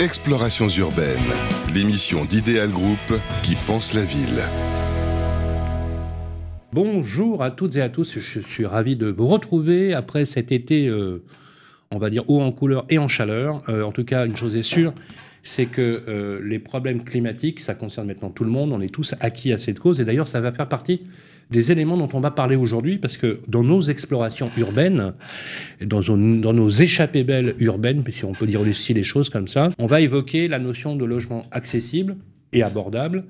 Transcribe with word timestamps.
Explorations 0.00 0.68
urbaines, 0.68 1.18
l'émission 1.74 2.24
d'Idéal 2.24 2.70
Group 2.70 3.20
qui 3.42 3.56
pense 3.66 3.94
la 3.94 4.04
ville. 4.04 4.40
Bonjour 6.72 7.42
à 7.42 7.50
toutes 7.50 7.74
et 7.74 7.82
à 7.82 7.88
tous, 7.88 8.16
je 8.16 8.38
suis 8.38 8.64
ravi 8.64 8.94
de 8.94 9.08
vous 9.08 9.26
retrouver 9.26 9.94
après 9.94 10.24
cet 10.24 10.52
été, 10.52 10.86
euh, 10.86 11.24
on 11.90 11.98
va 11.98 12.10
dire, 12.10 12.30
haut 12.30 12.40
en 12.40 12.52
couleur 12.52 12.84
et 12.88 12.98
en 12.98 13.08
chaleur. 13.08 13.64
Euh, 13.68 13.82
en 13.82 13.90
tout 13.90 14.04
cas, 14.04 14.24
une 14.24 14.36
chose 14.36 14.54
est 14.54 14.62
sûre, 14.62 14.92
c'est 15.48 15.66
que 15.66 16.02
euh, 16.08 16.40
les 16.44 16.58
problèmes 16.58 17.02
climatiques, 17.02 17.60
ça 17.60 17.74
concerne 17.74 18.06
maintenant 18.06 18.30
tout 18.30 18.44
le 18.44 18.50
monde, 18.50 18.72
on 18.72 18.80
est 18.80 18.92
tous 18.92 19.14
acquis 19.20 19.52
à 19.52 19.58
cette 19.58 19.78
cause, 19.78 20.00
et 20.00 20.04
d'ailleurs, 20.04 20.28
ça 20.28 20.40
va 20.40 20.52
faire 20.52 20.68
partie 20.68 21.02
des 21.50 21.72
éléments 21.72 21.96
dont 21.96 22.08
on 22.12 22.20
va 22.20 22.30
parler 22.30 22.56
aujourd'hui, 22.56 22.98
parce 22.98 23.16
que 23.16 23.40
dans 23.48 23.62
nos 23.62 23.80
explorations 23.80 24.50
urbaines, 24.58 25.14
dans, 25.80 26.00
dans 26.00 26.52
nos 26.52 26.68
échappées 26.68 27.24
belles 27.24 27.54
urbaines, 27.58 28.04
si 28.10 28.26
on 28.26 28.32
peut 28.32 28.46
dire 28.46 28.60
aussi 28.60 28.92
les 28.92 29.02
choses 29.02 29.30
comme 29.30 29.48
ça, 29.48 29.70
on 29.78 29.86
va 29.86 30.02
évoquer 30.02 30.46
la 30.48 30.58
notion 30.58 30.94
de 30.94 31.04
logement 31.06 31.46
accessible 31.50 32.16
et 32.52 32.62
abordable, 32.62 33.24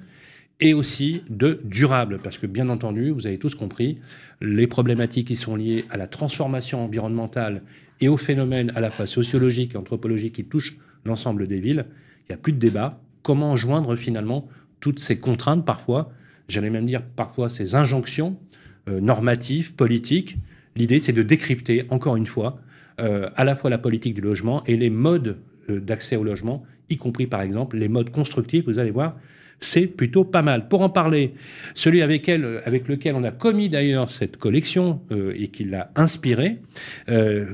et 0.60 0.74
aussi 0.74 1.22
de 1.30 1.60
durable, 1.62 2.18
parce 2.20 2.36
que 2.36 2.48
bien 2.48 2.68
entendu, 2.68 3.10
vous 3.10 3.28
avez 3.28 3.38
tous 3.38 3.54
compris, 3.54 3.98
les 4.40 4.66
problématiques 4.66 5.28
qui 5.28 5.36
sont 5.36 5.54
liées 5.54 5.84
à 5.88 5.96
la 5.96 6.08
transformation 6.08 6.84
environnementale 6.84 7.62
et 8.00 8.08
aux 8.08 8.16
phénomènes 8.16 8.72
à 8.74 8.80
la 8.80 8.90
fois 8.90 9.06
sociologiques 9.06 9.74
et 9.74 9.78
anthropologiques 9.78 10.34
qui 10.34 10.44
touchent 10.44 10.76
l'ensemble 11.04 11.46
des 11.46 11.60
villes, 11.60 11.86
il 12.28 12.32
n'y 12.32 12.34
a 12.34 12.38
plus 12.38 12.52
de 12.52 12.58
débat. 12.58 13.00
Comment 13.22 13.56
joindre 13.56 13.96
finalement 13.96 14.48
toutes 14.80 14.98
ces 14.98 15.18
contraintes 15.18 15.64
parfois 15.64 16.12
j'allais 16.48 16.70
même 16.70 16.86
dire 16.86 17.02
parfois 17.02 17.48
ces 17.48 17.74
injonctions 17.74 18.36
euh, 18.88 19.00
normatives, 19.00 19.74
politiques? 19.74 20.38
L'idée, 20.76 21.00
c'est 21.00 21.12
de 21.12 21.22
décrypter, 21.22 21.84
encore 21.90 22.16
une 22.16 22.26
fois, 22.26 22.60
euh, 23.00 23.28
à 23.36 23.44
la 23.44 23.54
fois 23.54 23.70
la 23.70 23.78
politique 23.78 24.14
du 24.14 24.20
logement 24.20 24.64
et 24.64 24.76
les 24.76 24.90
modes 24.90 25.38
euh, 25.70 25.80
d'accès 25.80 26.16
au 26.16 26.24
logement, 26.24 26.64
y 26.90 26.96
compris 26.96 27.26
par 27.26 27.42
exemple 27.42 27.76
les 27.76 27.88
modes 27.88 28.10
constructifs, 28.10 28.64
vous 28.64 28.78
allez 28.78 28.90
voir, 28.90 29.16
c'est 29.60 29.86
plutôt 29.86 30.24
pas 30.24 30.42
mal. 30.42 30.68
Pour 30.68 30.82
en 30.82 30.88
parler, 30.88 31.34
celui 31.74 32.00
avec, 32.00 32.28
lequel 32.28 33.14
on 33.16 33.24
a 33.24 33.32
commis 33.32 33.68
d'ailleurs 33.68 34.08
cette 34.08 34.36
collection 34.36 35.00
et 35.34 35.48
qui 35.48 35.64
l'a 35.64 35.90
inspiré, 35.96 36.58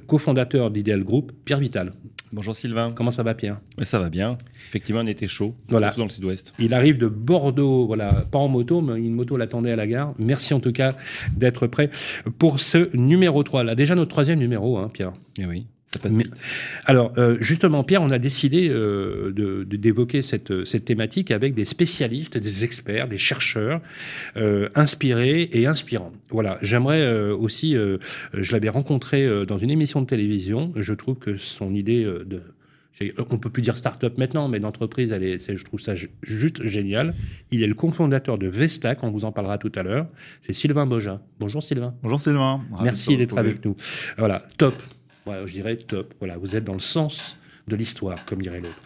cofondateur 0.06 0.70
d'Ideal 0.70 1.03
Group, 1.03 1.33
Pierre 1.47 1.61
Vital. 1.61 1.92
Bonjour 2.35 2.57
Sylvain. 2.57 2.91
Comment 2.93 3.13
ça 3.13 3.23
va 3.23 3.33
Pierre? 3.35 3.61
Ça 3.83 4.01
va 4.01 4.11
bien. 4.11 4.39
Effectivement, 4.69 5.03
on 5.03 5.07
était 5.07 5.29
chaud, 5.29 5.55
voilà. 5.69 5.87
surtout 5.87 6.01
dans 6.01 6.07
le 6.07 6.11
sud-ouest. 6.11 6.53
Il 6.59 6.75
arrive 6.75 6.99
de 6.99 7.07
Bordeaux, 7.07 7.87
voilà, 7.87 8.11
pas 8.29 8.41
en 8.41 8.49
moto, 8.49 8.81
mais 8.81 8.99
une 8.99 9.15
moto 9.15 9.37
l'attendait 9.37 9.71
à 9.71 9.77
la 9.77 9.87
gare. 9.87 10.15
Merci 10.19 10.53
en 10.53 10.59
tout 10.59 10.73
cas 10.73 10.97
d'être 11.37 11.69
prêt 11.69 11.91
pour 12.41 12.59
ce 12.59 12.91
numéro 12.97 13.45
3. 13.45 13.62
Là, 13.62 13.77
déjà 13.77 13.95
notre 13.95 14.11
troisième 14.11 14.41
numéro, 14.41 14.79
hein, 14.79 14.91
Pierre. 14.93 15.12
Eh 15.39 15.47
oui. 15.47 15.69
Alors, 16.84 17.12
euh, 17.19 17.37
justement, 17.41 17.84
Pierre, 17.84 18.03
on 18.03 18.11
a 18.11 18.19
décidé 18.19 18.69
euh, 18.69 19.64
d'évoquer 19.64 20.23
cette, 20.23 20.64
cette, 20.64 20.84
thématique 20.84 21.31
avec 21.31 21.55
des 21.55 21.64
spécialistes, 21.64 22.39
des 22.39 22.64
experts, 22.64 23.09
des 23.09 23.19
chercheurs 23.19 23.81
euh, 24.37 24.69
inspirés 24.75 25.48
et 25.53 25.67
inspirants. 25.67 26.12
Voilà, 26.31 26.59
j'aimerais 26.62 27.31
aussi, 27.31 27.75
je 27.75 28.53
l'avais 28.53 28.69
rencontré 28.69 29.47
dans 29.47 29.59
une 29.59 29.70
émission 29.70 30.00
de 30.00 30.06
télévision, 30.06 30.72
je 30.77 30.95
trouve 30.95 31.17
que 31.17 31.37
son 31.37 31.75
idée 31.75 32.05
de... 32.05 32.42
On 33.28 33.39
peut 33.39 33.50
plus 33.50 33.62
dire 33.62 33.77
start-up 33.77 34.19
maintenant, 34.19 34.48
mais 34.48 34.61
d'entreprise, 34.61 35.12
je 35.12 35.65
trouve 35.65 35.81
ça 35.81 35.95
juste 36.22 36.65
génial. 36.65 37.15
Il 37.50 37.62
est 37.62 37.67
le 37.67 37.75
cofondateur 37.75 38.39
de 38.39 38.47
Vestac, 38.47 39.03
on 39.03 39.11
vous 39.11 39.25
en 39.25 39.33
parlera 39.33 39.59
tout 39.59 39.72
à 39.75 39.83
l'heure. 39.83 40.06
C'est 40.41 40.53
Sylvain 40.53 40.87
Bogin. 40.87 41.20
Bonjour 41.41 41.62
Sylvain. 41.62 41.95
Bonjour 42.03 42.20
Sylvain. 42.20 42.62
Merci 42.83 43.17
d'être 43.17 43.37
avec 43.37 43.65
nous. 43.65 43.75
Voilà, 44.17 44.47
top 44.59 44.81
je 45.27 45.53
dirais 45.53 45.77
top. 45.77 46.14
Voilà, 46.19 46.36
vous 46.36 46.56
êtes 46.56 46.64
dans 46.64 46.75
le 46.75 46.80
sens 46.80 47.36
de 47.69 47.77
l'histoire, 47.77 48.25
comme 48.27 48.42
dirait 48.42 48.61
l'autre. 48.61 48.80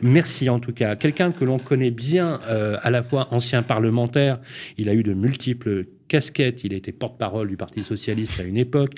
Merci 0.00 0.48
en 0.48 0.58
tout 0.58 0.72
cas. 0.72 0.96
Quelqu'un 0.96 1.32
que 1.32 1.44
l'on 1.44 1.58
connaît 1.58 1.90
bien, 1.90 2.40
euh, 2.48 2.78
à 2.80 2.90
la 2.90 3.02
fois 3.02 3.28
ancien 3.30 3.62
parlementaire, 3.62 4.40
il 4.78 4.88
a 4.88 4.94
eu 4.94 5.02
de 5.02 5.12
multiples 5.12 5.86
casquettes, 6.08 6.64
il 6.64 6.72
a 6.72 6.76
été 6.76 6.92
porte-parole 6.92 7.48
du 7.48 7.56
Parti 7.56 7.82
socialiste 7.82 8.40
à 8.40 8.44
une 8.44 8.56
époque. 8.56 8.94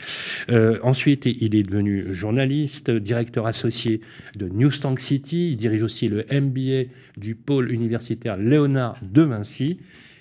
Euh, 0.50 0.78
ensuite, 0.82 1.26
il 1.26 1.54
est 1.54 1.62
devenu 1.62 2.14
journaliste, 2.14 2.90
directeur 2.90 3.46
associé 3.46 4.00
de 4.36 4.48
New 4.48 4.70
Tank 4.70 5.00
City, 5.00 5.50
il 5.50 5.56
dirige 5.56 5.82
aussi 5.82 6.08
le 6.08 6.24
MBA 6.30 6.90
du 7.16 7.34
pôle 7.34 7.70
universitaire 7.72 8.36
Léonard 8.36 8.98
de 9.02 9.22
Vinci. 9.22 9.78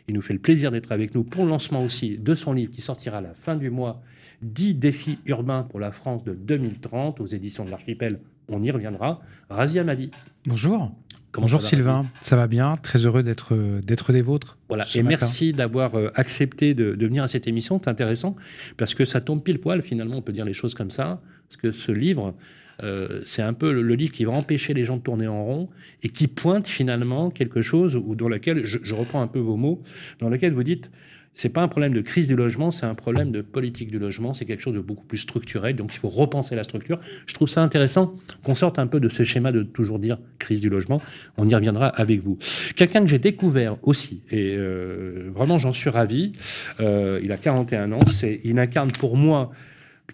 Il 0.08 0.16
nous 0.16 0.22
fait 0.22 0.34
le 0.34 0.40
plaisir 0.40 0.72
d'être 0.72 0.92
avec 0.92 1.16
nous 1.16 1.24
pour 1.24 1.46
le 1.46 1.50
lancement 1.50 1.84
aussi 1.84 2.18
de 2.18 2.36
son 2.36 2.54
livre 2.54 2.72
qui 2.72 2.82
sortira 2.82 3.18
à 3.18 3.22
la 3.22 3.34
fin 3.34 3.56
du 3.56 3.70
mois 3.70 4.02
10 4.44 4.76
défis 4.76 5.20
urbains 5.26 5.64
pour 5.64 5.80
la 5.80 5.92
France 5.92 6.24
de 6.24 6.34
2030 6.34 7.20
aux 7.22 7.26
éditions 7.26 7.66
de 7.66 7.72
l'Archipel. 7.72 8.20
On 8.50 8.62
y 8.62 8.72
reviendra. 8.72 9.22
Razia 9.50 9.84
Madi. 9.84 10.12
Bonjour. 10.46 10.92
Bonjour 11.36 11.64
Sylvain, 11.64 12.06
ça 12.22 12.36
va 12.36 12.48
bien? 12.48 12.76
Très 12.76 13.06
heureux 13.06 13.24
d'être 13.24 13.56
d'être 13.82 14.14
des 14.14 14.22
vôtres. 14.22 14.60
Voilà, 14.68 14.86
et 14.94 15.02
merci 15.02 15.52
d'avoir 15.52 15.96
euh, 15.96 16.12
accepté 16.14 16.76
de, 16.76 16.96
venir 17.04 17.24
à 17.24 17.28
cette 17.28 17.48
émission. 17.48 17.82
C'est 17.84 17.90
intéressant 17.90 18.36
parce 18.78 18.94
que 18.94 19.04
ça 19.04 19.20
tombe 19.20 19.44
pile 19.44 19.60
poil 19.60 19.82
finalement, 19.82 20.18
on 20.18 20.22
peut 20.22 20.32
dire 20.32 20.46
les 20.46 20.54
choses 20.54 20.76
comme 20.76 20.92
ça. 20.92 21.22
Parce 21.50 21.58
que 21.58 21.72
ce 21.72 21.92
livre, 21.92 22.36
euh, 22.84 23.22
c'est 23.26 23.42
un 23.42 23.54
peu 23.54 23.72
le, 23.72 23.96
livre 23.96 24.12
qui 24.12 24.26
va 24.26 24.34
empêcher 24.34 24.76
les 24.76 24.86
gens 24.86 24.98
de 24.98 25.02
tourner 25.02 25.28
en 25.28 25.44
rond 25.44 25.70
et 26.04 26.10
qui 26.10 26.28
pointe 26.28 26.68
finalement 26.68 27.32
quelque 27.32 27.62
chose 27.62 27.96
ou 27.96 28.16
dans 28.16 28.30
lequel, 28.30 28.66
je, 28.66 28.78
je 28.84 28.94
reprends 28.94 29.22
un 29.22 29.28
peu 29.28 29.40
vos 29.40 29.58
mots, 29.58 29.82
dans 30.20 30.30
lequel 30.30 30.54
vous 30.54 30.64
dites 30.64 30.92
c'est 31.36 31.50
pas 31.50 31.62
un 31.62 31.68
problème 31.68 31.94
de 31.94 32.02
crise 32.02 32.28
du 32.28 32.36
logement, 32.36 32.70
c'est 32.70 32.86
un 32.86 32.94
problème 32.94 33.32
de 33.32 33.42
politique 33.42 33.90
du 33.90 33.98
logement. 33.98 34.34
C'est 34.34 34.46
quelque 34.46 34.62
chose 34.62 34.76
de 34.76 34.80
beaucoup 34.80 35.06
plus 35.06 35.18
structurel. 35.18 35.76
Donc, 35.76 35.94
il 35.94 35.98
faut 35.98 36.10
repenser 36.10 36.56
la 36.56 36.64
structure. 36.64 37.00
Je 37.26 37.34
trouve 37.34 37.50
ça 37.50 37.64
intéressant 37.64 38.16
qu'on 38.44 38.56
sorte 38.56 38.78
un 38.78 38.86
peu 38.86 39.00
de 39.00 39.10
ce 39.10 39.24
schéma 39.24 39.52
de 39.52 39.64
toujours 39.64 39.98
dire 39.98 40.20
crise 40.38 40.62
du 40.62 40.70
logement. 40.70 41.02
On 41.38 41.48
y 41.48 41.56
reviendra 41.56 41.88
avec 41.88 42.22
vous. 42.22 42.38
Quelqu'un 42.76 43.02
que 43.02 43.08
j'ai 43.08 43.20
découvert 43.20 43.78
aussi, 43.82 44.22
et 44.30 44.56
euh, 44.58 45.32
vraiment 45.34 45.58
j'en 45.58 45.74
suis 45.74 45.90
ravi. 45.90 46.34
Euh, 46.80 47.20
il 47.24 47.32
a 47.32 47.38
41 47.38 47.92
ans. 47.94 48.06
C'est, 48.08 48.40
il 48.44 48.60
incarne 48.60 48.92
pour 48.92 49.18
moi 49.18 49.52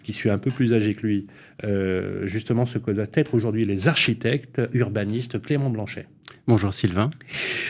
qui 0.02 0.14
suis 0.14 0.30
un 0.30 0.38
peu 0.38 0.50
plus 0.50 0.72
âgé 0.72 0.94
que 0.94 1.06
lui, 1.06 1.26
euh, 1.64 2.24
justement 2.26 2.64
ce 2.64 2.78
que 2.78 2.90
doit 2.90 3.04
être 3.12 3.34
aujourd'hui 3.34 3.66
les 3.66 3.88
architectes 3.88 4.62
urbanistes, 4.72 5.42
Clément 5.42 5.68
Blanchet. 5.68 6.06
Bonjour 6.46 6.72
Sylvain. 6.72 7.10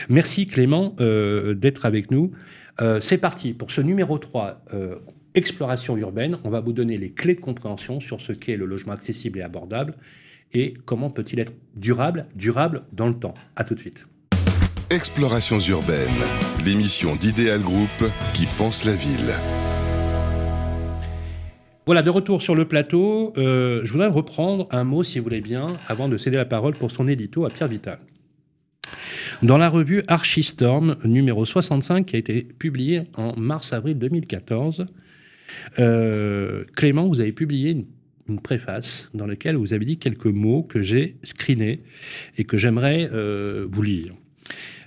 Merci 0.07 0.47
Clément 0.47 0.95
d'être 0.97 1.85
avec 1.85 2.11
nous. 2.11 2.31
Euh, 2.79 3.01
c'est 3.01 3.17
parti 3.17 3.53
pour 3.53 3.71
ce 3.71 3.81
numéro 3.81 4.17
3, 4.17 4.61
euh, 4.73 4.95
exploration 5.35 5.97
urbaine. 5.97 6.37
On 6.43 6.49
va 6.49 6.61
vous 6.61 6.73
donner 6.73 6.97
les 6.97 7.11
clés 7.11 7.35
de 7.35 7.41
compréhension 7.41 7.99
sur 7.99 8.21
ce 8.21 8.31
qu'est 8.31 8.55
le 8.55 8.65
logement 8.65 8.93
accessible 8.93 9.39
et 9.39 9.41
abordable 9.41 9.95
et 10.53 10.73
comment 10.85 11.09
peut-il 11.09 11.39
être 11.39 11.53
durable, 11.75 12.25
durable 12.35 12.83
dans 12.91 13.07
le 13.07 13.13
temps. 13.13 13.33
À 13.55 13.63
tout 13.63 13.75
de 13.75 13.79
suite. 13.79 14.05
Explorations 14.89 15.59
urbaines, 15.59 16.09
l'émission 16.65 17.15
d'Idéal 17.15 17.61
Group 17.61 18.11
qui 18.33 18.45
pense 18.57 18.83
la 18.83 18.95
ville. 18.95 19.31
Voilà, 21.85 22.03
de 22.03 22.09
retour 22.09 22.41
sur 22.41 22.55
le 22.55 22.65
plateau, 22.67 23.33
euh, 23.37 23.81
je 23.83 23.91
voudrais 23.91 24.07
reprendre 24.07 24.67
un 24.71 24.83
mot, 24.83 25.03
si 25.03 25.17
vous 25.17 25.23
voulez 25.23 25.41
bien, 25.41 25.77
avant 25.87 26.09
de 26.09 26.17
céder 26.17 26.37
la 26.37 26.45
parole 26.45 26.73
pour 26.73 26.91
son 26.91 27.07
édito 27.07 27.45
à 27.45 27.49
Pierre 27.49 27.69
Vital. 27.69 27.99
Dans 29.43 29.57
la 29.57 29.69
revue 29.69 30.03
Archistorm 30.07 30.97
numéro 31.03 31.45
65, 31.45 32.05
qui 32.05 32.15
a 32.15 32.19
été 32.19 32.43
publiée 32.43 33.03
en 33.15 33.35
mars-avril 33.35 33.97
2014, 33.97 34.85
euh, 35.79 36.63
Clément, 36.75 37.07
vous 37.07 37.21
avez 37.21 37.31
publié 37.31 37.71
une, 37.71 38.39
préface 38.43 39.09
dans 39.13 39.25
laquelle 39.25 39.57
vous 39.57 39.73
avez 39.73 39.83
dit 39.83 39.97
quelques 39.97 40.27
mots 40.27 40.63
que 40.63 40.81
j'ai 40.81 41.17
screenés 41.23 41.83
et 42.37 42.45
que 42.45 42.57
j'aimerais 42.57 43.09
euh, 43.11 43.67
vous 43.69 43.81
lire. 43.81 44.13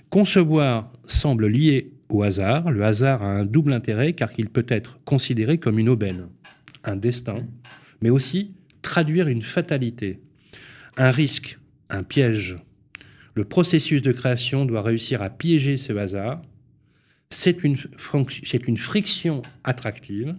Concevoir 0.09 0.91
semble 1.05 1.47
lié 1.47 1.91
au 2.09 2.23
hasard. 2.23 2.71
Le 2.71 2.83
hasard 2.83 3.21
a 3.21 3.27
un 3.27 3.45
double 3.45 3.73
intérêt 3.73 4.13
car 4.13 4.31
il 4.37 4.49
peut 4.49 4.65
être 4.67 4.99
considéré 5.03 5.59
comme 5.59 5.77
une 5.77 5.89
aubaine, 5.89 6.27
un 6.85 6.95
destin, 6.95 7.45
mais 8.01 8.09
aussi 8.09 8.53
traduire 8.81 9.27
une 9.27 9.43
fatalité, 9.43 10.21
un 10.97 11.11
risque, 11.11 11.59
un 11.91 12.01
piège. 12.01 12.57
Le 13.35 13.43
processus 13.43 14.01
de 14.01 14.11
création 14.13 14.65
doit 14.65 14.81
réussir 14.81 15.21
à 15.21 15.29
piéger 15.29 15.75
ce 15.77 15.93
hasard. 15.93 16.41
C'est 17.29 17.63
une, 17.63 17.75
friction 18.77 19.41
attractive. 19.63 20.35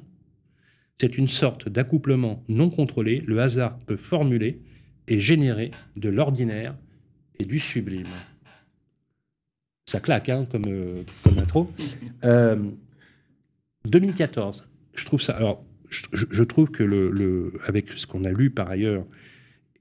C'est 0.98 1.18
une 1.18 1.28
sorte 1.28 1.68
d'accouplement 1.68 2.42
non 2.48 2.70
contrôlé. 2.70 3.22
Le 3.26 3.40
hasard 3.40 3.78
peut 3.80 3.98
formuler 3.98 4.62
et 5.08 5.20
générer 5.20 5.70
de 5.96 6.08
l'ordinaire 6.08 6.74
et 7.38 7.44
du 7.44 7.58
sublime. 7.58 8.06
Ça 9.84 10.00
claque 10.00 10.30
hein, 10.30 10.46
comme, 10.50 10.64
euh, 10.66 11.02
intro. 11.38 11.70
2014, 13.84 14.60
euh, 14.60 14.64
je 14.94 15.04
trouve 15.04 15.20
ça. 15.20 15.36
Alors, 15.36 15.62
je, 15.90 16.42
trouve 16.42 16.70
que 16.70 16.82
le, 16.82 17.52
avec 17.66 17.88
ce 17.90 18.06
qu'on 18.06 18.24
a 18.24 18.30
lu 18.30 18.50
par 18.50 18.70
ailleurs, 18.70 19.04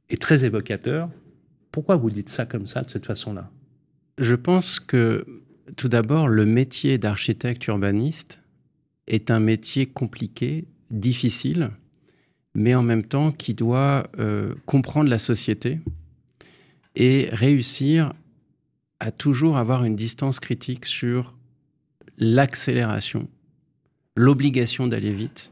est 0.09 0.21
très 0.21 0.45
évocateur. 0.45 1.09
Pourquoi 1.75 1.97
vous 1.97 2.09
dites 2.09 2.29
ça 2.29 2.45
comme 2.45 2.65
ça, 2.65 2.83
de 2.83 2.89
cette 2.89 3.05
façon-là? 3.05 3.51
Je 4.17 4.35
pense 4.35 4.79
que, 4.79 5.25
tout 5.75 5.89
d'abord, 5.89 6.29
le 6.29 6.45
métier 6.45 6.97
d'architecte 6.97 7.67
urbaniste 7.67 8.39
est 9.07 9.29
un 9.29 9.41
métier 9.41 9.85
compliqué, 9.85 10.69
difficile, 10.89 11.71
mais 12.53 12.75
en 12.75 12.81
même 12.81 13.03
temps 13.03 13.33
qui 13.33 13.53
doit 13.53 14.07
euh, 14.19 14.55
comprendre 14.65 15.09
la 15.09 15.19
société 15.19 15.81
et 16.95 17.27
réussir 17.33 18.13
à 19.01 19.11
toujours 19.11 19.57
avoir 19.57 19.83
une 19.83 19.97
distance 19.97 20.39
critique 20.39 20.85
sur 20.85 21.35
l'accélération, 22.17 23.27
l'obligation 24.15 24.87
d'aller 24.87 25.13
vite, 25.13 25.51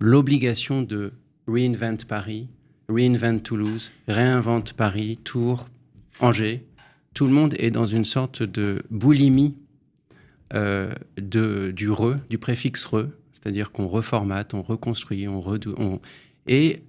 l'obligation 0.00 0.82
de 0.82 1.12
reinvent 1.46 2.04
Paris, 2.04 2.48
reinvent 2.88 3.40
Toulouse, 3.40 3.90
réinvente 4.08 4.72
Paris, 4.72 5.18
Tours, 5.22 5.68
Angers. 6.20 6.64
Tout 7.14 7.26
le 7.26 7.32
monde 7.32 7.54
est 7.58 7.70
dans 7.70 7.86
une 7.86 8.04
sorte 8.04 8.42
de 8.42 8.82
boulimie 8.90 9.56
euh, 10.54 10.94
de, 11.16 11.72
du 11.72 11.90
re, 11.90 12.16
du 12.30 12.38
préfixe 12.38 12.84
re, 12.84 13.06
c'est-à-dire 13.32 13.72
qu'on 13.72 13.88
reformate, 13.88 14.54
on 14.54 14.62
reconstruit, 14.62 15.26
on, 15.26 15.42
on... 15.78 16.00
Et 16.46 16.82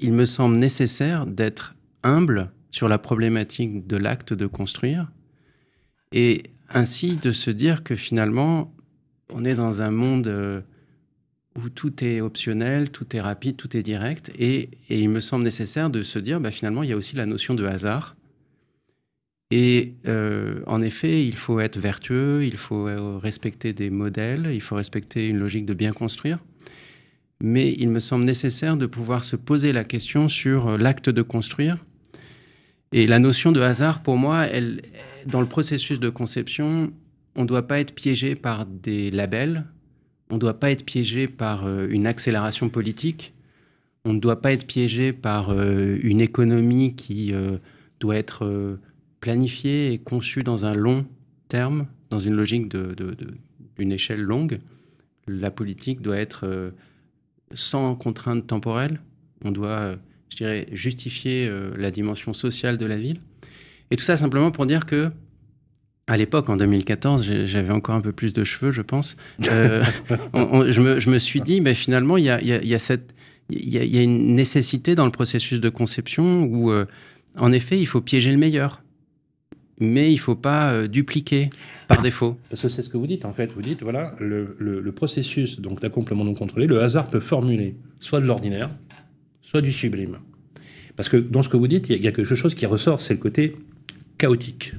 il 0.00 0.12
me 0.12 0.24
semble 0.24 0.56
nécessaire 0.56 1.26
d'être 1.26 1.74
humble 2.02 2.50
sur 2.70 2.88
la 2.88 2.98
problématique 2.98 3.86
de 3.86 3.96
l'acte 3.96 4.32
de 4.32 4.46
construire 4.46 5.10
et 6.12 6.44
ainsi 6.70 7.16
de 7.16 7.32
se 7.32 7.50
dire 7.50 7.82
que 7.82 7.94
finalement, 7.94 8.72
on 9.30 9.44
est 9.44 9.54
dans 9.54 9.82
un 9.82 9.90
monde 9.90 10.26
euh, 10.26 10.60
où 11.58 11.68
tout 11.68 12.04
est 12.04 12.20
optionnel, 12.20 12.90
tout 12.90 13.16
est 13.16 13.20
rapide, 13.20 13.56
tout 13.56 13.76
est 13.76 13.82
direct. 13.82 14.30
Et, 14.38 14.70
il 14.88 15.08
me 15.08 15.20
semble 15.20 15.44
nécessaire 15.44 15.90
de 15.90 16.02
se 16.02 16.18
dire, 16.18 16.40
bah, 16.40 16.50
finalement, 16.50 16.82
il 16.82 16.90
y 16.90 16.92
a 16.92 16.96
aussi 16.96 17.16
la 17.16 17.26
notion 17.26 17.54
de 17.54 17.64
hasard. 17.64 18.16
Et 19.50 19.94
euh, 20.06 20.60
en 20.66 20.82
effet, 20.82 21.24
il 21.26 21.36
faut 21.36 21.58
être 21.60 21.78
vertueux, 21.78 22.44
il 22.44 22.56
faut 22.56 22.86
euh, 22.86 23.16
respecter 23.16 23.72
des 23.72 23.90
modèles, 23.90 24.50
il 24.52 24.60
faut 24.60 24.76
respecter 24.76 25.28
une 25.28 25.38
logique 25.38 25.64
de 25.64 25.74
bien 25.74 25.92
construire. 25.92 26.38
Mais 27.40 27.74
il 27.78 27.88
me 27.88 28.00
semble 28.00 28.24
nécessaire 28.24 28.76
de 28.76 28.86
pouvoir 28.86 29.24
se 29.24 29.36
poser 29.36 29.72
la 29.72 29.84
question 29.84 30.28
sur 30.28 30.76
l'acte 30.76 31.08
de 31.08 31.22
construire 31.22 31.78
et 32.92 33.06
la 33.06 33.18
notion 33.18 33.52
de 33.52 33.60
hasard, 33.60 34.02
pour 34.02 34.16
moi, 34.16 34.46
dans 35.26 35.40
le 35.40 35.46
processus 35.46 36.00
de 36.00 36.08
conception, 36.08 36.90
on 37.36 37.42
ne 37.42 37.46
doit 37.46 37.66
pas 37.66 37.80
être 37.80 37.94
piégé 37.94 38.34
par 38.34 38.64
des 38.64 39.10
labels, 39.10 39.64
on 40.30 40.34
ne 40.34 40.40
doit 40.40 40.58
pas 40.58 40.70
être 40.70 40.84
piégé 40.84 41.26
par 41.28 41.66
euh, 41.66 41.88
une 41.90 42.06
accélération 42.06 42.68
politique, 42.68 43.34
on 44.04 44.12
ne 44.12 44.20
doit 44.20 44.40
pas 44.40 44.52
être 44.52 44.66
piégé 44.66 45.12
par 45.12 45.50
euh, 45.50 45.98
une 46.02 46.20
économie 46.20 46.94
qui 46.94 47.32
euh, 47.32 47.58
doit 48.00 48.16
être 48.16 48.78
planifiée 49.20 49.92
et 49.92 49.98
conçue 49.98 50.42
dans 50.42 50.64
un 50.64 50.74
long 50.74 51.04
terme, 51.48 51.86
dans 52.10 52.18
une 52.18 52.34
logique 52.34 52.68
d'une 52.68 53.92
échelle 53.92 54.22
longue. 54.22 54.60
La 55.26 55.50
politique 55.50 56.00
doit 56.00 56.16
être 56.16 56.72
sans 57.52 57.96
contrainte 57.96 58.46
temporelle. 58.46 59.00
On 59.44 59.50
doit 59.50 59.96
je 60.30 60.36
dirais, 60.36 60.68
justifier 60.70 61.50
la 61.76 61.90
dimension 61.90 62.32
sociale 62.32 62.78
de 62.78 62.86
la 62.86 62.96
ville. 62.96 63.20
Et 63.90 63.96
tout 63.96 64.04
ça 64.04 64.16
simplement 64.16 64.52
pour 64.52 64.64
dire 64.64 64.86
que, 64.86 65.10
à 66.08 66.16
l'époque, 66.16 66.48
en 66.48 66.56
2014, 66.56 67.44
j'avais 67.44 67.72
encore 67.72 67.94
un 67.94 68.00
peu 68.00 68.12
plus 68.12 68.32
de 68.32 68.42
cheveux, 68.42 68.70
je 68.72 68.82
pense. 68.82 69.16
Euh, 69.48 69.84
je, 70.34 70.80
me, 70.80 71.00
je, 71.00 71.10
me, 71.10 71.18
suis 71.18 71.40
dit, 71.40 71.60
mais 71.60 71.74
finalement, 71.74 72.16
il 72.16 72.24
y 72.24 72.30
a, 72.30 72.42
y 72.42 72.74
a, 72.74 72.78
cette, 72.78 73.14
il 73.50 73.68
y, 73.68 73.98
a, 73.98 74.02
une 74.02 74.34
nécessité 74.34 74.94
dans 74.94 75.04
le 75.04 75.10
processus 75.10 75.60
de 75.60 75.68
conception 75.68 76.44
où, 76.44 76.70
euh, 76.70 76.86
en 77.36 77.52
effet, 77.52 77.78
il 77.78 77.86
faut 77.86 78.00
piéger 78.00 78.30
le 78.30 78.36
meilleur. 78.36 78.82
Mais 79.80 80.08
il 80.08 80.14
ne 80.14 80.20
faut 80.20 80.34
pas 80.34 80.88
dupliquer 80.88 81.50
par 81.86 82.02
défaut. 82.02 82.36
Parce 82.50 82.62
que 82.62 82.68
c'est 82.68 82.82
ce 82.82 82.88
que 82.88 82.96
vous 82.96 83.06
dites, 83.06 83.24
en 83.24 83.32
fait. 83.32 83.52
Vous 83.52 83.62
dites, 83.62 83.82
voilà, 83.82 84.14
le, 84.18 84.56
le, 84.58 84.80
le 84.80 84.92
processus 84.92 85.60
d'accomplement 85.60 86.24
non 86.24 86.34
contrôlé, 86.34 86.66
le 86.66 86.82
hasard 86.82 87.08
peut 87.08 87.20
formuler 87.20 87.76
soit 88.00 88.20
de 88.20 88.26
l'ordinaire, 88.26 88.70
soit 89.40 89.62
du 89.62 89.72
sublime. 89.72 90.18
Parce 90.96 91.08
que 91.08 91.16
dans 91.16 91.42
ce 91.42 91.48
que 91.48 91.56
vous 91.56 91.68
dites, 91.68 91.88
il 91.88 92.02
y 92.02 92.08
a 92.08 92.12
quelque 92.12 92.34
chose 92.34 92.54
qui 92.54 92.66
ressort, 92.66 93.00
c'est 93.00 93.14
le 93.14 93.20
côté 93.20 93.56
chaotique. 94.18 94.74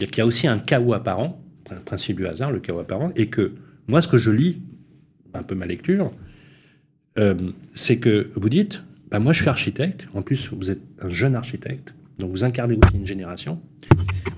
Il 0.00 0.08
y 0.16 0.20
a 0.20 0.26
aussi 0.26 0.46
un 0.46 0.58
chaos 0.58 0.92
apparent, 0.92 1.42
le 1.70 1.80
principe 1.80 2.16
du 2.16 2.26
hasard, 2.26 2.52
le 2.52 2.60
chaos 2.60 2.78
apparent, 2.78 3.10
et 3.16 3.28
que 3.28 3.52
moi, 3.88 4.00
ce 4.00 4.08
que 4.08 4.18
je 4.18 4.30
lis, 4.30 4.62
un 5.34 5.42
peu 5.42 5.54
ma 5.54 5.66
lecture, 5.66 6.12
euh, 7.18 7.34
c'est 7.74 7.98
que 7.98 8.30
vous 8.34 8.48
dites, 8.48 8.82
bah 9.10 9.18
moi 9.18 9.32
je 9.32 9.40
suis 9.40 9.48
architecte, 9.48 10.08
en 10.14 10.22
plus 10.22 10.50
vous 10.52 10.70
êtes 10.70 10.82
un 11.00 11.08
jeune 11.08 11.34
architecte, 11.34 11.94
donc 12.18 12.30
vous 12.30 12.44
incarnez 12.44 12.74
aussi 12.74 12.96
une 12.96 13.06
génération, 13.06 13.60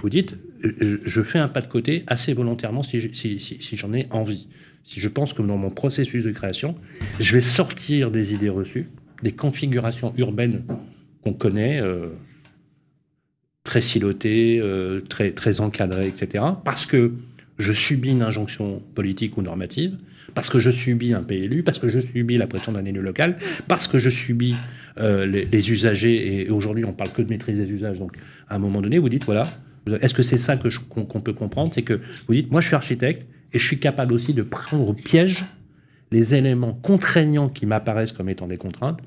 vous 0.01 0.11
dites, 0.11 0.37
je 0.63 1.23
fais 1.23 1.39
un 1.39 1.49
pas 1.49 1.61
de 1.61 1.67
côté 1.67 2.05
assez 2.07 2.33
volontairement 2.33 2.83
si 2.83 3.01
j'en 3.73 3.93
ai 3.93 4.07
envie. 4.11 4.49
Si 4.85 5.01
je 5.01 5.09
pense 5.09 5.33
que 5.33 5.43
dans 5.43 5.57
mon 5.57 5.71
processus 5.71 6.25
de 6.25 6.31
création, 6.31 6.77
je 7.21 7.33
vais 7.33 7.41
sortir 7.41 8.11
des 8.11 8.33
idées 8.33 8.49
reçues, 8.49 8.89
des 9.23 9.33
configurations 9.33 10.13
urbaines 10.17 10.63
qu'on 11.23 11.33
connaît, 11.33 11.81
euh, 11.81 12.09
très 13.69 13.83
silotées, 13.83 14.61
euh, 14.63 15.03
très, 15.11 15.33
très 15.33 15.61
encadrées, 15.61 16.07
etc. 16.07 16.43
Parce 16.65 16.87
que 16.87 17.13
je 17.59 17.75
subis 17.75 18.13
une 18.13 18.23
injonction 18.23 18.81
politique 18.95 19.37
ou 19.37 19.43
normative, 19.43 19.99
parce 20.35 20.49
que 20.49 20.59
je 20.59 20.71
subis 20.71 21.13
un 21.13 21.23
PLU, 21.23 21.63
parce 21.63 21.79
que 21.79 21.87
je 21.87 21.99
subis 22.01 22.39
la 22.39 22.47
pression 22.47 22.73
d'un 22.73 22.87
élu 22.87 23.03
local, 23.03 23.37
parce 23.69 23.87
que 23.87 23.99
je 23.99 24.09
subis 24.09 24.55
euh, 24.99 25.27
les, 25.27 25.71
usagers, 25.71 26.41
et 26.41 26.49
aujourd'hui 26.49 26.87
on 26.87 26.95
parle 26.95 27.13
que 27.13 27.21
de 27.21 27.29
maîtrise 27.29 27.59
des 27.59 27.71
usages, 27.71 27.99
donc 27.99 28.17
à 28.49 28.55
un 28.55 28.59
moment 28.59 28.81
donné 28.81 28.99
vous 28.99 29.11
dites, 29.11 29.27
voilà, 29.27 29.47
est-ce 30.01 30.15
que 30.15 30.23
c'est 30.23 30.39
ça 30.39 30.57
qu'on 30.57 31.21
peut 31.21 31.35
comprendre 31.35 31.73
C'est 31.75 31.83
que 31.83 32.01
vous 32.27 32.35
dites, 32.35 32.51
moi 32.51 32.63
je 32.63 32.69
suis 32.69 32.77
architecte, 32.77 33.27
et 33.53 33.59
je 33.59 33.65
suis 33.67 33.79
capable 33.79 34.15
aussi 34.15 34.33
de 34.33 34.43
prendre 34.43 34.89
au 34.89 34.95
piège 34.95 35.45
les 36.11 36.35
éléments 36.35 36.73
contraignants 36.73 37.51
qui 37.51 37.67
m'apparaissent 37.67 38.13
comme 38.13 38.31
étant 38.31 38.47
des 38.47 38.57
contraintes 38.57 39.01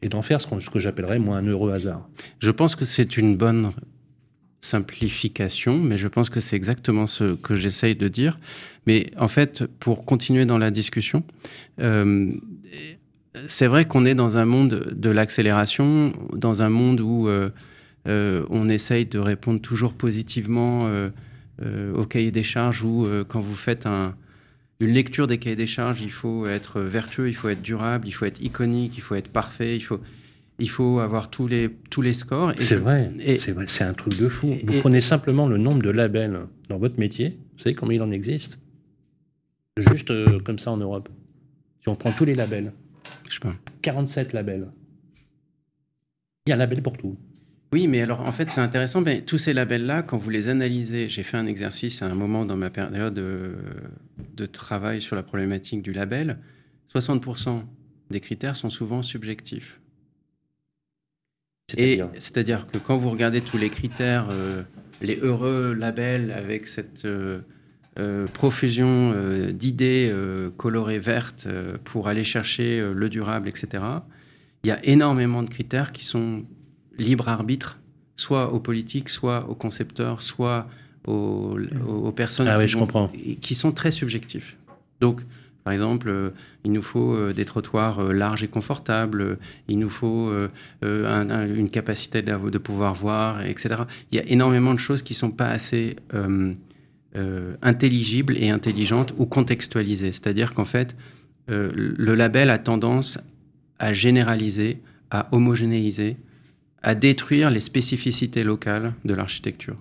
et 0.00 0.08
d'en 0.08 0.22
faire 0.22 0.40
ce, 0.40 0.48
ce 0.58 0.70
que 0.70 0.78
j'appellerais 0.78 1.18
moi 1.18 1.36
un 1.36 1.46
heureux 1.46 1.72
hasard. 1.72 2.08
Je 2.40 2.50
pense 2.50 2.76
que 2.76 2.86
c'est 2.86 3.18
une 3.18 3.36
bonne 3.36 3.72
simplification, 4.66 5.78
mais 5.78 5.96
je 5.96 6.08
pense 6.08 6.28
que 6.30 6.40
c'est 6.40 6.56
exactement 6.56 7.06
ce 7.06 7.34
que 7.36 7.56
j'essaye 7.56 7.96
de 7.96 8.08
dire. 8.08 8.38
Mais 8.86 9.10
en 9.18 9.28
fait, 9.28 9.64
pour 9.80 10.04
continuer 10.04 10.44
dans 10.44 10.58
la 10.58 10.70
discussion, 10.70 11.22
euh, 11.80 12.32
c'est 13.48 13.66
vrai 13.66 13.84
qu'on 13.84 14.04
est 14.04 14.14
dans 14.14 14.38
un 14.38 14.44
monde 14.44 14.92
de 14.96 15.10
l'accélération, 15.10 16.12
dans 16.32 16.62
un 16.62 16.68
monde 16.68 17.00
où 17.00 17.28
euh, 17.28 17.50
euh, 18.08 18.44
on 18.50 18.68
essaye 18.68 19.06
de 19.06 19.18
répondre 19.18 19.60
toujours 19.60 19.92
positivement 19.92 20.90
au 21.94 22.04
cahier 22.04 22.30
des 22.30 22.42
charges, 22.42 22.82
ou 22.82 23.06
quand 23.28 23.40
vous 23.40 23.54
faites 23.54 23.86
un, 23.86 24.14
une 24.80 24.90
lecture 24.90 25.26
des 25.26 25.38
cahiers 25.38 25.56
des 25.56 25.66
charges, 25.66 26.02
il 26.02 26.12
faut 26.12 26.46
être 26.46 26.80
vertueux, 26.80 27.28
il 27.28 27.34
faut 27.34 27.48
être 27.48 27.62
durable, 27.62 28.06
il 28.06 28.12
faut 28.12 28.26
être 28.26 28.42
iconique, 28.42 28.98
il 28.98 29.00
faut 29.00 29.14
être 29.14 29.32
parfait, 29.32 29.76
il 29.76 29.80
faut, 29.80 30.00
il 30.58 30.70
faut 30.70 31.00
avoir 31.00 31.30
tous 31.30 31.46
les, 31.46 31.70
tous 31.90 32.02
les 32.02 32.12
scores. 32.12 32.52
C'est 32.58 32.76
vrai, 32.76 33.10
c'est 33.38 33.52
vrai, 33.52 33.66
c'est 33.66 33.84
un 33.84 33.94
truc 33.94 34.18
de 34.18 34.28
fou. 34.28 34.56
Vous 34.64 34.80
prenez 34.80 35.00
simplement 35.00 35.46
le 35.46 35.58
nombre 35.58 35.82
de 35.82 35.90
labels 35.90 36.46
dans 36.68 36.78
votre 36.78 36.98
métier, 36.98 37.38
vous 37.56 37.62
savez 37.62 37.74
combien 37.74 37.96
il 37.96 38.02
en 38.02 38.10
existe? 38.10 38.58
Juste 39.76 40.10
euh, 40.10 40.38
comme 40.40 40.58
ça 40.58 40.70
en 40.70 40.76
Europe. 40.78 41.08
Si 41.82 41.88
on 41.88 41.94
prend 41.94 42.12
tous 42.12 42.24
les 42.24 42.34
labels, 42.34 42.72
je 43.28 43.34
sais 43.34 43.40
pas. 43.40 43.54
47 43.82 44.32
labels. 44.32 44.68
Il 46.46 46.50
y 46.50 46.52
a 46.52 46.56
un 46.56 46.58
label 46.58 46.82
pour 46.82 46.96
tout. 46.96 47.16
Oui, 47.72 47.88
mais 47.88 48.00
alors 48.00 48.20
en 48.20 48.32
fait, 48.32 48.48
c'est 48.50 48.60
intéressant. 48.60 49.00
Mais 49.00 49.22
tous 49.22 49.38
ces 49.38 49.52
labels-là, 49.52 50.02
quand 50.02 50.18
vous 50.18 50.30
les 50.30 50.48
analysez, 50.48 51.08
j'ai 51.08 51.22
fait 51.22 51.36
un 51.36 51.46
exercice 51.46 52.02
à 52.02 52.06
un 52.06 52.14
moment 52.14 52.44
dans 52.44 52.56
ma 52.56 52.70
période 52.70 53.14
de, 53.14 54.46
travail 54.46 55.02
sur 55.02 55.16
la 55.16 55.22
problématique 55.22 55.82
du 55.82 55.92
label. 55.92 56.38
60% 56.94 57.62
des 58.10 58.20
critères 58.20 58.56
sont 58.56 58.70
souvent 58.70 59.02
subjectifs. 59.02 59.80
C'est-à-dire 61.68 62.66
que 62.66 62.78
quand 62.78 62.96
vous 62.96 63.10
regardez 63.10 63.40
tous 63.40 63.58
les 63.58 63.70
critères, 63.70 64.28
euh, 64.30 64.62
les 65.02 65.16
heureux 65.16 65.74
labels 65.74 66.30
avec 66.30 66.68
cette 66.68 67.04
euh, 67.04 67.40
euh, 67.98 68.26
profusion 68.26 69.14
d'idées 69.52 70.12
colorées 70.56 70.98
vertes 70.98 71.48
pour 71.84 72.08
aller 72.08 72.24
chercher 72.24 72.92
le 72.94 73.08
durable, 73.08 73.48
etc., 73.48 73.82
il 74.64 74.68
y 74.68 74.70
a 74.70 74.84
énormément 74.84 75.42
de 75.42 75.48
critères 75.48 75.92
qui 75.92 76.04
sont 76.04 76.44
libre 76.98 77.28
arbitre, 77.28 77.78
soit 78.16 78.52
aux 78.52 78.60
politiques, 78.60 79.08
soit 79.08 79.48
aux 79.48 79.54
concepteurs, 79.54 80.22
soit 80.22 80.68
aux, 81.06 81.56
personnes 82.16 82.48
ah 82.48 82.58
qui, 82.66 83.36
qui, 83.36 83.54
sont 83.54 83.70
très 83.70 83.92
subjectifs. 83.92 84.56
Donc, 85.00 85.20
par 85.66 85.72
exemple, 85.72 86.08
euh, 86.08 86.30
il 86.62 86.70
nous 86.70 86.80
faut 86.80 87.12
euh, 87.12 87.32
des 87.32 87.44
trottoirs 87.44 87.98
euh, 87.98 88.12
larges 88.12 88.44
et 88.44 88.46
confortables, 88.46 89.36
il 89.66 89.80
nous 89.80 89.90
faut 89.90 90.30
une 90.80 91.70
capacité 91.72 92.22
de, 92.22 92.50
de, 92.50 92.58
pouvoir 92.58 92.94
voir, 92.94 93.44
etc. 93.44 93.82
Il 94.12 94.16
y 94.16 94.20
a 94.20 94.26
énormément 94.28 94.74
de 94.74 94.78
choses 94.78 95.02
qui 95.02 95.14
ne 95.14 95.16
sont 95.16 95.32
pas 95.32 95.48
assez 95.48 95.96
intelligibles 97.62 98.36
et 98.36 98.50
intelligentes 98.50 99.12
ou 99.16 99.26
contextualisées. 99.26 100.12
C'est-à-dire 100.12 100.54
qu'en 100.54 100.66
fait, 100.66 100.94
le 101.48 102.14
label 102.14 102.50
a 102.50 102.58
tendance 102.58 103.18
à 103.80 103.92
généraliser, 103.92 104.80
à 105.10 105.26
homogénéiser, 105.32 106.16
à 106.84 106.94
détruire 106.94 107.50
les 107.50 107.58
spécificités 107.58 108.44
locales 108.44 108.92
de 109.04 109.14
l'architecture. 109.14 109.76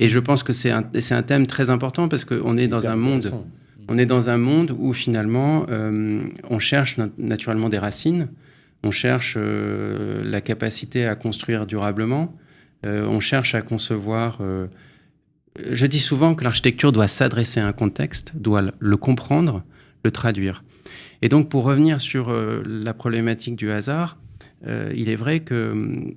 Et 0.00 0.08
je 0.08 0.18
pense 0.18 0.42
que 0.42 0.52
c'est 0.52 0.72
un, 0.72 0.84
un, 1.10 1.22
thème 1.22 1.46
très 1.46 1.70
important 1.70 2.08
parce 2.08 2.24
qu'on 2.24 2.56
est 2.56 2.66
dans 2.66 2.88
un 2.88 2.96
monde, 2.96 3.30
on 3.90 3.98
est 3.98 4.06
dans 4.06 4.30
un 4.30 4.38
monde 4.38 4.74
où 4.78 4.92
finalement 4.92 5.66
euh, 5.68 6.22
on 6.48 6.60
cherche 6.60 6.96
naturellement 7.18 7.68
des 7.68 7.78
racines, 7.78 8.28
on 8.84 8.92
cherche 8.92 9.34
euh, 9.36 10.22
la 10.24 10.40
capacité 10.40 11.06
à 11.06 11.16
construire 11.16 11.66
durablement, 11.66 12.34
on 12.82 13.20
cherche 13.20 13.54
à 13.54 13.60
concevoir. 13.60 14.40
je 15.70 15.86
dis 15.86 16.00
souvent 16.00 16.34
que 16.34 16.44
l'architecture 16.44 16.92
doit 16.92 17.08
s'adresser 17.08 17.60
à 17.60 17.66
un 17.66 17.74
contexte, 17.74 18.32
doit 18.34 18.62
le 18.78 18.96
comprendre, 18.96 19.64
le 20.02 20.10
traduire. 20.10 20.64
Et 21.20 21.28
donc, 21.28 21.50
pour 21.50 21.64
revenir 21.64 22.00
sur 22.00 22.32
la 22.32 22.94
problématique 22.94 23.56
du 23.56 23.70
hasard, 23.70 24.16
il 24.66 25.10
est 25.10 25.14
vrai 25.14 25.40
que 25.40 26.14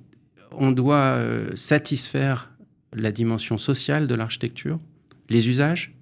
on 0.52 0.70
doit 0.70 1.20
satisfaire 1.54 2.50
la 2.94 3.12
dimension 3.12 3.58
sociale 3.58 4.06
de 4.06 4.14
l'architecture, 4.14 4.80
les 5.28 5.50
usages, 5.50 5.92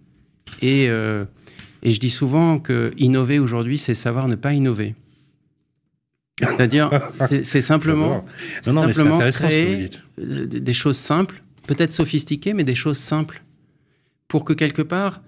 et, 0.61 0.89
et 1.83 1.93
je 1.93 2.01
dis 2.01 2.11
souvent 2.11 2.59
que 2.59 2.93
innover 2.97 3.39
aujourd'hui, 3.39 3.79
c'est 3.79 3.95
savoir 3.95 4.29
ne 4.29 4.37
pas 4.37 4.55
innover. 4.55 4.95
C'est-à-dire, 6.39 6.91
c'est 7.45 7.63
simplement, 7.63 8.25
simplement 8.63 9.19
créer 9.31 9.89
euh, 10.19 10.47
des 10.47 10.73
choses 10.73 10.97
simples, 10.97 11.43
peut-être 11.67 11.93
sophistiquées, 11.93 12.55
mais 12.55 12.65
des 12.65 12.75
choses 12.75 12.99
simples, 12.99 13.43
pour 14.29 14.45
que 14.45 14.53
quelque 14.53 14.83
part, 14.83 15.23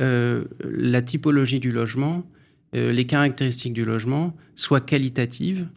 euh, 0.00 0.44
la 0.60 1.02
typologie 1.02 1.60
du 1.60 1.70
logement, 1.70 2.24
euh, 2.74 2.92
les 2.92 3.06
caractéristiques 3.06 3.74
du 3.74 3.84
logement 3.84 4.34
soient 4.56 4.80
qualitatives 4.80 5.68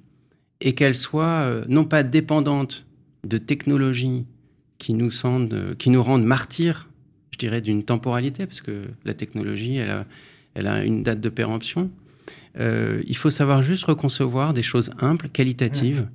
et 0.61 0.73
qu'elles 0.73 0.95
soient 0.95 1.63
non 1.67 1.83
pas 1.83 2.03
dépendantes 2.03 2.85
de 3.25 3.37
technologies 3.37 4.25
qui 4.77 4.93
nous, 4.93 5.11
qui 5.77 5.89
nous 5.89 6.01
rendent 6.01 6.23
martyrs, 6.23 6.87
je 7.35 7.39
dirais, 7.39 7.59
d'une 7.59 7.83
temporalité, 7.83 8.45
parce 8.45 8.61
que 8.61 8.85
la 9.03 9.13
technologie, 9.13 9.75
elle 9.75 9.89
a, 9.89 10.05
elle 10.53 10.67
a 10.67 10.85
une 10.85 11.03
date 11.03 11.19
de 11.19 11.27
péremption, 11.27 11.91
euh, 12.57 13.03
il 13.07 13.17
faut 13.17 13.29
savoir 13.29 13.61
juste 13.61 13.83
reconcevoir 13.83 14.53
des 14.53 14.63
choses 14.63 14.89
simples, 15.01 15.27
qualitatives, 15.27 16.07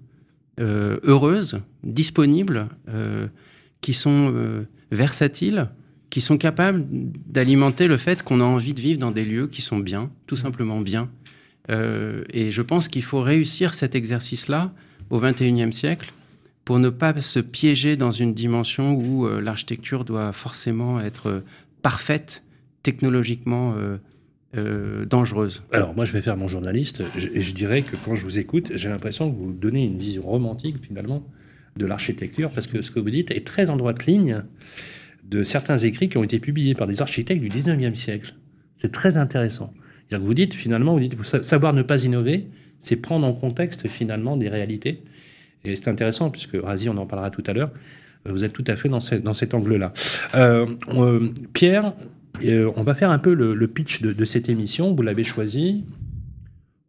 euh, 0.60 0.98
heureuses, 1.02 1.60
disponibles, 1.84 2.68
euh, 2.88 3.26
qui 3.82 3.92
sont 3.92 4.64
versatiles, 4.90 5.68
qui 6.08 6.22
sont 6.22 6.38
capables 6.38 6.86
d'alimenter 6.90 7.86
le 7.86 7.98
fait 7.98 8.22
qu'on 8.22 8.40
a 8.40 8.44
envie 8.44 8.72
de 8.72 8.80
vivre 8.80 8.98
dans 8.98 9.10
des 9.10 9.26
lieux 9.26 9.46
qui 9.46 9.60
sont 9.60 9.78
bien, 9.78 10.10
tout 10.26 10.36
simplement 10.36 10.80
bien. 10.80 11.10
et 11.68 12.50
je 12.50 12.62
pense 12.62 12.88
qu'il 12.88 13.04
faut 13.04 13.20
réussir 13.20 13.74
cet 13.74 13.94
exercice-là 13.94 14.72
au 15.10 15.20
XXIe 15.20 15.72
siècle 15.72 16.12
pour 16.70 16.78
ne 16.78 16.88
pas 16.88 17.20
se 17.20 17.40
piéger 17.40 17.96
dans 17.96 18.12
une 18.12 18.32
dimension 18.32 18.94
où 18.94 19.28
l'architecture 19.28 20.04
doit 20.04 20.32
forcément 20.32 21.00
être 21.00 21.42
parfaite, 21.82 22.44
technologiquement 22.84 23.74
euh, 24.56 25.04
dangereuse. 25.04 25.64
Alors 25.72 25.96
moi 25.96 26.04
je 26.04 26.12
vais 26.12 26.22
faire 26.22 26.36
mon 26.36 26.46
journaliste 26.46 27.02
et 27.34 27.40
je, 27.40 27.52
dirais 27.54 27.82
que 27.82 27.96
quand 27.96 28.14
je 28.14 28.22
vous 28.22 28.38
écoute, 28.38 28.70
j'ai 28.76 28.88
l'impression 28.88 29.28
que 29.28 29.36
vous 29.36 29.52
donnez 29.52 29.84
une 29.84 29.98
vision 29.98 30.22
romantique 30.22 30.76
finalement 30.80 31.26
de 31.76 31.86
l'architecture 31.86 32.50
parce 32.50 32.68
que 32.68 32.82
ce 32.82 32.92
que 32.92 33.00
vous 33.00 33.10
dites 33.10 33.32
est 33.32 33.44
très 33.44 33.68
en 33.68 33.76
droite 33.76 34.06
ligne 34.06 34.44
de 35.24 35.42
certains 35.42 35.78
écrits 35.78 36.08
qui 36.08 36.18
ont 36.18 36.24
été 36.24 36.38
publiés 36.38 36.76
par 36.76 36.86
des 36.86 37.02
architectes 37.02 37.42
du 37.42 37.48
19e 37.48 37.96
siècle. 37.96 38.36
C'est 38.76 38.92
très 38.92 39.16
intéressant. 39.16 39.74
Vous 40.12 40.34
dites 40.34 40.54
finalement, 40.54 41.00
savoir 41.42 41.72
ne 41.72 41.82
pas 41.82 42.04
innover, 42.04 42.46
c'est 42.78 42.94
prendre 42.94 43.26
en 43.26 43.32
contexte 43.32 43.88
finalement 43.88 44.36
des 44.36 44.48
réalités. 44.48 45.02
Et 45.64 45.76
c'est 45.76 45.88
intéressant 45.88 46.30
puisque 46.30 46.56
Razi, 46.62 46.88
on 46.88 46.96
en 46.96 47.06
parlera 47.06 47.30
tout 47.30 47.44
à 47.46 47.52
l'heure. 47.52 47.70
Vous 48.26 48.44
êtes 48.44 48.52
tout 48.52 48.64
à 48.66 48.76
fait 48.76 48.88
dans, 48.88 49.00
cet 49.00 49.54
angle-là. 49.54 49.92
Euh, 50.34 50.66
euh, 50.94 51.28
Pierre, 51.54 51.94
euh, 52.44 52.70
on 52.76 52.82
va 52.82 52.94
faire 52.94 53.10
un 53.10 53.18
peu 53.18 53.34
le, 53.34 53.68
pitch 53.68 54.02
de, 54.02 54.24
cette 54.24 54.48
émission. 54.48 54.94
Vous 54.94 55.02
l'avez 55.02 55.24
choisi. 55.24 55.84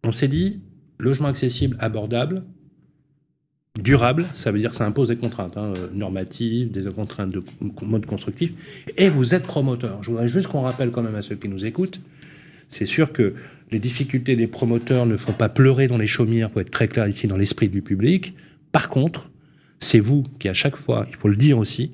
On 0.04 0.12
s'est 0.12 0.28
dit 0.28 0.60
logement 1.00 1.28
accessible, 1.28 1.78
abordable, 1.80 2.44
durable. 3.80 4.26
Ça 4.34 4.52
veut 4.52 4.60
dire 4.60 4.72
que 4.72 4.76
ça 4.76 4.86
impose 4.86 5.10
des 5.10 5.18
contraintes 5.18 5.58
hein, 5.58 5.74
euh, 5.76 5.88
normatives, 5.94 6.72
des 6.72 6.84
contraintes 6.92 7.32
de 7.32 7.44
mode 7.82 8.06
constructif. 8.06 8.52
Et 8.98 9.10
vous 9.10 9.34
êtes 9.34 9.44
promoteur. 9.44 10.04
Je 10.04 10.12
voudrais 10.12 10.28
juste 10.28 10.48
qu'on 10.48 10.62
rappelle 10.62 10.92
quand 10.92 11.04
même 11.04 11.16
à 11.16 11.22
ceux 11.22 11.36
qui 11.36 11.48
nous 11.48 11.66
écoutent. 11.66 12.00
C'est 12.68 12.86
sûr 12.86 13.12
que 13.12 13.34
les 13.72 13.80
difficultés 13.80 14.36
des 14.36 14.48
promoteurs 14.48 15.06
ne 15.06 15.18
font 15.18 15.34
pas 15.34 15.50
pleurer 15.50 15.88
dans 15.88 15.98
les 15.98 16.08
chaumières, 16.08 16.50
pour 16.50 16.62
être 16.62 16.72
très 16.72 16.88
clair 16.88 17.08
ici, 17.08 17.28
dans 17.28 17.38
l'esprit 17.38 17.70
du 17.70 17.82
public. 17.82 18.34
Par 18.72 18.90
contre, 18.90 19.30
c'est 19.80 20.00
vous 20.00 20.24
qui, 20.40 20.48
à 20.50 20.54
chaque 20.54 20.76
fois, 20.76 21.06
il 21.10 21.16
faut 21.16 21.28
le 21.28 21.36
dire 21.36 21.58
aussi, 21.58 21.92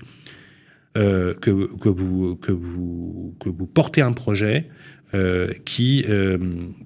euh, 0.98 1.34
que, 1.36 1.52
vous, 1.90 2.38
portez 3.74 4.02
un 4.02 4.14
projet 4.14 4.68
euh, 5.14 5.54
qui 5.64 6.04
euh, 6.10 6.38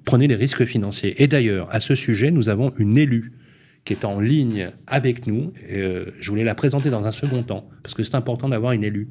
prenait 0.04 0.28
des 0.28 0.36
risques 0.36 0.66
financiers. 0.66 1.22
Et 1.24 1.28
d'ailleurs, 1.28 1.74
à 1.74 1.80
ce 1.80 1.96
sujet, 1.96 2.30
nous 2.30 2.50
avons 2.50 2.74
une 2.78 2.98
élue 2.98 3.32
qui 3.86 3.94
est 3.94 4.04
en 4.06 4.20
ligne 4.20 4.70
avec 4.86 5.26
nous. 5.26 5.54
je 5.68 6.30
voulais 6.30 6.44
la 6.44 6.54
présenter 6.54 6.92
dans 6.92 7.04
un 7.06 7.12
second 7.12 7.42
temps, 7.42 7.68
parce 7.82 7.96
que 7.96 8.04
c'est 8.04 8.14
important 8.14 8.50
d'avoir 8.50 8.74
une 8.74 8.84
élue 8.84 9.10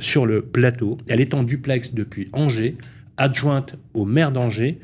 sur 0.00 0.26
le 0.26 0.42
plateau. 0.42 0.98
Elle 1.08 1.20
est 1.22 1.32
en 1.32 1.42
duplex 1.42 1.94
depuis 1.94 2.28
Angers, 2.34 2.76
adjointe 3.16 3.78
au 3.94 4.04
maire 4.04 4.32
d'Angers, 4.32 4.80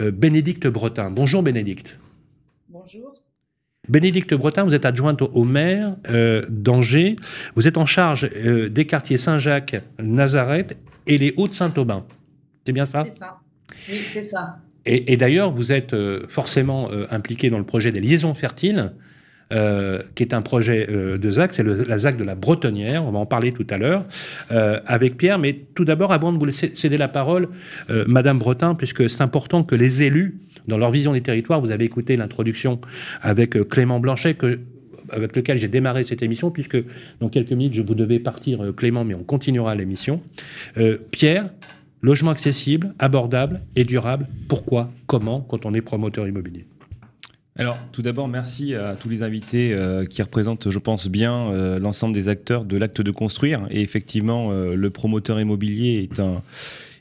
Bénédicte 0.00 0.66
Bretin. 0.66 1.10
Bonjour 1.10 1.42
Bénédicte. 1.42 1.98
Bonjour. 2.70 3.17
Bénédicte 3.88 4.34
Bretin, 4.34 4.64
vous 4.64 4.74
êtes 4.74 4.84
adjointe 4.84 5.22
au 5.22 5.44
maire 5.44 5.96
euh, 6.10 6.44
d'Angers. 6.48 7.16
Vous 7.56 7.66
êtes 7.66 7.78
en 7.78 7.86
charge 7.86 8.28
euh, 8.36 8.68
des 8.68 8.86
quartiers 8.86 9.16
Saint-Jacques, 9.16 9.76
Nazareth 9.98 10.76
et 11.06 11.16
les 11.18 11.32
Hauts-de-Saint-Aubin. 11.36 12.04
C'est 12.66 12.72
bien 12.72 12.86
ça? 12.86 13.04
C'est 13.04 13.16
ça. 13.16 13.38
Oui, 13.88 14.02
c'est 14.04 14.22
ça. 14.22 14.58
Et, 14.84 15.18
d'ailleurs, 15.18 15.50
vous 15.52 15.70
êtes 15.70 15.92
euh, 15.92 16.24
forcément 16.28 16.88
impliqué 17.10 17.50
dans 17.50 17.58
le 17.58 17.64
projet 17.64 17.92
des 17.92 18.00
liaisons 18.00 18.32
fertiles, 18.32 18.92
qui 19.50 20.22
est 20.22 20.34
un 20.34 20.42
projet 20.42 20.86
de 20.86 21.30
ZAC, 21.30 21.54
c'est 21.54 21.62
la 21.62 21.98
ZAC 21.98 22.16
de 22.16 22.24
la 22.24 22.34
Bretonnière, 22.34 23.04
on 23.04 23.10
va 23.10 23.18
en 23.18 23.26
parler 23.26 23.52
tout 23.52 23.66
à 23.70 23.78
l'heure, 23.78 24.04
avec 24.50 25.16
Pierre. 25.16 25.38
Mais 25.38 25.58
tout 25.74 25.84
d'abord, 25.84 26.12
avant 26.12 26.32
de 26.32 26.38
vous 26.38 26.50
céder 26.50 26.96
la 26.98 27.08
parole, 27.08 27.48
Madame 27.88 28.38
Bretin, 28.38 28.74
puisque 28.74 29.08
c'est 29.08 29.22
important 29.22 29.64
que 29.64 29.74
les 29.74 30.02
élus 30.02 30.38
dans 30.68 30.78
leur 30.78 30.92
vision 30.92 31.12
des 31.12 31.22
territoires. 31.22 31.60
Vous 31.60 31.72
avez 31.72 31.86
écouté 31.86 32.16
l'introduction 32.16 32.80
avec 33.20 33.56
euh, 33.56 33.64
Clément 33.64 33.98
Blanchet, 33.98 34.36
avec 35.10 35.34
lequel 35.34 35.58
j'ai 35.58 35.68
démarré 35.68 36.04
cette 36.04 36.22
émission, 36.22 36.50
puisque 36.50 36.78
dans 37.20 37.28
quelques 37.28 37.50
minutes, 37.52 37.74
je 37.74 37.82
vous 37.82 37.94
devais 37.94 38.20
partir, 38.20 38.62
euh, 38.62 38.72
Clément, 38.72 39.04
mais 39.04 39.14
on 39.14 39.24
continuera 39.24 39.74
l'émission. 39.74 40.20
Euh, 40.76 40.98
Pierre, 41.10 41.50
logement 42.02 42.30
accessible, 42.30 42.94
abordable 42.98 43.62
et 43.74 43.84
durable, 43.84 44.28
pourquoi, 44.48 44.92
comment, 45.06 45.40
quand 45.40 45.66
on 45.66 45.74
est 45.74 45.80
promoteur 45.80 46.28
immobilier 46.28 46.66
alors, 47.58 47.76
tout 47.90 48.02
d'abord, 48.02 48.28
merci 48.28 48.74
à 48.76 48.94
tous 48.94 49.08
les 49.08 49.24
invités 49.24 49.76
qui 50.08 50.22
représentent, 50.22 50.70
je 50.70 50.78
pense, 50.78 51.08
bien 51.08 51.50
l'ensemble 51.78 52.14
des 52.14 52.28
acteurs 52.28 52.64
de 52.64 52.76
l'acte 52.76 53.02
de 53.02 53.10
construire. 53.10 53.66
Et 53.70 53.80
effectivement, 53.82 54.52
le 54.52 54.90
promoteur 54.90 55.40
immobilier 55.40 56.08
est 56.08 56.20
un, 56.20 56.42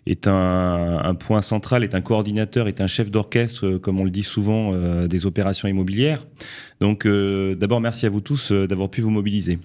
est 0.09 0.27
un, 0.27 1.15
point 1.15 1.41
central, 1.41 1.83
est 1.83 1.95
un 1.95 2.01
coordinateur, 2.01 2.67
est 2.67 2.81
un 2.81 2.87
chef 2.87 3.11
d'orchestre, 3.11 3.65
euh, 3.65 3.79
comme 3.79 3.99
on 3.99 4.03
le 4.03 4.09
dit 4.09 4.23
souvent, 4.23 4.71
euh, 4.73 5.07
des 5.07 5.25
opérations 5.25 5.67
immobilières. 5.67 6.25
Donc 6.79 7.05
euh, 7.05 7.55
d'abord, 7.55 7.81
merci 7.81 8.05
à 8.05 8.09
vous 8.09 8.21
tous 8.21 8.51
d'avoir 8.51 8.89
pu 8.89 9.01
vous 9.01 9.09
mobiliser. 9.09 9.59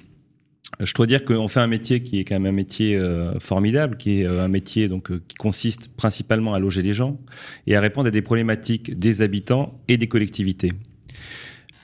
Je 0.80 0.94
dois 0.94 1.06
dire 1.06 1.24
qu'on 1.24 1.48
fait 1.48 1.60
un 1.60 1.66
métier 1.66 2.02
qui 2.02 2.18
est 2.18 2.24
quand 2.24 2.34
même 2.34 2.46
un 2.46 2.56
métier 2.56 2.98
formidable, 3.38 3.96
qui 3.96 4.20
est 4.20 4.26
un 4.26 4.48
métier 4.48 4.88
donc 4.88 5.10
qui 5.28 5.36
consiste 5.36 5.88
principalement 5.96 6.54
à 6.54 6.58
loger 6.58 6.82
les 6.82 6.94
gens 6.94 7.20
et 7.66 7.76
à 7.76 7.80
répondre 7.80 8.08
à 8.08 8.10
des 8.10 8.22
problématiques 8.22 8.96
des 8.98 9.22
habitants 9.22 9.80
et 9.88 9.96
des 9.96 10.08
collectivités. 10.08 10.72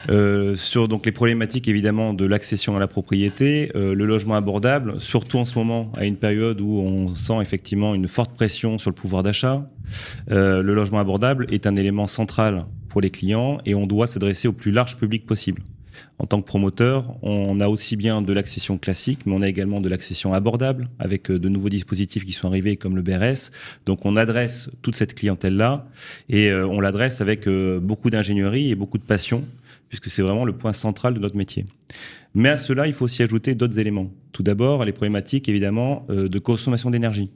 Euh, 0.09 0.55
sur 0.55 0.87
donc 0.87 1.05
les 1.07 1.13
problématiques 1.13 1.67
évidemment 1.67 2.15
de 2.15 2.25
l'accession 2.25 2.77
à 2.77 2.79
la 2.79 2.87
propriété, 2.87 3.73
euh, 3.75 3.95
le 3.95 4.07
logement 4.07 4.35
abordable, 4.35 5.01
surtout 5.01 5.39
en 5.39 5.45
ce 5.45 5.59
moment 5.59 5.93
à 5.97 6.05
une 6.05 6.17
période 6.17 6.61
où 6.61 6.79
on 6.79 7.15
sent 7.15 7.41
effectivement 7.41 7.95
une 7.95 8.07
forte 8.07 8.35
pression 8.35 8.79
sur 8.79 8.91
le 8.91 8.95
pouvoir 8.95 9.23
d'achat. 9.23 9.69
Euh, 10.31 10.63
le 10.63 10.75
logement 10.75 10.99
abordable 10.99 11.47
est 11.51 11.67
un 11.67 11.75
élément 11.75 12.07
central 12.07 12.67
pour 12.89 13.01
les 13.01 13.11
clients 13.11 13.59
et 13.67 13.75
on 13.75 13.87
doit 13.87 14.07
s'adresser 14.07 14.49
au 14.49 14.53
plus 14.53 14.71
large 14.71 14.97
public 14.97 15.27
possible. 15.27 15.63
En 16.19 16.27
tant 16.27 16.41
que 16.41 16.47
promoteur, 16.47 17.17
on 17.23 17.61
a 17.61 17.69
aussi 17.69 17.97
bien 17.97 18.23
de 18.23 18.33
l'accession 18.33 18.79
classique, 18.79 19.21
mais 19.27 19.33
on 19.35 19.43
a 19.43 19.49
également 19.49 19.81
de 19.81 19.89
l'accession 19.89 20.35
abordable 20.35 20.89
avec 20.99 21.31
de 21.31 21.49
nouveaux 21.49 21.69
dispositifs 21.69 22.25
qui 22.25 22.33
sont 22.33 22.49
arrivés 22.49 22.77
comme 22.77 22.97
le 22.97 23.03
BRS. 23.03 23.51
Donc 23.87 24.05
on 24.05 24.17
adresse 24.17 24.71
toute 24.83 24.97
cette 24.97 25.15
clientèle-là 25.15 25.87
et 26.29 26.53
on 26.53 26.81
l'adresse 26.81 27.21
avec 27.21 27.49
beaucoup 27.49 28.11
d'ingénierie 28.11 28.71
et 28.71 28.75
beaucoup 28.75 28.99
de 28.99 29.05
passion 29.05 29.45
puisque 29.89 30.11
c'est 30.11 30.23
vraiment 30.23 30.45
le 30.45 30.53
point 30.53 30.73
central 30.73 31.15
de 31.15 31.19
notre 31.19 31.37
métier. 31.37 31.67
Mais 32.35 32.51
à 32.51 32.57
cela, 32.57 32.87
il 32.87 32.93
faut 32.93 33.07
aussi 33.07 33.23
ajouter 33.23 33.55
d'autres 33.55 33.79
éléments. 33.79 34.11
Tout 34.33 34.43
d'abord, 34.43 34.85
les 34.85 34.93
problématiques, 34.93 35.49
évidemment, 35.49 36.07
euh, 36.11 36.29
de 36.29 36.39
consommation 36.39 36.91
d'énergie. 36.91 37.31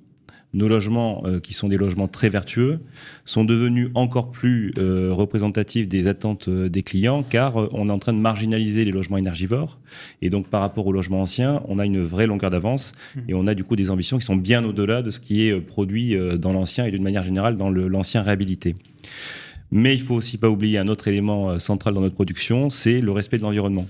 Nos 0.55 0.69
logements, 0.69 1.23
euh, 1.25 1.41
qui 1.41 1.55
sont 1.55 1.69
des 1.69 1.77
logements 1.77 2.09
très 2.09 2.29
vertueux, 2.29 2.81
sont 3.25 3.45
devenus 3.45 3.89
encore 3.95 4.31
plus 4.31 4.73
euh, 4.79 5.11
représentatifs 5.13 5.89
des 5.89 6.09
attentes 6.09 6.51
des 6.51 6.83
clients, 6.83 7.23
car 7.23 7.57
on 7.73 7.89
est 7.89 7.93
en 7.93 7.99
train 7.99 8.13
de 8.13 8.19
marginaliser 8.19 8.85
les 8.85 8.93
logements 8.93 9.17
énergivores. 9.17 9.79
Et 10.21 10.31
donc, 10.31 10.49
par 10.49 10.61
rapport 10.61 10.87
aux 10.87 10.93
logements 10.93 11.23
anciens, 11.23 11.63
on 11.69 11.79
a 11.79 11.87
une 11.87 12.03
vraie 12.03 12.27
longueur 12.27 12.51
d'avance 12.51 12.93
mmh. 13.15 13.21
et 13.29 13.35
on 13.35 13.47
a 13.47 13.55
du 13.55 13.65
coup 13.65 13.77
des 13.77 13.91
ambitions 13.91 14.19
qui 14.19 14.27
sont 14.27 14.37
bien 14.37 14.65
au-delà 14.65 15.03
de 15.03 15.11
ce 15.11 15.21
qui 15.21 15.47
est 15.47 15.61
produit 15.61 16.17
dans 16.39 16.53
l'ancien 16.53 16.85
et 16.85 16.91
d'une 16.91 17.03
manière 17.03 17.25
générale 17.25 17.57
dans 17.57 17.71
l'ancien 17.71 18.23
réhabilité. 18.23 18.75
Mais 19.71 19.95
il 19.95 20.03
faut 20.03 20.15
aussi 20.15 20.37
pas 20.37 20.51
oublier 20.51 20.77
un 20.77 20.87
autre 20.87 21.09
élément 21.09 21.51
euh, 21.51 21.59
central 21.59 21.95
dans 21.95 22.03
notre 22.03 22.15
production, 22.15 22.69
c'est 22.69 23.01
le 23.01 23.11
respect 23.11 23.39
de 23.39 23.43
l'environnement. 23.43 23.87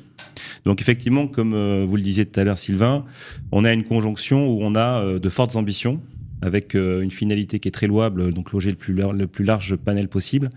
Donc 0.64 0.80
effectivement, 0.80 1.26
comme 1.26 1.84
vous 1.84 1.96
le 1.96 2.02
disiez 2.02 2.24
tout 2.24 2.38
à 2.38 2.44
l'heure, 2.44 2.56
Sylvain, 2.56 3.04
on 3.50 3.64
a 3.64 3.72
une 3.72 3.82
conjonction 3.82 4.46
où 4.46 4.60
on 4.62 4.76
a 4.76 5.18
de 5.18 5.28
fortes 5.28 5.56
ambitions 5.56 6.00
avec 6.42 6.74
une 6.74 7.10
finalité 7.10 7.58
qui 7.58 7.68
est 7.68 7.72
très 7.72 7.86
louable, 7.86 8.34
donc 8.34 8.52
loger 8.52 8.70
le 8.70 9.26
plus, 9.26 9.44
large 9.44 9.76
panel 9.76 10.08
possible, 10.08 10.50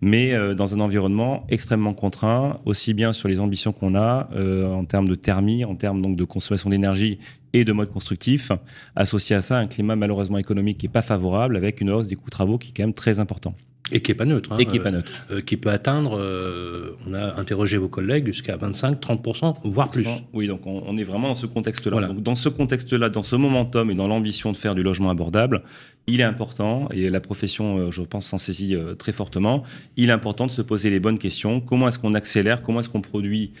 mais 0.00 0.32
dans 0.54 0.74
un 0.74 0.80
environnement 0.80 1.44
extrêmement 1.48 1.92
contraint, 1.92 2.60
aussi 2.64 2.94
bien 2.94 3.12
sur 3.12 3.28
les 3.28 3.40
ambitions 3.40 3.72
qu'on 3.72 3.94
a 3.94 4.28
en 4.66 4.84
termes 4.84 5.08
de 5.08 5.14
thermie, 5.14 5.64
en 5.64 5.74
termes 5.74 6.14
de 6.14 6.24
consommation 6.24 6.70
d'énergie 6.70 7.18
et 7.52 7.64
de 7.64 7.72
mode 7.72 7.90
constructif, 7.90 8.52
associé 8.96 9.36
à 9.36 9.42
ça 9.42 9.58
un 9.58 9.66
climat 9.66 9.96
malheureusement 9.96 10.38
économique 10.38 10.78
qui 10.78 10.86
n'est 10.86 10.92
pas 10.92 11.02
favorable, 11.02 11.56
avec 11.56 11.80
une 11.80 11.90
hausse 11.90 12.08
des 12.08 12.16
coûts 12.16 12.30
travaux 12.30 12.58
qui 12.58 12.70
est 12.70 12.72
quand 12.76 12.84
même 12.84 12.94
très 12.94 13.18
important. 13.18 13.54
Et 13.92 14.00
qui 14.00 14.10
n'est 14.10 14.14
pas 14.14 14.24
neutre. 14.24 14.52
Hein, 14.52 14.56
et 14.58 14.64
qui 14.64 14.74
n'est 14.74 14.82
pas 14.82 14.90
neutre. 14.90 15.12
Euh, 15.30 15.42
qui 15.42 15.58
peut 15.58 15.68
atteindre, 15.68 16.18
euh, 16.18 16.96
on 17.06 17.12
a 17.12 17.38
interrogé 17.38 17.76
vos 17.76 17.88
collègues, 17.88 18.26
jusqu'à 18.26 18.56
25-30%, 18.56 19.56
voire 19.64 19.90
plus. 19.90 20.06
Oui, 20.32 20.46
donc 20.46 20.66
on, 20.66 20.96
est 20.96 21.04
vraiment 21.04 21.28
dans 21.28 21.34
ce 21.34 21.46
contexte-là. 21.46 22.00
Donc 22.06 22.22
dans 22.22 22.34
ce 22.34 22.48
contexte-là, 22.48 23.10
dans 23.10 23.22
ce 23.22 23.36
momentum 23.36 23.90
et 23.90 23.94
dans 23.94 24.08
l'ambition 24.08 24.52
de 24.52 24.56
faire 24.56 24.74
du 24.74 24.82
logement 24.82 25.10
abordable, 25.10 25.62
il 26.06 26.20
est 26.20 26.24
important, 26.24 26.88
et 26.92 27.08
la 27.08 27.20
profession, 27.20 27.78
euh, 27.78 27.90
je 27.90 28.02
pense, 28.02 28.26
s'en 28.26 28.38
saisit 28.38 28.76
très 28.98 29.12
fortement, 29.12 29.64
il 29.96 30.08
est 30.08 30.12
important 30.12 30.46
de 30.46 30.50
se 30.50 30.62
poser 30.62 30.88
les 30.88 31.00
bonnes 31.00 31.18
questions. 31.18 31.60
Comment 31.60 31.88
est-ce 31.88 31.98
qu'on 31.98 32.14
accélère? 32.14 32.62
Comment 32.62 32.80
est-ce 32.80 32.90
qu'on 32.90 33.02
produit 33.02 33.52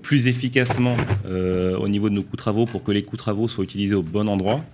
plus 0.00 0.28
efficacement 0.28 0.96
au 1.26 1.88
niveau 1.88 2.08
de 2.08 2.14
nos 2.14 2.22
coûts 2.22 2.36
travaux 2.36 2.66
pour 2.66 2.84
que 2.84 2.92
les 2.92 3.02
coûts 3.02 3.16
travaux 3.16 3.48
soient 3.48 3.64
utilisés 3.64 3.94
au 3.94 4.02
bon 4.02 4.28
endroit? 4.28 4.64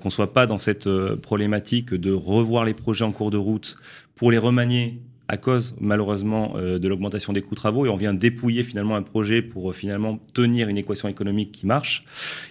Qu'on 0.00 0.10
soit 0.10 0.32
pas 0.32 0.46
dans 0.46 0.58
cette 0.58 0.88
problématique 1.16 1.94
de 1.94 2.12
revoir 2.12 2.64
les 2.64 2.74
projets 2.74 3.04
en 3.04 3.12
cours 3.12 3.30
de 3.30 3.36
route 3.36 3.78
pour 4.14 4.32
les 4.32 4.38
remanier 4.38 5.00
à 5.28 5.36
cause 5.36 5.74
malheureusement 5.78 6.54
euh, 6.56 6.78
de 6.78 6.88
l'augmentation 6.88 7.32
des 7.32 7.42
coûts 7.42 7.54
travaux 7.54 7.84
et 7.84 7.88
on 7.90 7.96
vient 7.96 8.14
dépouiller 8.14 8.62
finalement 8.62 8.96
un 8.96 9.02
projet 9.02 9.42
pour 9.42 9.70
euh, 9.70 9.72
finalement 9.72 10.18
tenir 10.32 10.68
une 10.68 10.78
équation 10.78 11.06
économique 11.06 11.52
qui 11.52 11.66
marche. 11.66 12.04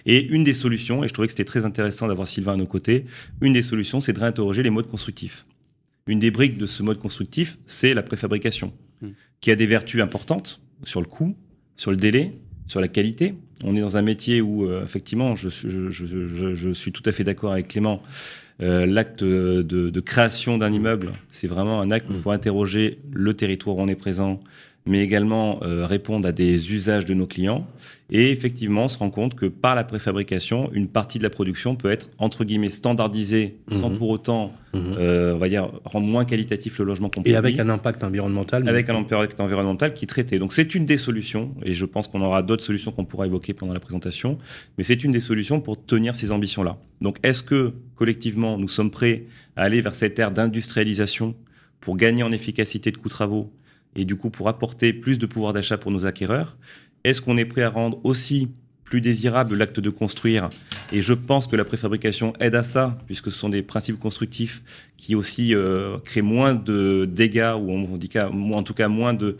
Et 0.06 0.24
une 0.24 0.44
des 0.44 0.54
solutions, 0.54 1.02
et 1.02 1.08
je 1.08 1.12
trouvais 1.12 1.26
que 1.26 1.32
c'était 1.32 1.44
très 1.44 1.64
intéressant 1.64 2.06
d'avoir 2.06 2.28
Sylvain 2.28 2.54
à 2.54 2.56
nos 2.56 2.66
côtés, 2.66 3.04
une 3.40 3.52
des 3.52 3.62
solutions 3.62 4.00
c'est 4.00 4.12
de 4.12 4.20
réinterroger 4.20 4.62
les 4.62 4.70
modes 4.70 4.86
constructifs. 4.86 5.46
Une 6.06 6.20
des 6.20 6.30
briques 6.30 6.56
de 6.56 6.66
ce 6.66 6.82
mode 6.82 6.98
constructif, 6.98 7.58
c'est 7.66 7.92
la 7.92 8.02
préfabrication, 8.02 8.72
hmm. 9.02 9.08
qui 9.40 9.50
a 9.50 9.56
des 9.56 9.66
vertus 9.66 10.00
importantes 10.00 10.60
sur 10.84 11.00
le 11.00 11.06
coût, 11.06 11.36
sur 11.74 11.90
le 11.90 11.96
délai, 11.96 12.38
sur 12.66 12.80
la 12.80 12.88
qualité. 12.88 13.34
On 13.64 13.74
est 13.74 13.80
dans 13.80 13.96
un 13.96 14.02
métier 14.02 14.40
où, 14.40 14.66
euh, 14.66 14.84
effectivement, 14.84 15.34
je, 15.36 15.48
suis 16.72 16.92
tout 16.92 17.02
à 17.06 17.12
fait 17.12 17.24
d'accord 17.24 17.52
avec 17.52 17.68
Clément, 17.68 18.02
euh, 18.60 18.86
l'acte 18.86 19.22
de, 19.22 20.00
création 20.00 20.58
d'un 20.58 20.72
immeuble, 20.72 21.12
c'est 21.30 21.46
vraiment 21.46 21.80
un 21.80 21.90
acte 21.90 22.08
où 22.08 22.12
il 22.12 22.18
faut 22.18 22.30
interroger 22.30 22.98
le 23.12 23.34
territoire 23.34 23.76
où 23.76 23.82
on 23.82 23.88
est 23.88 23.94
présent, 23.94 24.40
mais 24.88 25.02
également 25.02 25.60
euh, 25.62 25.86
répondre 25.86 26.26
à 26.26 26.32
des 26.32 26.72
usages 26.72 27.04
de 27.04 27.12
nos 27.12 27.26
clients. 27.26 27.66
Et 28.10 28.30
effectivement, 28.32 28.84
on 28.84 28.88
se 28.88 28.96
rend 28.96 29.10
compte 29.10 29.34
que 29.34 29.44
par 29.44 29.74
la 29.74 29.84
préfabrication, 29.84 30.70
une 30.72 30.88
partie 30.88 31.18
de 31.18 31.22
la 31.22 31.28
production 31.28 31.76
peut 31.76 31.90
être, 31.90 32.08
entre 32.16 32.42
guillemets, 32.44 32.70
standardisée, 32.70 33.58
sans 33.70 33.90
mhm. 33.90 33.98
pour 33.98 34.08
autant, 34.08 34.54
mhm. 34.72 34.96
euh, 34.98 35.34
on 35.34 35.38
va 35.38 35.50
dire, 35.50 35.70
rendre 35.84 36.06
moins 36.06 36.24
qualitatif 36.24 36.78
le 36.78 36.86
logement 36.86 37.10
qu'on 37.10 37.22
Et 37.24 37.36
avec 37.36 37.58
un 37.58 37.68
impact 37.68 38.02
environnemental. 38.02 38.66
Avec 38.66 38.88
un 38.88 38.96
impact 38.96 39.38
environnemental 39.40 39.92
qui 39.92 40.06
est 40.06 40.08
traité. 40.08 40.38
Donc 40.38 40.54
c'est 40.54 40.74
une 40.74 40.86
des 40.86 40.96
solutions, 40.96 41.54
et 41.62 41.74
je 41.74 41.84
pense 41.84 42.08
qu'on 42.08 42.22
aura 42.22 42.42
d'autres 42.42 42.64
solutions 42.64 42.90
qu'on 42.90 43.04
pourra 43.04 43.26
évoquer 43.26 43.52
pendant 43.52 43.74
la 43.74 43.80
présentation, 43.80 44.38
mais 44.78 44.84
c'est 44.84 45.04
une 45.04 45.12
des 45.12 45.20
solutions 45.20 45.60
pour 45.60 45.84
tenir 45.84 46.14
ces 46.14 46.30
ambitions-là. 46.30 46.78
Donc 47.02 47.18
est-ce 47.22 47.42
que, 47.42 47.74
collectivement, 47.94 48.56
nous 48.56 48.68
sommes 48.68 48.90
prêts 48.90 49.24
à 49.54 49.64
aller 49.64 49.82
vers 49.82 49.94
cette 49.94 50.18
ère 50.18 50.30
d'industrialisation 50.30 51.34
pour 51.80 51.98
gagner 51.98 52.22
en 52.22 52.32
efficacité 52.32 52.90
de 52.90 52.96
coûts 52.96 53.10
travaux 53.10 53.52
et 53.98 54.04
du 54.04 54.16
coup 54.16 54.30
pour 54.30 54.48
apporter 54.48 54.92
plus 54.92 55.18
de 55.18 55.26
pouvoir 55.26 55.52
d'achat 55.52 55.76
pour 55.76 55.90
nos 55.90 56.06
acquéreurs 56.06 56.56
Est-ce 57.04 57.20
qu'on 57.20 57.36
est 57.36 57.44
prêt 57.44 57.62
à 57.62 57.68
rendre 57.68 57.98
aussi 58.04 58.48
plus 58.84 59.00
désirable 59.00 59.56
l'acte 59.56 59.80
de 59.80 59.90
construire? 59.90 60.48
Et 60.92 61.02
je 61.02 61.12
pense 61.12 61.46
que 61.46 61.56
la 61.56 61.64
préfabrication 61.64 62.32
aide 62.40 62.54
à 62.54 62.62
ça, 62.62 62.96
puisque 63.06 63.30
ce 63.30 63.38
sont 63.38 63.50
des 63.50 63.62
principes 63.62 63.98
constructifs 63.98 64.62
qui 64.96 65.14
aussi 65.14 65.54
euh, 65.54 65.98
créent 65.98 66.22
moins 66.22 66.54
de 66.54 67.06
dégâts, 67.10 67.52
ou 67.60 68.54
en 68.54 68.62
tout 68.62 68.72
cas 68.72 68.88
moins 68.88 69.12
de 69.12 69.36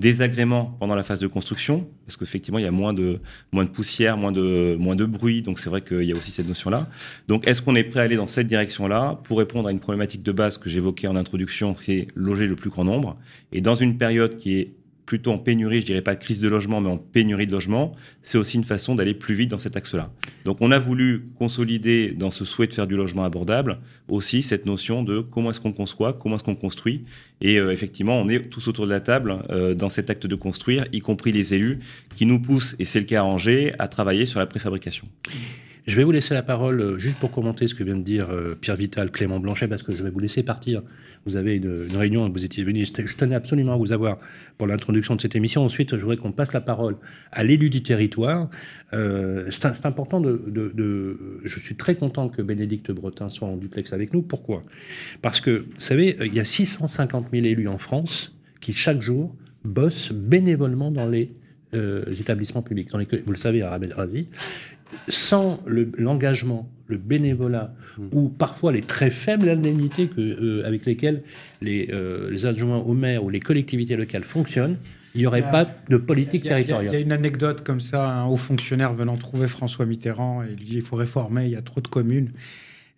désagréments 0.00 0.76
pendant 0.80 0.94
la 0.94 1.02
phase 1.02 1.20
de 1.20 1.26
construction, 1.26 1.86
parce 2.06 2.16
qu'effectivement, 2.16 2.58
il 2.58 2.64
y 2.64 2.68
a 2.68 2.70
moins 2.70 2.94
de, 2.94 3.20
moins 3.52 3.64
de 3.64 3.68
poussière, 3.68 4.16
moins 4.16 4.32
de, 4.32 4.74
moins 4.78 4.96
de 4.96 5.04
bruit, 5.04 5.42
donc 5.42 5.58
c'est 5.58 5.68
vrai 5.68 5.82
qu'il 5.82 6.02
y 6.04 6.12
a 6.12 6.16
aussi 6.16 6.30
cette 6.30 6.48
notion-là. 6.48 6.88
Donc, 7.28 7.46
est-ce 7.46 7.60
qu'on 7.60 7.76
est 7.76 7.84
prêt 7.84 8.00
à 8.00 8.04
aller 8.04 8.16
dans 8.16 8.26
cette 8.26 8.46
direction-là 8.46 9.20
pour 9.24 9.38
répondre 9.38 9.68
à 9.68 9.72
une 9.72 9.78
problématique 9.78 10.22
de 10.22 10.32
base 10.32 10.56
que 10.56 10.70
j'évoquais 10.70 11.06
en 11.06 11.16
introduction, 11.16 11.76
c'est 11.76 12.08
loger 12.14 12.46
le 12.46 12.56
plus 12.56 12.70
grand 12.70 12.84
nombre, 12.84 13.18
et 13.52 13.60
dans 13.60 13.74
une 13.74 13.98
période 13.98 14.36
qui 14.36 14.58
est 14.58 14.72
plutôt 15.10 15.32
en 15.32 15.38
pénurie, 15.38 15.80
je 15.80 15.86
dirais 15.86 16.02
pas 16.02 16.14
de 16.14 16.22
crise 16.22 16.40
de 16.40 16.46
logement, 16.46 16.80
mais 16.80 16.88
en 16.88 16.96
pénurie 16.96 17.48
de 17.48 17.50
logement, 17.50 17.90
c'est 18.22 18.38
aussi 18.38 18.56
une 18.56 18.62
façon 18.62 18.94
d'aller 18.94 19.12
plus 19.12 19.34
vite 19.34 19.50
dans 19.50 19.58
cet 19.58 19.76
axe-là. 19.76 20.12
Donc 20.44 20.58
on 20.60 20.70
a 20.70 20.78
voulu 20.78 21.30
consolider 21.36 22.12
dans 22.12 22.30
ce 22.30 22.44
souhait 22.44 22.68
de 22.68 22.72
faire 22.72 22.86
du 22.86 22.94
logement 22.94 23.24
abordable 23.24 23.80
aussi 24.06 24.44
cette 24.44 24.66
notion 24.66 25.02
de 25.02 25.18
comment 25.18 25.50
est-ce 25.50 25.58
qu'on 25.58 25.72
conçoit, 25.72 26.12
comment 26.12 26.36
est-ce 26.36 26.44
qu'on 26.44 26.54
construit. 26.54 27.02
Et 27.40 27.58
euh, 27.58 27.72
effectivement, 27.72 28.20
on 28.20 28.28
est 28.28 28.48
tous 28.50 28.68
autour 28.68 28.86
de 28.86 28.90
la 28.92 29.00
table 29.00 29.42
euh, 29.50 29.74
dans 29.74 29.88
cet 29.88 30.10
acte 30.10 30.28
de 30.28 30.36
construire, 30.36 30.84
y 30.92 31.00
compris 31.00 31.32
les 31.32 31.54
élus, 31.54 31.80
qui 32.14 32.24
nous 32.24 32.40
poussent, 32.40 32.76
et 32.78 32.84
c'est 32.84 33.00
le 33.00 33.04
cas 33.04 33.22
à 33.22 33.24
Angers, 33.24 33.74
à 33.80 33.88
travailler 33.88 34.26
sur 34.26 34.38
la 34.38 34.46
préfabrication. 34.46 35.08
Je 35.86 35.96
vais 35.96 36.04
vous 36.04 36.12
laisser 36.12 36.34
la 36.34 36.42
parole 36.42 36.80
euh, 36.80 36.98
juste 36.98 37.18
pour 37.18 37.30
commenter 37.30 37.68
ce 37.68 37.74
que 37.74 37.84
vient 37.84 37.96
de 37.96 38.02
dire 38.02 38.28
Pierre 38.60 38.76
Vital, 38.76 39.10
Clément 39.10 39.40
Blanchet, 39.40 39.68
parce 39.68 39.82
que 39.82 39.92
je 39.92 40.04
vais 40.04 40.10
vous 40.10 40.20
laisser 40.20 40.42
partir 40.42 40.82
vous 41.26 41.36
avez 41.36 41.56
une, 41.56 41.96
réunion, 41.96 42.28
vous 42.30 42.44
étiez 42.44 42.64
venu. 42.64 42.84
Je 42.84 43.16
tenais 43.16 43.34
absolument 43.34 43.74
à 43.74 43.76
vous 43.76 43.92
avoir 43.92 44.18
pour 44.56 44.66
l'introduction 44.66 45.16
de 45.16 45.20
cette 45.20 45.36
émission. 45.36 45.62
Ensuite, 45.62 45.96
je 45.96 46.00
voudrais 46.00 46.16
qu'on 46.16 46.32
passe 46.32 46.52
la 46.52 46.62
parole 46.62 46.96
à 47.30 47.44
l'élu 47.44 47.68
du 47.68 47.82
territoire. 47.82 48.48
Euh, 48.94 49.46
c'est 49.50 49.86
important 49.86 50.20
de, 50.20 51.40
Je 51.44 51.60
suis 51.60 51.74
très 51.74 51.94
content 51.94 52.28
que 52.28 52.40
Bénédicte 52.40 52.90
Bretin 52.90 53.28
soit 53.28 53.48
en 53.48 53.56
duplex 53.56 53.92
avec 53.92 54.14
nous. 54.14 54.22
Pourquoi? 54.22 54.64
Parce 55.20 55.40
que, 55.40 55.66
vous 55.74 55.80
savez, 55.80 56.16
il 56.24 56.34
y 56.34 56.40
a 56.40 56.44
650 56.44 57.26
000 57.32 57.44
élus 57.44 57.68
en 57.68 57.78
France 57.78 58.34
qui, 58.60 58.72
chaque 58.72 59.02
jour, 59.02 59.34
bossent 59.64 60.12
bénévolement 60.12 60.90
dans 60.90 61.06
les 61.06 61.32
euh, 61.74 62.04
établissements 62.18 62.62
publics. 62.62 62.90
Dans 62.90 62.98
les, 62.98 63.06
vous 63.26 63.32
le 63.32 63.38
savez, 63.38 63.60
à 63.60 63.78
Razi, 63.94 64.28
sans 65.08 65.60
l'engagement, 65.66 66.70
le, 66.86 66.96
bénévolat, 66.96 67.72
hmm. 67.98 68.08
ou 68.12 68.28
parfois 68.28 68.72
les 68.72 68.82
très 68.82 69.10
faibles 69.10 69.48
indemnités 69.48 70.08
que, 70.08 70.20
euh, 70.20 70.66
avec 70.66 70.86
lesquelles 70.86 71.22
les, 71.60 71.88
euh, 71.92 72.30
les, 72.30 72.46
adjoints 72.46 72.78
au 72.78 72.94
maire 72.94 73.24
ou 73.24 73.30
les 73.30 73.40
collectivités 73.40 73.96
locales 73.96 74.24
fonctionnent, 74.24 74.76
il 75.14 75.20
n'y 75.22 75.26
aurait 75.26 75.50
pas 75.50 75.66
de 75.88 75.96
politique 75.96 76.44
territoriale. 76.44 76.92
Il 76.92 76.92
y, 76.92 76.96
a 76.96 77.00
une 77.00 77.12
anecdote 77.12 77.62
comme 77.64 77.80
ça, 77.80 78.08
un 78.08 78.26
haut 78.26 78.36
fonctionnaire 78.36 78.94
venant 78.94 79.16
trouver 79.16 79.48
François 79.48 79.84
Mitterrand 79.84 80.42
et 80.42 80.54
lui 80.54 80.64
dit 80.64 80.76
il 80.76 80.82
faut 80.82 80.96
réformer, 80.96 81.46
il 81.46 81.50
y 81.50 81.56
a 81.56 81.62
trop 81.62 81.80
de 81.80 81.88
communes. 81.88 82.30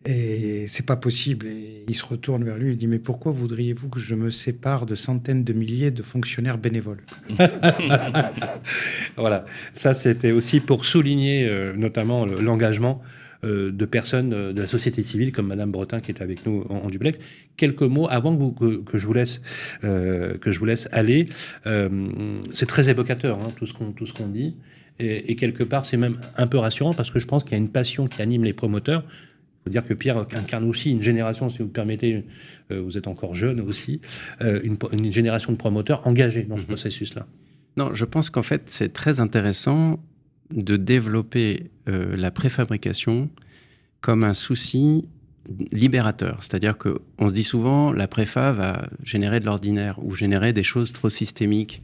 Et 0.04 0.64
c'est 0.66 0.84
pas 0.84 0.96
possible. 0.96 1.46
Et 1.46 1.84
il 1.86 1.94
se 1.94 2.04
retourne 2.04 2.42
vers 2.44 2.56
lui 2.56 2.72
et 2.72 2.76
dit 2.76 2.88
Mais 2.88 2.98
pourquoi 2.98 3.30
voudriez-vous 3.30 3.88
que 3.88 4.00
je 4.00 4.14
me 4.14 4.30
sépare 4.30 4.84
de 4.84 4.94
centaines 4.94 5.44
de 5.44 5.52
milliers 5.52 5.90
de 5.90 6.02
fonctionnaires 6.02 6.58
bénévoles 6.58 7.02
Voilà. 9.16 9.44
Ça, 9.74 9.94
c'était 9.94 10.32
aussi 10.32 10.60
pour 10.60 10.84
souligner 10.84 11.48
euh, 11.48 11.72
notamment 11.76 12.26
l'engagement 12.26 13.00
euh, 13.44 13.70
de 13.70 13.84
personnes 13.84 14.32
euh, 14.32 14.52
de 14.52 14.62
la 14.62 14.68
société 14.68 15.02
civile 15.02 15.30
comme 15.30 15.46
Madame 15.46 15.70
Bretin 15.70 16.00
qui 16.00 16.10
est 16.10 16.20
avec 16.20 16.44
nous 16.46 16.64
en, 16.68 16.88
duplex. 16.88 17.18
Quelques 17.56 17.82
mots 17.82 18.08
avant 18.10 18.36
que, 18.50 18.82
je 18.98 19.06
vous 19.06 19.12
laisse 19.12 19.40
que 19.82 20.50
je 20.50 20.58
vous 20.58 20.64
laisse 20.64 20.88
aller. 20.90 21.28
c'est 22.52 22.66
très 22.66 22.88
évocateur 22.88 23.38
hein, 23.38 23.52
tout 23.56 23.66
ce 23.66 24.12
qu'on 24.12 24.26
dit. 24.26 24.56
Et, 24.98 25.36
quelque 25.36 25.64
part, 25.64 25.84
c'est 25.84 25.96
même 25.96 26.18
un 26.36 26.46
peu 26.46 26.58
rassurant 26.58 26.94
parce 26.94 27.10
que 27.10 27.18
je 27.18 27.26
pense 27.26 27.44
qu'il 27.44 27.52
y 27.52 27.54
a 27.54 27.58
une 27.58 27.70
passion 27.70 28.06
qui 28.06 28.22
anime 28.22 28.44
les 28.44 28.52
promoteurs 28.52 29.04
faut 29.64 29.70
dire 29.70 29.87
que 29.87 29.94
Pierre 29.94 30.27
incarne 30.35 30.64
aussi 30.64 30.90
une 30.90 31.03
génération, 31.03 31.48
si 31.48 31.59
vous 31.59 31.68
permettez, 31.68 32.25
euh, 32.70 32.81
vous 32.81 32.98
êtes 32.98 33.07
encore 33.07 33.35
jeune 33.35 33.61
aussi, 33.61 34.01
euh, 34.40 34.61
une, 34.64 35.12
génération 35.12 35.53
de 35.53 35.57
promoteurs 35.57 36.07
engagés 36.07 36.42
dans 36.42 36.57
ce 36.57 36.62
mhm. 36.62 36.68
processus-là. 36.68 37.27
Non, 37.77 37.94
je 37.94 38.05
pense 38.05 38.29
qu'en 38.29 38.42
fait, 38.42 38.62
c'est 38.66 38.92
très 38.92 39.20
intéressant 39.20 40.01
de 40.51 40.77
développer 40.77 41.70
euh, 41.88 42.16
la 42.16 42.31
préfabrication 42.31 43.31
comme 44.01 44.25
un 44.25 44.35
souci 44.35 45.09
libérateur. 45.70 46.38
C'est-à-dire 46.40 46.77
qu'on 46.77 47.29
se 47.29 47.33
dit 47.33 47.44
souvent, 47.44 47.92
la 47.92 48.09
préfa 48.09 48.53
va 48.53 48.88
générer 49.03 49.40
de 49.40 49.46
l'ordinaire 49.46 49.98
ou 50.05 50.14
générer 50.14 50.53
des 50.53 50.62
choses 50.62 50.92
trop 50.92 51.11
systémiques. 51.11 51.83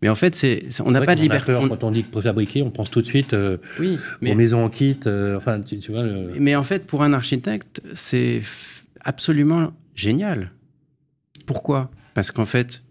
Mais 0.00 0.08
en 0.08 0.14
fait, 0.14 0.34
c'est, 0.34 0.68
on 0.84 0.92
n'a 0.92 1.00
pas 1.00 1.16
de 1.16 1.20
liberté. 1.20 1.56
Quand 1.68 1.84
on 1.84 1.90
dit 1.90 2.04
préfabriquer, 2.04 2.62
on 2.62 2.70
pense 2.70 2.90
tout 2.90 3.02
de 3.02 3.06
suite 3.06 3.34
euh, 3.34 3.58
oui, 3.80 3.98
mais, 4.20 4.32
aux 4.32 4.36
maisons 4.36 4.64
en 4.64 4.68
kit. 4.68 4.98
Euh, 5.06 5.36
enfin, 5.36 5.60
tu, 5.60 5.78
vois. 5.90 6.04
Mais 6.38 6.54
en 6.54 6.62
fait, 6.62 6.86
pour 6.86 7.02
un 7.02 7.12
architecte, 7.12 7.82
c'est 7.94 8.42
absolument 9.00 9.72
génial. 9.94 10.52
Pourquoi? 11.46 11.90
Parce 12.14 12.30
qu'en 12.30 12.46
fait, 12.46 12.84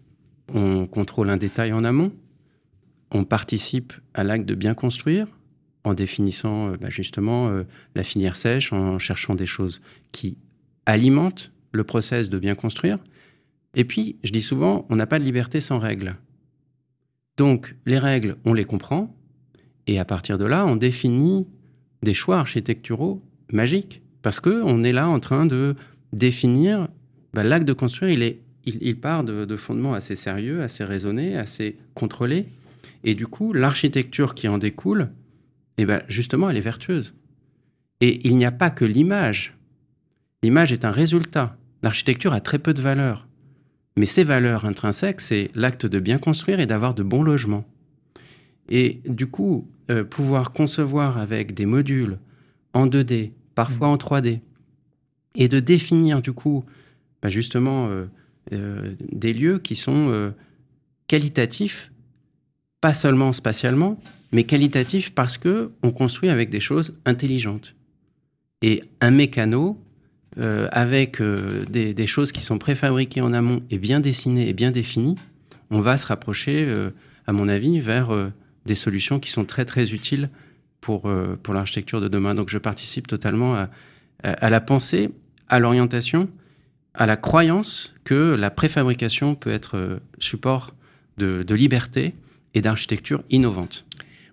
on 0.52 0.86
contrôle 0.86 1.30
un 1.30 1.38
détail 1.38 1.72
en 1.72 1.82
amont, 1.84 2.12
on 3.10 3.24
participe 3.24 3.94
à 4.12 4.22
l'acte 4.22 4.46
de 4.46 4.54
bien 4.54 4.74
construire 4.74 5.26
en 5.84 5.94
définissant 5.94 6.68
euh, 6.68 6.76
bah, 6.78 6.90
justement 6.90 7.50
la 7.94 8.04
filière 8.04 8.36
sèche, 8.36 8.72
en 8.72 8.98
cherchant 8.98 9.34
des 9.34 9.46
choses 9.46 9.80
qui 10.12 10.36
alimentent 10.84 11.52
le 11.72 11.84
process 11.84 12.28
de 12.28 12.38
bien 12.38 12.54
construire. 12.54 12.98
Et 13.74 13.84
puis, 13.84 14.16
je 14.24 14.32
dis 14.32 14.42
souvent, 14.42 14.86
on 14.90 14.96
n'a 14.96 15.06
pas 15.06 15.18
de 15.18 15.24
liberté 15.24 15.60
sans 15.60 15.78
règles. 15.78 16.16
Donc, 17.38 17.76
les 17.86 17.98
règles, 17.98 18.36
on 18.44 18.52
les 18.52 18.64
comprend. 18.64 19.14
Et 19.86 19.98
à 19.98 20.04
partir 20.04 20.36
de 20.36 20.44
là, 20.44 20.66
on 20.66 20.76
définit 20.76 21.46
des 22.02 22.12
choix 22.12 22.38
architecturaux 22.38 23.22
magiques. 23.52 24.02
Parce 24.22 24.40
qu'on 24.40 24.82
est 24.82 24.92
là 24.92 25.08
en 25.08 25.20
train 25.20 25.46
de 25.46 25.76
définir 26.12 26.88
bah, 27.32 27.44
l'acte 27.44 27.66
de 27.66 27.72
construire, 27.72 28.36
il, 28.64 29.00
part 29.00 29.22
de, 29.22 29.56
fondements 29.56 29.94
assez 29.94 30.16
sérieux, 30.16 30.62
assez 30.62 30.84
raisonnés, 30.84 31.36
assez 31.36 31.78
contrôlés. 31.94 32.46
Et 33.04 33.14
du 33.14 33.28
coup, 33.28 33.52
l'architecture 33.52 34.34
qui 34.34 34.48
en 34.48 34.58
découle, 34.58 35.10
eh 35.78 35.86
ben, 35.86 36.02
justement, 36.08 36.50
elle 36.50 36.56
est 36.56 36.60
vertueuse. 36.60 37.14
Et 38.00 38.26
il 38.26 38.36
n'y 38.36 38.44
a 38.44 38.50
pas 38.50 38.70
que 38.70 38.84
l'image. 38.84 39.56
L'image 40.42 40.72
est 40.72 40.84
un 40.84 40.90
résultat. 40.90 41.56
L'architecture 41.84 42.32
a 42.32 42.40
très 42.40 42.58
peu 42.58 42.74
de 42.74 42.82
valeur. 42.82 43.27
Mais 43.98 44.06
ces 44.06 44.22
valeurs 44.22 44.64
intrinsèques, 44.64 45.20
c'est 45.20 45.50
l'acte 45.56 45.84
de 45.84 45.98
bien 45.98 46.18
construire 46.18 46.60
et 46.60 46.66
d'avoir 46.66 46.94
de 46.94 47.02
bons 47.02 47.24
logements. 47.24 47.64
Et 48.68 49.00
du 49.06 49.26
coup, 49.26 49.68
euh, 49.90 50.04
pouvoir 50.04 50.52
concevoir 50.52 51.18
avec 51.18 51.52
des 51.52 51.66
modules 51.66 52.18
en 52.74 52.86
2D, 52.86 53.32
parfois 53.56 53.88
en 53.88 53.96
3D, 53.96 54.38
et 55.34 55.48
de 55.48 55.58
définir 55.58 56.22
du 56.22 56.32
coup 56.32 56.64
bah, 57.22 57.28
justement 57.28 57.88
euh, 57.88 58.04
euh, 58.52 58.94
des 59.10 59.32
lieux 59.32 59.58
qui 59.58 59.74
sont 59.74 60.32
qualitatifs, 61.08 61.90
pas 62.80 62.94
seulement 62.94 63.32
spatialement, 63.32 64.00
mais 64.30 64.44
qualitatifs 64.44 65.12
parce 65.12 65.38
que 65.38 65.72
on 65.82 65.90
construit 65.90 66.28
avec 66.28 66.50
des 66.50 66.60
choses 66.60 66.94
intelligentes. 67.04 67.74
Et 68.62 68.84
un 69.00 69.10
mécano, 69.10 69.76
euh, 70.38 70.68
avec 70.70 71.20
euh, 71.20 71.64
des, 71.66 72.06
choses 72.06 72.30
qui 72.30 72.42
sont 72.42 72.58
préfabriquées 72.58 73.20
en 73.20 73.32
amont 73.32 73.62
et 73.70 73.78
bien 73.78 73.98
dessinées 73.98 74.48
et 74.48 74.52
bien 74.52 74.70
définies, 74.70 75.16
on 75.70 75.80
va 75.80 75.96
se 75.96 76.06
rapprocher, 76.06 76.64
euh, 76.64 76.90
à 77.26 77.32
mon 77.32 77.48
avis, 77.48 77.80
vers 77.80 78.10
des 78.64 78.74
solutions 78.76 79.18
qui 79.18 79.30
sont 79.30 79.44
très 79.44 79.92
utiles 79.92 80.30
pour, 80.80 81.10
pour 81.42 81.54
l'architecture 81.54 82.00
de 82.00 82.08
demain. 82.08 82.34
Donc 82.34 82.50
je 82.50 82.58
participe 82.58 83.06
totalement 83.06 83.66
à, 84.22 84.48
la 84.48 84.60
pensée, 84.60 85.10
à 85.48 85.58
l'orientation, 85.58 86.28
à 86.94 87.06
la 87.06 87.16
croyance 87.16 87.94
que 88.04 88.34
la 88.34 88.50
préfabrication 88.50 89.34
peut 89.34 89.50
être 89.50 90.00
support 90.18 90.72
de 91.18 91.54
liberté 91.54 92.14
et 92.54 92.62
d'architecture 92.62 93.22
innovante. 93.28 93.84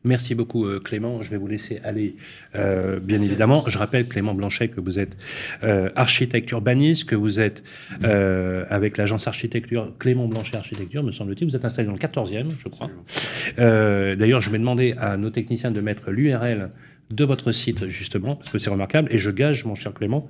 Merci 0.06 0.36
beaucoup 0.36 0.66
euh, 0.66 0.80
Clément. 0.80 1.22
Je 1.22 1.32
vais 1.32 1.38
vous 1.38 1.48
laisser 1.48 1.82
aller, 1.84 2.16
euh, 2.56 3.00
bien 3.00 3.22
évidemment. 3.22 3.64
Je 3.68 3.78
rappelle 3.78 4.08
Clément 4.08 4.36
Blanchet 4.36 4.68
que 4.70 4.80
vous 4.80 5.00
êtes 5.00 5.18
euh, 5.64 5.90
architecte 5.96 6.50
urbaniste, 6.52 7.06
que 7.06 7.16
vous 7.16 7.40
êtes 7.40 7.64
avec 8.70 8.98
l'agence 8.98 9.28
architecture 9.28 9.92
Clément 10.00 10.28
Blanchet 10.28 10.58
Architecture, 10.58 11.04
me 11.04 11.12
semble-t-il. 11.12 11.50
Vous 11.50 11.56
êtes 11.56 11.66
installé 11.66 11.88
dans 11.88 11.94
le 11.94 12.00
14e, 12.00 12.50
je 12.58 12.70
crois. 12.70 12.90
D'ailleurs, 13.58 14.42
je 14.42 14.50
vais 14.52 14.60
demander 14.60 14.94
à 14.98 15.18
nos 15.18 15.32
techniciens 15.32 15.72
de 15.72 15.82
mettre 15.82 16.12
l'URL 16.12 16.70
de 17.10 17.24
votre 17.24 17.52
site, 17.52 17.90
justement, 17.90 18.36
parce 18.36 18.50
que 18.50 18.60
c'est 18.60 18.70
remarquable. 18.70 19.10
Et 19.12 19.18
je 19.18 19.32
gage, 19.32 19.66
mon 19.66 19.76
cher 19.76 19.94
Clément, 19.94 20.30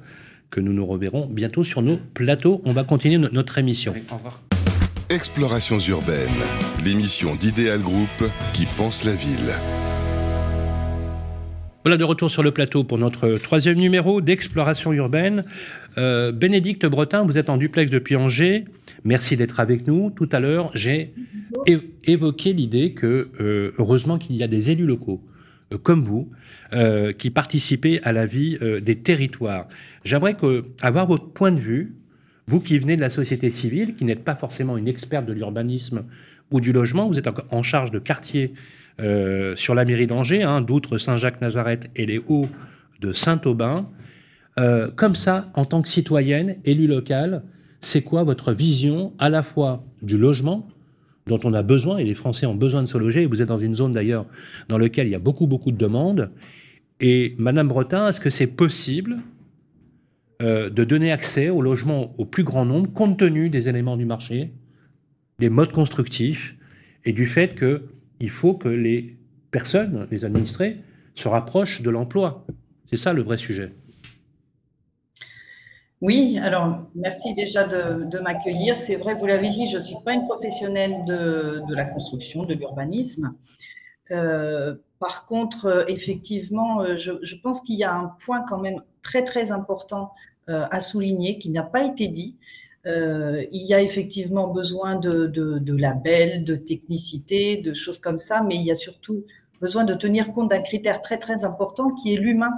que 0.50 0.62
nous 0.62 0.74
nous 0.74 0.86
reverrons 0.86 1.26
bientôt 1.26 1.64
sur 1.64 1.82
nos 1.82 1.98
plateaux. 1.98 2.62
On 2.66 2.72
va 2.72 2.84
continuer 2.84 3.18
notre 3.18 3.58
émission. 3.58 3.94
au 4.12 4.16
revoir. 4.16 4.42
Explorations 5.12 5.78
urbaines, 5.78 6.41
l'émission 6.84 7.36
d'Idéal 7.36 7.80
Group 7.80 8.10
qui 8.54 8.65
pense 8.65 9.04
la 9.04 9.15
ville. 9.15 9.54
Voilà 11.84 11.98
de 11.98 12.04
retour 12.04 12.32
sur 12.32 12.41
le 12.41 12.50
plateau 12.50 12.84
pour 12.84 12.98
notre 12.98 13.36
troisième 13.36 13.78
numéro 13.78 14.20
d'Exploration 14.20 14.94
urbaine. 14.94 15.46
Euh, 16.00 16.32
Bénédicte 16.32 16.88
Bretin, 16.88 17.24
vous 17.24 17.38
êtes 17.38 17.52
en 17.52 17.58
duplex 17.58 17.91
depuis 17.91 18.15
Angers. 18.15 18.65
Merci 19.04 19.38
d'être 19.38 19.60
avec 19.60 19.86
nous. 19.86 20.10
Tout 20.10 20.28
à 20.32 20.39
l'heure, 20.39 20.72
j'ai 20.74 21.13
évoqué 22.06 22.54
l'idée 22.54 22.94
que, 22.94 23.30
euh, 23.39 23.74
heureusement 23.78 24.18
qu'il 24.18 24.36
y 24.36 24.41
a 24.41 24.48
des 24.48 24.72
élus 24.72 24.88
locaux, 24.88 25.22
euh, 25.72 25.78
comme 25.78 26.04
vous, 26.04 26.32
qui 27.20 27.30
participaient 27.30 28.02
à 28.04 28.12
la 28.12 28.26
vie 28.26 28.58
des 28.82 28.98
territoires. 28.98 29.68
J'aimerais 30.04 30.36
avoir 30.82 31.06
votre 31.08 31.30
point 31.30 31.52
de 31.52 31.60
vue 31.60 31.96
vous 32.48 32.60
qui 32.60 32.78
venez 32.78 32.96
de 32.96 33.02
la 33.02 33.10
société 33.10 33.50
civile, 33.50 33.96
qui 33.96 34.06
n'êtes 34.06 34.24
pas 34.24 34.36
forcément 34.36 34.78
une 34.78 34.88
experte 34.88 35.26
de 35.26 35.34
l'urbanisme 35.34 36.04
ou 36.52 36.62
du 36.62 36.72
logement, 36.72 37.08
vous 37.08 37.18
êtes 37.18 37.28
en 37.50 37.64
charge 37.64 37.92
de 37.92 38.00
quartier 38.00 38.54
euh, 39.02 39.56
sur 39.56 39.76
la 39.76 39.84
mairie 39.84 40.08
d'Angers, 40.08 40.44
hein, 40.44 40.62
d'outre 40.62 40.98
Saint-Jacques-Nazareth 40.98 41.90
et 41.96 42.06
les 42.06 42.22
Hauts 42.28 42.48
de 43.02 43.12
Saint-Aubin. 43.12 43.90
Euh, 44.58 44.90
comme 44.96 45.16
ça, 45.16 45.50
en 45.56 45.66
tant 45.66 45.82
que 45.82 45.90
citoyenne, 45.90 46.58
élue 46.64 46.88
locale, 46.88 47.44
c'est 47.82 48.04
quoi 48.04 48.24
votre 48.24 48.54
vision 48.54 49.14
à 49.20 49.30
la 49.30 49.44
fois 49.44 49.84
du 50.02 50.18
logement, 50.18 50.68
dont 51.28 51.40
on 51.44 51.54
a 51.54 51.64
besoin, 51.64 51.98
et 51.98 52.04
les 52.04 52.16
Français 52.16 52.46
ont 52.46 52.56
besoin 52.56 52.84
de 52.84 52.88
se 52.88 52.98
loger, 52.98 53.26
vous 53.26 53.42
êtes 53.42 53.48
dans 53.48 53.60
une 53.60 53.76
zone 53.76 53.92
d'ailleurs 53.92 54.26
dans 54.70 54.78
laquelle 54.78 55.08
il 55.08 55.12
y 55.12 55.16
a 55.16 55.20
beaucoup, 55.20 55.48
beaucoup 55.48 55.72
de 55.72 55.78
demandes, 55.78 56.30
et 57.02 57.36
Madame 57.38 57.68
Bretin, 57.68 58.08
est-ce 58.08 58.22
que 58.22 58.30
c'est 58.30 58.48
possible 58.48 59.18
euh, 60.41 60.69
de 60.69 60.84
donner 60.84 61.12
accès 61.12 61.50
au 61.50 61.62
logement 61.62 62.13
au 62.17 62.26
plus 62.26 62.43
grand 62.43 62.65
nombre, 62.65 62.91
compte 62.91 63.17
tenu 63.17 63.50
des 63.50 63.69
éléments 63.69 63.98
du 63.98 64.06
marché, 64.06 64.52
des 65.39 65.50
modes 65.50 65.71
constructifs, 65.71 66.56
et 67.06 67.13
du 67.13 67.28
fait 67.28 67.56
qu'il 67.56 68.30
faut 68.30 68.56
que 68.56 68.67
les 68.67 69.17
personnes, 69.52 70.08
les 70.12 70.26
administrés, 70.26 70.78
se 71.13 71.28
rapprochent 71.28 71.82
de 71.82 71.89
l'emploi. 71.89 72.45
C'est 72.89 72.98
ça 72.98 73.13
le 73.13 73.21
vrai 73.21 73.38
sujet. 73.38 73.71
Oui, 76.02 76.38
alors 76.41 76.84
merci 76.93 77.34
déjà 77.34 77.65
de, 77.65 78.19
m'accueillir. 78.19 78.76
C'est 78.76 78.98
vrai, 78.98 79.15
vous 79.15 79.26
l'avez 79.26 79.50
dit, 79.50 79.65
je 79.67 79.78
ne 79.78 79.82
suis 79.82 79.95
pas 80.04 80.13
une 80.13 80.26
professionnelle 80.26 80.93
de, 81.08 81.74
la 81.74 81.86
construction, 81.86 82.43
de 82.43 82.54
l'urbanisme. 82.54 83.34
Euh, 84.12 84.76
par 85.00 85.26
contre, 85.26 85.65
euh, 85.65 85.86
effectivement, 85.88 86.82
euh, 86.82 86.96
je, 86.96 87.36
pense 87.41 87.62
qu'il 87.62 87.76
y 87.76 87.84
a 87.84 87.94
un 87.94 88.15
point 88.24 88.44
quand 88.48 88.60
même 88.60 88.82
très 89.02 89.24
très 89.24 89.52
important 89.52 90.12
à 90.48 90.80
souligner 90.80 91.39
qui 91.39 91.50
n'a 91.50 91.63
pas 91.63 91.84
été 91.84 92.08
dit. 92.08 92.36
il 92.86 93.65
y 93.65 93.74
a 93.74 93.82
effectivement 93.82 94.48
besoin 94.48 94.96
de, 94.96 95.26
de, 95.26 95.76
labels, 95.76 96.46
de 96.46 96.56
technicité, 96.56 97.58
de 97.58 97.74
choses 97.74 97.98
comme 97.98 98.20
ça, 98.20 98.44
mais 98.44 98.54
il 98.54 98.62
y 98.62 98.70
a 98.70 98.76
surtout 98.76 99.24
besoin 99.60 99.86
de 99.86 99.96
tenir 99.96 100.34
compte 100.34 100.52
d'un 100.52 100.62
critère 100.62 101.02
très 101.02 101.18
très 101.18 101.46
important 101.46 101.89
qui 101.96 102.13
est 102.13 102.18
l'humain. 102.18 102.54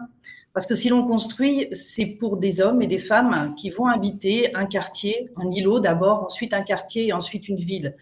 Parce 0.51 0.65
que 0.65 0.75
si 0.75 0.89
l'on 0.89 1.07
construit, 1.07 1.67
c'est 1.71 2.07
pour 2.07 2.35
des 2.35 2.59
hommes 2.59 2.81
et 2.81 2.87
des 2.87 2.97
femmes 2.97 3.55
qui 3.55 3.69
vont 3.69 3.85
habiter 3.85 4.53
un 4.53 4.65
quartier, 4.65 5.29
un 5.37 5.49
îlot 5.49 5.79
d'abord, 5.79 6.25
ensuite 6.25 6.53
un 6.53 6.63
quartier 6.63 7.07
et 7.07 7.13
ensuite 7.13 7.47
une 7.47 7.61
ville. 7.61 7.95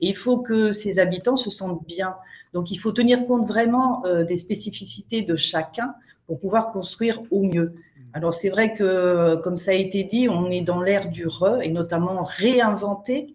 Et 0.00 0.08
il 0.08 0.16
faut 0.16 0.38
que 0.38 0.72
ces 0.72 0.98
habitants 0.98 1.36
se 1.36 1.50
sentent 1.50 1.86
bien. 1.86 2.16
Donc, 2.52 2.70
il 2.70 2.76
faut 2.76 2.92
tenir 2.92 3.26
compte 3.26 3.46
vraiment 3.46 4.04
euh, 4.06 4.24
des 4.24 4.36
spécificités 4.36 5.22
de 5.22 5.36
chacun 5.36 5.94
pour 6.26 6.40
pouvoir 6.40 6.72
construire 6.72 7.22
au 7.30 7.42
mieux. 7.42 7.74
Alors, 8.12 8.34
c'est 8.34 8.48
vrai 8.48 8.72
que, 8.72 9.36
comme 9.36 9.56
ça 9.56 9.70
a 9.70 9.74
été 9.74 10.04
dit, 10.04 10.28
on 10.28 10.50
est 10.50 10.62
dans 10.62 10.82
l'ère 10.82 11.08
du 11.08 11.26
re 11.26 11.60
et 11.62 11.70
notamment 11.70 12.22
réinventer, 12.24 13.34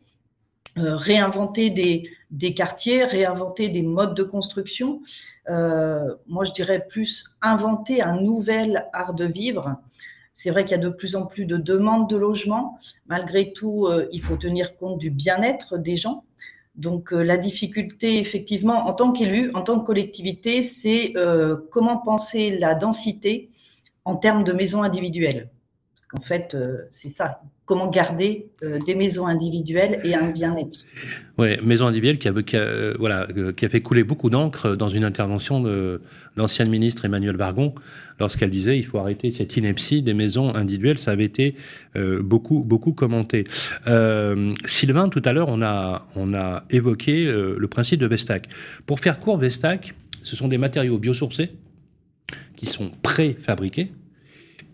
euh, 0.77 0.95
réinventer 0.95 1.69
des, 1.69 2.09
des, 2.31 2.53
quartiers, 2.53 3.05
réinventer 3.05 3.69
des 3.69 3.83
modes 3.83 4.15
de 4.15 4.23
construction. 4.23 5.01
Euh, 5.49 6.13
moi, 6.27 6.43
je 6.43 6.51
dirais 6.51 6.85
plus 6.89 7.37
inventer 7.41 8.01
un 8.01 8.19
nouvel 8.19 8.89
art 8.91 9.13
de 9.13 9.25
vivre. 9.25 9.77
C'est 10.33 10.49
vrai 10.49 10.65
qu'il 10.65 10.71
y 10.71 10.79
a 10.79 10.83
de 10.83 10.89
plus 10.89 11.15
en 11.15 11.25
plus 11.25 11.45
de 11.45 11.55
demandes 11.55 12.09
de 12.09 12.17
logement. 12.17 12.77
Malgré 13.07 13.53
tout, 13.53 13.87
il 14.11 14.21
faut 14.21 14.35
tenir 14.35 14.75
compte 14.75 14.97
du 14.97 15.09
bien-être 15.09 15.77
des 15.77 15.95
gens. 15.95 16.24
Donc 16.77 17.13
euh, 17.13 17.23
la 17.23 17.37
difficulté, 17.37 18.19
effectivement, 18.19 18.87
en 18.87 18.93
tant 18.93 19.11
qu'élu, 19.11 19.51
en 19.53 19.61
tant 19.61 19.79
que 19.79 19.85
collectivité, 19.85 20.61
c'est 20.61 21.13
euh, 21.15 21.55
comment 21.71 21.97
penser 21.97 22.57
la 22.57 22.75
densité 22.75 23.49
en 24.03 24.17
termes 24.17 24.43
de 24.43 24.51
maisons 24.51 24.83
individuelles. 24.83 25.49
Parce 26.11 26.23
qu'en 26.23 26.27
fait, 26.27 26.55
euh, 26.55 26.77
c'est 26.91 27.09
ça. 27.09 27.41
Comment 27.65 27.89
garder 27.89 28.47
des 28.85 28.93
maisons 28.93 29.25
individuelles 29.25 29.99
et 30.03 30.13
un 30.13 30.29
bien-être. 30.29 30.85
Oui, 31.39 31.57
maison 31.63 31.87
individuelle 31.87 32.19
qui 32.19 32.27
a, 32.27 32.93
voilà, 32.99 33.27
qui 33.57 33.65
a 33.65 33.69
fait 33.69 33.81
couler 33.81 34.03
beaucoup 34.03 34.29
d'encre 34.29 34.75
dans 34.75 34.89
une 34.89 35.03
intervention 35.03 35.61
de 35.61 35.99
l'ancienne 36.35 36.69
ministre 36.69 37.05
Emmanuel 37.05 37.37
Vargon 37.37 37.73
lorsqu'elle 38.19 38.49
disait 38.49 38.77
il 38.77 38.85
faut 38.85 38.97
arrêter 38.97 39.31
cette 39.31 39.55
ineptie 39.57 40.01
des 40.01 40.13
maisons 40.13 40.53
individuelles. 40.55 40.97
Ça 40.97 41.11
avait 41.11 41.25
été 41.25 41.55
euh, 41.95 42.21
beaucoup, 42.21 42.63
beaucoup 42.63 42.93
commenté. 42.93 43.45
Euh, 43.87 44.53
Sylvain, 44.65 45.09
tout 45.09 45.21
à 45.25 45.33
l'heure, 45.33 45.49
on 45.49 45.61
a, 45.61 46.63
évoqué 46.69 47.25
euh, 47.25 47.55
le 47.57 47.67
principe 47.67 47.99
de 47.99 48.07
Vestac. 48.07 48.47
Pour 48.85 48.99
faire 48.99 49.19
court, 49.19 49.37
Vestac, 49.37 49.93
ce 50.23 50.35
sont 50.35 50.47
des 50.47 50.57
matériaux 50.57 50.97
biosourcés 50.97 51.51
qui 52.55 52.65
sont 52.65 52.91
préfabriqués 53.01 53.91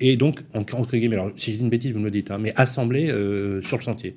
et 0.01 0.17
donc, 0.17 0.41
entre 0.53 0.97
guillemets, 0.97 1.15
alors 1.15 1.31
si 1.37 1.51
je 1.51 1.57
dis 1.57 1.63
une 1.63 1.69
bêtise, 1.69 1.93
vous 1.93 1.99
me 1.99 2.05
le 2.05 2.11
dites, 2.11 2.31
hein, 2.31 2.37
mais 2.39 2.53
assemblés 2.55 3.07
sur 3.63 3.77
le 3.77 3.83
sentier. 3.83 4.15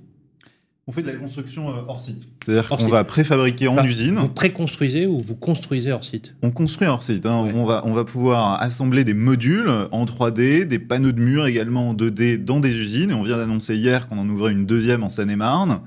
On 0.86 0.92
fait 0.92 1.00
de 1.00 1.06
la 1.06 1.14
construction 1.14 1.70
euh, 1.70 1.80
hors 1.88 2.02
site. 2.02 2.28
C'est-à-dire 2.44 2.68
qu'on 2.68 2.88
va 2.88 3.04
préfabriquer 3.04 3.68
en 3.68 3.82
usine. 3.86 4.16
Vous 4.16 4.28
préconstruisez 4.28 5.06
ou 5.06 5.22
vous 5.26 5.34
construisez 5.34 5.92
hors 5.92 6.04
site? 6.04 6.34
On 6.42 6.50
construit 6.50 6.86
hors 6.86 7.02
site. 7.02 7.24
Hein. 7.24 7.50
On, 7.54 7.64
va, 7.64 7.82
on 7.86 7.94
va 7.94 8.04
pouvoir 8.04 8.60
assembler 8.60 9.02
des 9.02 9.14
modules 9.14 9.70
en 9.92 10.04
3D, 10.04 10.64
des 10.64 10.78
panneaux 10.78 11.12
de 11.12 11.20
murs 11.20 11.46
également 11.46 11.88
en 11.88 11.94
2D 11.94 12.44
dans 12.44 12.60
des 12.60 12.76
usines. 12.76 13.12
Et 13.12 13.14
on 13.14 13.22
vient 13.22 13.38
d'annoncer 13.38 13.76
hier 13.76 14.10
qu'on 14.10 14.18
en 14.18 14.28
ouvrait 14.28 14.52
une 14.52 14.66
deuxième 14.66 15.02
en 15.02 15.08
Seine-et-Marne. 15.08 15.80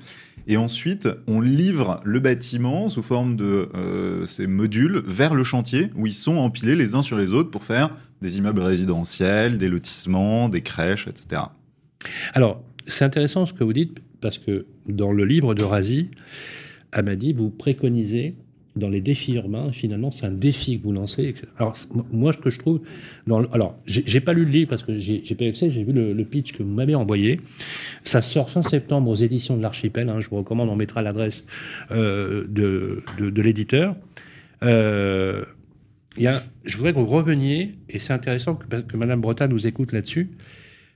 et 0.48 0.58
ensuite 0.58 1.08
on 1.28 1.42
livre 1.42 2.02
le 2.04 2.20
bâtiment 2.20 2.90
sous 2.90 3.04
forme 3.04 3.36
de 3.36 3.70
euh, 3.76 4.26
ces 4.26 4.48
modules 4.48 5.04
vers 5.06 5.36
le 5.36 5.44
chantier 5.44 5.92
où 5.96 6.08
ils 6.08 6.14
sont 6.16 6.38
empilés 6.38 6.76
les 6.76 6.96
uns 6.96 7.04
sur 7.04 7.18
les 7.18 7.34
autres 7.34 7.52
pour 7.52 7.66
faire 7.66 7.92
des 8.22 8.38
immeubles 8.38 8.62
résidentiels, 8.62 9.58
des 9.58 9.70
lotissements, 9.70 10.50
des 10.50 10.62
crèches, 10.62 11.08
etc. 11.08 11.44
Alors, 12.34 12.64
c'est 12.88 13.06
intéressant 13.06 13.46
ce 13.46 13.54
que 13.54 13.64
vous 13.64 13.74
dites, 13.74 14.00
parce 14.22 14.38
que 14.38 14.66
dans 14.88 15.12
le 15.12 15.26
livre 15.26 15.54
de 15.54 15.64
Razi, 15.64 16.10
Amadi, 16.92 17.34
vous 17.34 17.50
préconisez 17.50 18.36
dans 18.78 18.90
les 18.90 19.02
défis 19.02 19.34
urbains, 19.34 19.72
finalement, 19.72 20.12
c'est 20.12 20.26
un 20.26 20.32
défi 20.32 20.78
que 20.78 20.84
vous 20.84 20.92
lancez. 20.92 21.34
Alors, 21.58 21.76
moi, 22.12 22.32
ce 22.32 22.38
que 22.38 22.50
je 22.50 22.60
trouve. 22.60 22.82
Alors, 23.28 23.78
j'ai 23.86 24.20
pas 24.22 24.34
lu 24.34 24.46
le 24.46 24.52
livre 24.52 24.70
parce 24.70 24.84
que 24.84 25.00
j'ai 25.00 25.36
pas 25.36 25.46
accès, 25.46 25.72
j'ai 25.72 25.84
vu 25.84 25.94
le, 25.94 26.24
pitch 26.24 26.54
que 26.54 26.64
vous 26.64 26.72
m'avez 26.72 26.96
envoyé. 26.96 27.42
Ça 28.04 28.22
sort 28.22 28.50
fin 28.50 28.62
septembre 28.62 29.10
aux 29.10 29.16
éditions 29.16 29.58
de 29.58 29.62
l'Archipel. 29.62 30.10
Hein, 30.10 30.20
je 30.20 30.30
vous 30.30 30.38
recommande, 30.38 30.70
on 30.70 30.76
mettra 30.76 31.02
l'adresse 31.02 31.44
euh, 31.92 32.46
de, 32.48 33.04
de, 33.20 33.42
l'éditeur. 33.42 33.96
Euh, 34.64 35.44
je 36.18 36.78
voudrais 36.78 36.94
que 36.94 37.00
vous 37.00 37.06
reveniez, 37.06 37.78
et 37.90 38.00
c'est 38.00 38.14
intéressant 38.14 38.56
que, 38.56 38.82
que 38.82 38.98
Mme 38.98 39.22
Bretagne 39.22 39.52
nous 39.52 39.68
écoute 39.68 39.92
là-dessus, 39.92 40.32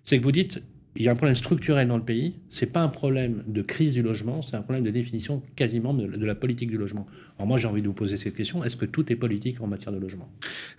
c'est 0.03 0.17
que 0.17 0.23
vous 0.23 0.31
dites 0.31 0.61
il 0.95 1.03
y 1.03 1.07
a 1.07 1.11
un 1.11 1.15
problème 1.15 1.35
structurel 1.35 1.87
dans 1.87 1.97
le 1.97 2.03
pays. 2.03 2.35
Ce 2.49 2.65
n'est 2.65 2.71
pas 2.71 2.81
un 2.81 2.89
problème 2.89 3.43
de 3.47 3.61
crise 3.61 3.93
du 3.93 4.01
logement, 4.01 4.41
c'est 4.41 4.55
un 4.55 4.61
problème 4.61 4.83
de 4.83 4.89
définition 4.89 5.41
quasiment 5.55 5.93
de, 5.93 6.05
la 6.25 6.35
politique 6.35 6.69
du 6.69 6.77
logement. 6.77 7.07
Alors 7.37 7.47
moi, 7.47 7.57
j'ai 7.57 7.67
envie 7.67 7.81
de 7.81 7.87
vous 7.87 7.93
poser 7.93 8.17
cette 8.17 8.35
question. 8.35 8.63
Est-ce 8.63 8.75
que 8.75 8.85
tout 8.85 9.11
est 9.11 9.15
politique 9.15 9.61
en 9.61 9.67
matière 9.67 9.93
de 9.93 9.99
logement? 9.99 10.29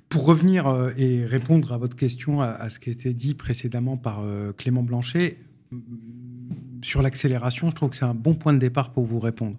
Pour 0.09 0.27
revenir 0.27 0.67
euh, 0.67 0.91
et 0.99 1.25
répondre 1.25 1.73
à 1.73 1.79
votre 1.79 1.97
question, 1.97 2.43
à, 2.43 2.69
ce 2.69 2.79
qui 2.79 2.91
a 2.91 2.93
été 2.93 3.15
dit 3.15 3.35
précédemment 3.35 3.97
par 3.97 4.21
euh, 4.23 4.53
Clément 4.53 4.83
Blanchet, 4.83 5.37
sur 6.83 7.03
l'accélération, 7.03 7.71
je 7.71 7.75
trouve 7.75 7.91
que 7.91 7.97
c'est 7.97 8.05
un 8.05 8.15
bon 8.15 8.35
point 8.35 8.53
de 8.53 8.59
départ 8.59 8.93
pour 8.93 9.05
vous 9.05 9.21
répondre. 9.21 9.57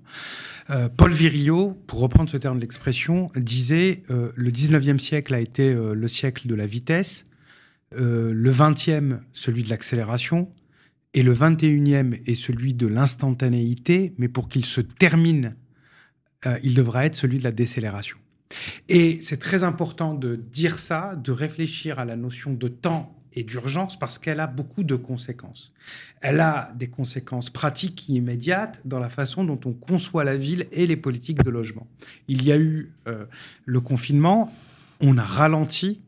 Euh, 0.70 0.90
Paul 0.90 1.12
Virilio, 1.12 1.78
pour 1.88 2.00
reprendre 2.00 2.30
ce 2.30 2.38
terme 2.38 2.58
de 2.58 2.62
l'expression, 2.62 3.32
disait 3.36 4.04
le 4.10 4.52
19e 4.52 5.00
siècle 5.00 5.34
a 5.34 5.40
été 5.40 5.74
le 5.74 6.08
siècle 6.08 6.48
de 6.48 6.56
la 6.56 6.66
vitesse, 6.66 7.26
euh, 7.96 8.32
le 8.34 8.52
20e, 8.52 9.20
celui 9.34 9.64
de 9.64 9.70
l'accélération, 9.70 10.50
et 11.14 11.22
le 11.22 11.34
21e 11.34 12.20
est 12.26 12.36
celui 12.36 12.74
de 12.74 12.88
l'instantanéité, 12.88 14.14
mais 14.18 14.28
pour 14.28 14.50
qu'il 14.50 14.66
se 14.66 14.82
termine, 14.82 15.56
euh, 16.46 16.58
il 16.64 16.74
devra 16.74 17.06
être 17.06 17.16
celui 17.16 17.38
de 17.38 17.44
la 17.44 17.52
décélération. 17.52 18.18
Et 18.90 19.20
c'est 19.22 19.38
très 19.38 19.64
important 19.64 20.14
de 20.16 20.36
dire 20.36 20.80
ça, 20.80 21.16
de 21.16 21.32
réfléchir 21.32 22.00
à 22.00 22.06
la 22.06 22.16
notion 22.16 22.54
de 22.54 22.68
temps 22.68 23.23
et 23.34 23.44
d'urgence 23.44 23.98
parce 23.98 24.18
qu'elle 24.18 24.40
a 24.40 24.48
beaucoup 24.48 24.84
de 24.84 24.96
conséquences. 24.96 25.72
Elle 26.22 26.40
a 26.40 26.72
des 26.76 26.88
conséquences 26.88 27.50
pratiques 27.50 28.08
immédiates 28.10 28.82
dans 28.86 29.00
la 29.00 29.10
façon 29.10 29.44
dont 29.44 29.60
on 29.66 29.74
conçoit 29.74 30.24
la 30.24 30.38
ville 30.38 30.68
et 30.72 30.88
les 30.88 30.98
politiques 30.98 31.44
de 31.44 31.50
logement. 31.50 31.88
Il 32.28 32.46
y 32.46 32.52
a 32.52 32.58
eu 32.58 32.92
euh, 33.08 33.26
le 33.66 33.82
confinement, 33.82 34.54
on 35.02 35.18
a 35.18 35.24
ralenti 35.24 36.02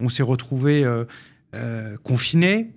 on 0.00 0.08
s'est 0.08 0.24
retrouvé 0.24 0.84
euh, 0.84 1.04
euh, 1.54 1.96
confiné 2.02 2.72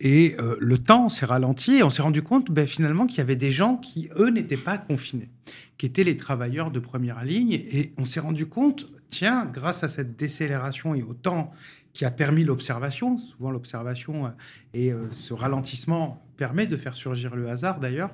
et 0.00 0.34
le 0.58 0.78
temps 0.78 1.08
s'est 1.08 1.26
ralenti 1.26 1.76
et 1.76 1.84
on 1.84 1.90
s'est 1.90 2.02
rendu 2.02 2.22
compte 2.22 2.50
ben, 2.50 2.66
finalement 2.66 3.06
qu'il 3.06 3.18
y 3.18 3.20
avait 3.20 3.36
des 3.36 3.52
gens 3.52 3.76
qui, 3.76 4.08
eux, 4.16 4.30
n'étaient 4.30 4.56
pas 4.56 4.76
confinés, 4.76 5.30
qui 5.78 5.86
étaient 5.86 6.02
les 6.02 6.16
travailleurs 6.16 6.72
de 6.72 6.80
première 6.80 7.24
ligne. 7.24 7.52
Et 7.52 7.92
on 7.98 8.04
s'est 8.04 8.18
rendu 8.18 8.46
compte, 8.46 8.88
tiens, 9.12 9.44
grâce 9.44 9.84
à 9.84 9.88
cette 9.88 10.16
décélération 10.16 10.94
et 10.94 11.02
au 11.02 11.12
temps 11.14 11.52
qui 11.92 12.04
a 12.04 12.10
permis 12.10 12.42
l'observation, 12.42 13.18
souvent 13.18 13.50
l'observation 13.50 14.32
et 14.72 14.92
ce 15.10 15.34
ralentissement 15.34 16.24
permet 16.38 16.66
de 16.66 16.78
faire 16.78 16.94
surgir 16.94 17.36
le 17.36 17.50
hasard 17.50 17.78
d'ailleurs, 17.78 18.10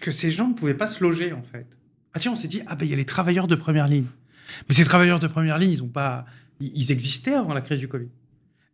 que 0.00 0.10
ces 0.12 0.30
gens 0.30 0.48
ne 0.48 0.54
pouvaient 0.54 0.74
pas 0.74 0.86
se 0.86 1.02
loger 1.02 1.32
en 1.32 1.42
fait. 1.42 1.66
Ah 2.14 2.20
tiens, 2.20 2.32
on 2.32 2.36
s'est 2.36 2.48
dit, 2.48 2.62
ah 2.68 2.76
ben 2.76 2.86
il 2.86 2.90
y 2.90 2.94
a 2.94 2.96
les 2.96 3.04
travailleurs 3.04 3.48
de 3.48 3.56
première 3.56 3.88
ligne. 3.88 4.06
Mais 4.68 4.74
ces 4.74 4.84
travailleurs 4.84 5.18
de 5.18 5.26
première 5.26 5.58
ligne, 5.58 5.72
ils 5.72 5.82
ont 5.82 5.88
pas, 5.88 6.24
ils 6.60 6.92
existaient 6.92 7.34
avant 7.34 7.52
la 7.52 7.60
crise 7.60 7.80
du 7.80 7.88
Covid. 7.88 8.08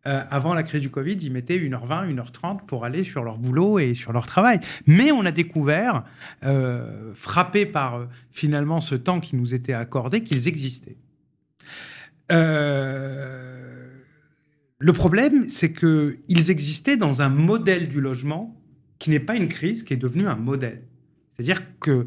Euh, 0.06 0.22
avant 0.30 0.54
la 0.54 0.62
crise 0.62 0.82
du 0.82 0.90
Covid, 0.90 1.14
ils 1.14 1.32
mettaient 1.32 1.58
1h20, 1.58 2.14
1h30 2.14 2.64
pour 2.66 2.84
aller 2.84 3.02
sur 3.02 3.24
leur 3.24 3.38
boulot 3.38 3.78
et 3.80 3.94
sur 3.94 4.12
leur 4.12 4.26
travail. 4.26 4.60
Mais 4.86 5.10
on 5.10 5.24
a 5.24 5.32
découvert, 5.32 6.04
euh, 6.44 7.12
frappé 7.14 7.66
par 7.66 7.96
euh, 7.96 8.06
finalement 8.30 8.80
ce 8.80 8.94
temps 8.94 9.20
qui 9.20 9.34
nous 9.36 9.54
était 9.54 9.72
accordé, 9.72 10.22
qu'ils 10.22 10.46
existaient. 10.48 10.96
le 14.78 14.92
problème, 14.92 15.48
c'est 15.48 15.72
qu'ils 15.72 16.50
existaient 16.50 16.96
dans 16.96 17.22
un 17.22 17.28
modèle 17.28 17.88
du 17.88 18.00
logement 18.00 18.60
qui 18.98 19.10
n'est 19.10 19.20
pas 19.20 19.36
une 19.36 19.48
crise, 19.48 19.82
qui 19.82 19.94
est 19.94 19.96
devenu 19.96 20.26
un 20.28 20.36
modèle. 20.36 20.82
C'est-à-dire 21.34 21.62
que 21.80 22.06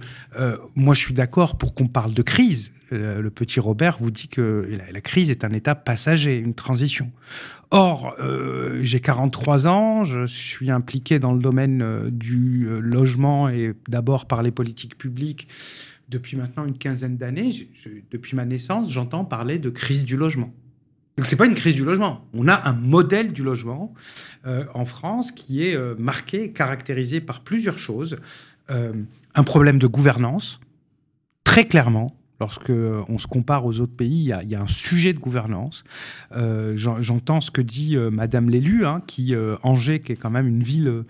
moi, 0.76 0.94
je 0.94 1.00
suis 1.00 1.14
d'accord 1.14 1.58
pour 1.58 1.74
qu'on 1.74 1.88
parle 1.88 2.14
de 2.14 2.22
crise. 2.22 2.72
Euh, 2.92 3.22
le 3.22 3.30
petit 3.30 3.60
Robert 3.60 3.98
vous 4.00 4.12
dit 4.12 4.28
que 4.28 4.68
la, 4.92 5.02
crise 5.02 5.30
est 5.30 5.44
un 5.44 5.52
état 5.52 5.76
passager, 5.76 6.38
une 6.38 6.54
transition. 6.54 7.12
Or, 7.72 8.16
euh, 8.20 8.80
j'ai 8.84 9.00
43 9.00 9.68
ans, 9.68 10.04
je 10.04 10.26
suis 10.26 10.72
impliqué 10.72 11.20
dans 11.20 11.34
le 11.34 11.40
domaine 11.40 11.82
euh, 11.82 12.10
du 12.10 12.68
logement 12.82 13.50
et 13.50 13.74
d'abord 13.88 14.26
par 14.26 14.42
les 14.42 14.52
politiques 14.52 14.98
publiques 14.98 15.48
depuis 16.10 16.36
maintenant 16.38 16.66
une 16.66 16.78
quinzaine 16.78 17.18
d'années. 17.18 17.70
Depuis 18.10 18.36
ma 18.36 18.46
naissance, 18.46 18.92
j'entends 18.92 19.26
parler 19.26 19.60
de 19.60 19.70
crise 19.70 20.06
du 20.06 20.18
logement. 20.18 20.52
Donc 21.18 21.28
c'est 21.28 21.36
pas 21.36 21.46
une 21.46 21.54
crise 21.54 21.76
du 21.76 21.84
logement. 21.84 22.26
On 22.34 22.48
a 22.48 22.68
un 22.68 22.74
modèle 22.74 23.34
du 23.34 23.44
logement 23.44 23.94
en 24.46 24.86
France 24.86 25.32
qui 25.32 25.64
est 25.64 25.78
marqué, 26.00 26.52
caractérisé 26.52 27.20
par 27.22 27.42
plusieurs 27.42 27.78
choses. 27.78 28.18
un 28.70 29.44
problème 29.44 29.78
de 29.78 29.86
gouvernance, 29.86 30.62
très 31.44 31.68
clairement, 31.68 32.19
Lorsque 32.40 32.70
euh, 32.70 33.02
on 33.10 33.18
se 33.18 33.28
compare 33.28 33.66
aux 33.66 33.82
autres 33.82 33.96
pays, 33.96 34.34
il 34.44 34.50
y 34.50 34.56
a, 34.56 34.62
un 34.62 34.68
sujet 34.68 35.14
de 35.14 35.20
gouvernance. 35.20 35.84
Euh, 36.36 36.74
j'entends 36.76 37.42
ce 37.42 37.52
que 37.52 37.62
dit 37.62 37.96
euh, 37.96 38.10
Madame 38.10 38.50
l'élu, 38.50 38.86
hein, 38.86 39.02
qui 39.08 39.34
Angers, 39.64 40.00
qui 40.00 40.14
est 40.14 40.16
quand 40.16 40.30
même 40.30 40.48
une 40.48 40.64
ville 40.64 41.04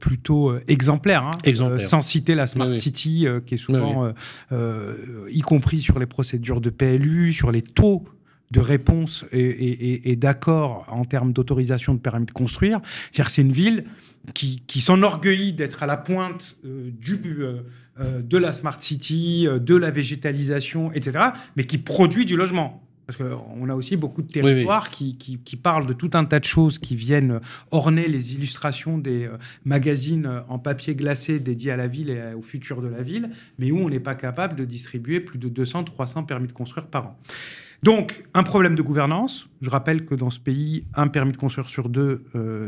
plutôt 0.00 0.56
exemplaire, 0.68 1.24
hein, 1.24 1.78
sans 1.78 2.00
citer 2.00 2.34
la 2.34 2.46
Smart 2.46 2.74
City, 2.76 3.26
qui 3.46 3.54
est 3.54 3.58
souvent, 3.58 4.12
y 4.50 5.40
compris 5.40 5.80
sur 5.80 5.98
les 5.98 6.06
procédures 6.06 6.60
de 6.60 6.70
PLU, 6.70 7.32
sur 7.32 7.52
les 7.52 7.62
taux 7.62 8.04
de 8.50 8.60
réponse 8.60 9.24
et, 9.32 10.16
d'accord 10.16 10.86
en 10.88 11.04
termes 11.04 11.32
d'autorisation 11.32 11.94
de 11.94 11.98
permis 11.98 12.26
de 12.26 12.32
construire. 12.32 12.80
C'est-à-dire 13.10 13.30
c'est 13.30 13.42
une 13.42 13.52
ville 13.52 13.84
qui, 14.32 14.62
qui 14.66 14.80
s'enorgueillit 14.80 15.52
d'être 15.52 15.82
à 15.82 15.86
la 15.86 15.96
pointe 15.96 16.56
du 16.64 17.20
euh, 17.40 17.60
de 18.00 18.38
la 18.38 18.52
smart 18.52 18.80
city, 18.80 19.46
euh, 19.46 19.58
de 19.58 19.76
la 19.76 19.90
végétalisation, 19.90 20.92
etc., 20.92 21.26
mais 21.56 21.64
qui 21.64 21.78
produit 21.78 22.24
du 22.24 22.36
logement. 22.36 22.80
Parce 23.06 23.18
qu'on 23.18 23.68
a 23.68 23.74
aussi 23.74 23.96
beaucoup 23.96 24.22
de 24.22 24.26
territoires 24.26 24.88
Qui, 24.88 25.18
qui, 25.18 25.56
parlent 25.56 25.86
de 25.86 25.92
tout 25.92 26.10
un 26.14 26.24
tas 26.24 26.40
de 26.40 26.44
choses 26.44 26.78
qui 26.78 26.96
viennent 26.96 27.40
orner 27.70 28.08
les 28.08 28.34
illustrations 28.34 28.96
des 28.96 29.26
euh, 29.26 29.36
magazines 29.64 30.42
en 30.48 30.58
papier 30.58 30.94
glacé 30.94 31.38
dédiés 31.38 31.72
à 31.72 31.76
la 31.76 31.86
ville 31.86 32.08
et 32.08 32.32
au 32.34 32.40
futur 32.40 32.80
de 32.80 32.88
la 32.88 33.02
ville, 33.02 33.30
mais 33.58 33.70
où 33.70 33.78
on 33.78 33.90
n'est 33.90 34.00
pas 34.00 34.14
capable 34.14 34.56
de 34.56 34.64
distribuer 34.64 35.20
plus 35.20 35.38
de 35.38 35.48
200-300 35.48 36.24
permis 36.24 36.48
de 36.48 36.52
construire 36.52 36.86
par 36.86 37.08
an. 37.08 37.18
Donc, 37.82 38.24
un 38.32 38.42
problème 38.42 38.74
de 38.74 38.82
gouvernance. 38.82 39.46
Je 39.60 39.68
rappelle 39.68 40.06
que 40.06 40.14
dans 40.14 40.30
ce 40.30 40.40
pays, 40.40 40.86
un 40.94 41.08
permis 41.08 41.32
de 41.32 41.36
construire 41.36 41.68
sur 41.68 41.90
deux 41.90 42.24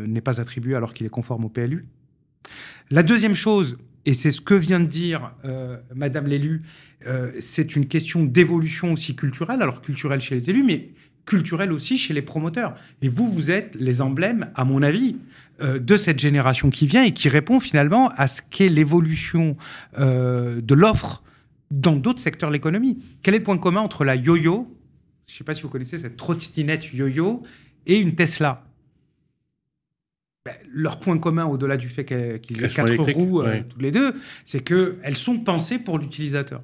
n'est 0.07 0.21
pas 0.21 0.43
attribué 0.43 0.75
alors 0.75 0.93
qu'il 0.93 1.07
est 1.07 1.11
conforme 1.11 1.47
au 1.47 1.49
PLU. 1.49 1.87
La 2.91 3.03
deuxième 3.03 3.35
chose, 3.35 3.79
et 4.07 4.15
c'est 4.15 4.31
ce 4.31 4.41
que 4.41 4.55
vient 4.55 4.81
de 4.81 4.87
dire 4.87 5.33
euh, 5.45 5.77
Madame 5.95 6.29
l'élu, 6.29 6.63
euh, 7.07 7.33
c'est 7.41 7.75
une 7.77 7.89
question 7.89 8.25
d'évolution 8.25 8.93
aussi 8.93 9.17
culturelle, 9.17 9.61
alors 9.61 9.83
culturelle 9.83 10.21
chez 10.21 10.37
les 10.37 10.49
élus, 10.49 10.63
mais 10.63 10.91
culturelle 11.27 11.73
aussi 11.73 11.99
chez 11.99 12.15
les 12.15 12.23
promoteurs. 12.23 12.77
Et 13.03 13.09
vous, 13.09 13.29
vous 13.29 13.51
êtes 13.51 13.77
les 13.81 14.01
emblèmes, 14.01 14.49
à 14.55 14.65
mon 14.65 14.81
avis, 14.81 15.17
euh, 15.61 15.81
de 15.81 15.97
cette 15.97 16.21
génération 16.21 16.71
qui 16.71 16.87
vient 16.87 17.03
et 17.03 17.13
qui 17.13 17.29
répond 17.29 17.59
finalement 17.59 18.13
à 18.17 18.29
ce 18.29 18.43
qu'est 18.49 18.69
l'évolution 18.69 19.57
de 19.99 20.75
l'offre 20.75 21.25
dans 21.73 21.97
d'autres 21.97 22.21
secteurs 22.21 22.51
de 22.51 22.55
l'économie. 22.55 23.03
Quel 23.25 23.35
est 23.35 23.39
le 23.39 23.45
point 23.45 23.59
commun 23.59 23.81
entre 23.81 24.05
la 24.05 24.15
yo-yo, 24.15 24.73
je 25.27 25.33
ne 25.33 25.39
sais 25.39 25.45
pas 25.45 25.55
si 25.55 25.63
vous 25.63 25.69
connaissez 25.69 25.99
cette 25.99 26.17
trottinette 26.17 26.95
yo-yo, 26.95 27.43
et 27.87 27.99
une 27.99 28.15
Tesla? 28.15 28.63
Ben, 30.47 30.55
leur 30.73 31.01
point 31.01 31.19
commun, 31.19 31.45
au-delà 31.47 31.77
du 31.77 31.89
fait 31.89 32.05
qu'ils 32.05 32.65
aient 32.65 32.69
quatre 32.69 33.13
roues 33.13 33.43
euh, 33.43 33.63
toutes 33.69 33.83
les 33.83 33.91
deux, 33.91 34.15
c'est 34.45 34.61
qu'elles 34.61 35.17
sont 35.17 35.41
pensées 35.41 35.81
pour 35.81 35.99
l'utilisateur. 35.99 36.63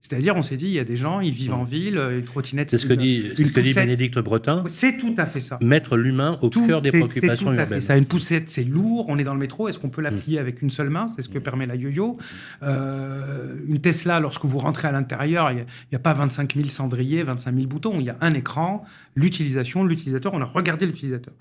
C'est-à-dire, 0.00 0.36
on 0.36 0.42
s'est 0.42 0.56
dit, 0.56 0.66
il 0.66 0.72
y 0.72 0.78
a 0.78 0.84
des 0.84 0.96
gens, 0.96 1.18
ils 1.20 1.32
vivent 1.32 1.54
en 1.54 1.64
ville, 1.64 1.96
une 1.96 2.24
trottinette. 2.24 2.70
C'est 2.70 2.78
ce 2.78 2.86
que 2.86 2.92
dit, 2.92 3.32
ce 3.36 3.42
que 3.42 3.60
dit 3.60 3.74
Bénédicte 3.74 4.20
Bretin. 4.20 4.62
C'est 4.68 4.98
tout 4.98 5.14
à 5.16 5.26
fait 5.26 5.40
ça. 5.40 5.58
Mettre 5.62 5.96
l'humain 5.96 6.38
au 6.42 6.50
cœur 6.50 6.80
des 6.80 6.90
préoccupations 6.90 7.50
tout 7.50 7.58
urbaines. 7.58 7.80
Ça, 7.80 7.96
une 7.96 8.04
poussette, 8.04 8.50
c'est 8.50 8.62
lourd. 8.62 9.06
On 9.08 9.18
est 9.18 9.24
dans 9.24 9.32
le 9.32 9.40
métro. 9.40 9.66
Est-ce 9.66 9.80
qu'on 9.80 9.88
peut 9.88 10.02
la 10.02 10.12
mm. 10.12 10.18
plier 10.20 10.38
avec 10.38 10.62
une 10.62 10.70
seule 10.70 10.90
main? 10.90 11.06
C'est 11.08 11.22
ce 11.22 11.28
que 11.28 11.38
mm. 11.38 11.42
permet 11.42 11.66
la 11.66 11.74
yo-yo. 11.74 12.18
Euh, 12.62 13.56
une 13.66 13.80
Tesla, 13.80 14.20
lorsque 14.20 14.44
vous 14.44 14.58
rentrez 14.58 14.86
à 14.86 14.92
l'intérieur, 14.92 15.50
il 15.50 15.64
n'y 15.90 15.96
a, 15.96 15.98
pas 15.98 16.12
25 16.12 16.54
000 16.54 16.68
cendriers, 16.68 17.24
25 17.24 17.54
000 17.54 17.66
boutons. 17.66 17.98
Il 17.98 18.04
y 18.04 18.10
a 18.10 18.18
un 18.20 18.34
écran, 18.34 18.84
l'utilisation, 19.16 19.84
l'utilisateur. 19.84 20.34
On 20.34 20.40
a 20.42 20.44
regardé 20.44 20.84
l'utilisateur. 20.84 21.32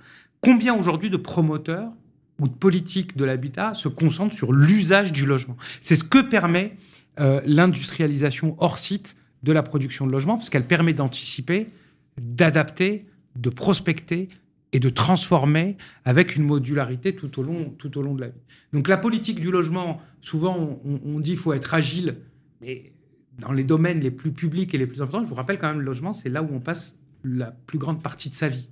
Combien 0.43 0.75
aujourd'hui 0.75 1.09
de 1.09 1.15
promoteurs 1.15 1.93
ou 2.37 2.49
de 2.49 2.53
politique 2.53 3.15
de 3.15 3.23
l'habitat 3.23 3.75
se 3.75 3.87
concentre 3.87 4.35
sur 4.35 4.51
l'usage 4.51 5.13
du 5.13 5.25
logement? 5.25 5.55
C'est 5.79 5.95
ce 5.95 6.03
que 6.03 6.19
permet 6.19 6.75
euh, 7.21 7.39
l'industrialisation 7.45 8.57
hors 8.59 8.77
site 8.77 9.15
de 9.43 9.53
la 9.53 9.63
production 9.63 10.05
de 10.05 10.11
logement, 10.11 10.35
parce 10.35 10.49
qu'elle 10.49 10.67
permet 10.67 10.93
d'anticiper, 10.93 11.69
d'adapter, 12.17 13.05
de 13.37 13.49
prospecter 13.49 14.27
et 14.73 14.79
de 14.81 14.89
transformer 14.89 15.77
avec 16.03 16.35
une 16.35 16.43
modularité 16.43 17.15
tout 17.15 17.39
au 17.39 17.43
long, 17.43 17.69
tout 17.77 17.97
au 17.97 18.01
long 18.01 18.13
de 18.13 18.21
la 18.21 18.27
vie. 18.27 18.41
Donc 18.73 18.89
la 18.89 18.97
politique 18.97 19.39
du 19.39 19.49
logement, 19.49 20.01
souvent 20.21 20.79
on, 20.83 20.99
on 21.05 21.19
dit 21.19 21.31
qu'il 21.31 21.39
faut 21.39 21.53
être 21.53 21.73
agile, 21.73 22.17
mais 22.59 22.91
dans 23.39 23.53
les 23.53 23.63
domaines 23.63 24.01
les 24.01 24.11
plus 24.11 24.31
publics 24.31 24.73
et 24.73 24.77
les 24.77 24.87
plus 24.87 25.01
importants, 25.01 25.23
je 25.23 25.29
vous 25.29 25.35
rappelle 25.35 25.57
quand 25.57 25.69
même 25.69 25.79
le 25.79 25.85
logement, 25.85 26.11
c'est 26.11 26.29
là 26.29 26.43
où 26.43 26.49
on 26.51 26.59
passe 26.59 26.97
la 27.23 27.51
plus 27.51 27.77
grande 27.77 28.03
partie 28.03 28.29
de 28.29 28.35
sa 28.35 28.49
vie. 28.49 28.69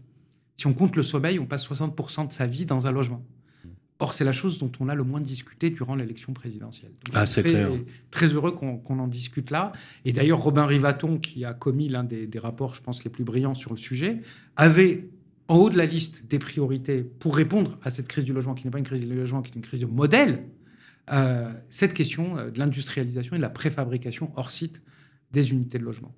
Si 0.61 0.67
on 0.67 0.73
compte 0.73 0.95
le 0.95 1.01
sommeil, 1.01 1.39
on 1.39 1.47
passe 1.47 1.67
60% 1.67 2.27
de 2.27 2.31
sa 2.31 2.45
vie 2.45 2.67
dans 2.67 2.85
un 2.85 2.91
logement. 2.91 3.25
Or, 3.97 4.13
c'est 4.13 4.23
la 4.23 4.31
chose 4.31 4.59
dont 4.59 4.71
on 4.79 4.89
a 4.89 4.93
le 4.93 5.03
moins 5.03 5.19
discuté 5.19 5.71
durant 5.71 5.95
l'élection 5.95 6.33
présidentielle. 6.33 6.91
Donc, 7.03 7.15
ah, 7.15 7.25
c'est 7.25 7.41
très, 7.41 7.49
clair. 7.49 7.71
Très 8.11 8.27
heureux 8.27 8.51
qu'on 8.51 8.99
en 8.99 9.07
discute 9.07 9.49
là. 9.49 9.71
Et 10.05 10.13
d'ailleurs, 10.13 10.39
Robin 10.39 10.67
Rivaton, 10.67 11.17
qui 11.17 11.45
a 11.45 11.55
commis 11.55 11.89
l'un 11.89 12.03
des, 12.03 12.27
des, 12.27 12.37
rapports, 12.37 12.75
je 12.75 12.83
pense, 12.83 13.03
les 13.03 13.09
plus 13.09 13.23
brillants 13.23 13.55
sur 13.55 13.71
le 13.71 13.77
sujet, 13.77 14.21
avait 14.55 15.09
en 15.47 15.55
haut 15.55 15.71
de 15.71 15.77
la 15.77 15.87
liste 15.87 16.27
des 16.27 16.37
priorités 16.37 17.01
pour 17.01 17.35
répondre 17.35 17.79
à 17.81 17.89
cette 17.89 18.07
crise 18.07 18.23
du 18.25 18.31
logement, 18.31 18.53
qui 18.53 18.65
n'est 18.65 18.71
pas 18.71 18.77
une 18.77 18.85
crise 18.85 19.03
du 19.03 19.15
logement, 19.15 19.41
qui 19.41 19.53
est 19.53 19.55
une 19.55 19.63
crise 19.63 19.81
de 19.81 19.87
modèle, 19.87 20.43
euh, 21.11 21.51
cette 21.71 21.95
question 21.95 22.35
de 22.35 22.59
l'industrialisation 22.59 23.35
et 23.35 23.39
de 23.39 23.41
la 23.41 23.49
préfabrication 23.49 24.31
hors 24.35 24.51
site 24.51 24.83
des 25.31 25.53
unités 25.53 25.79
de 25.79 25.85
logement. 25.85 26.13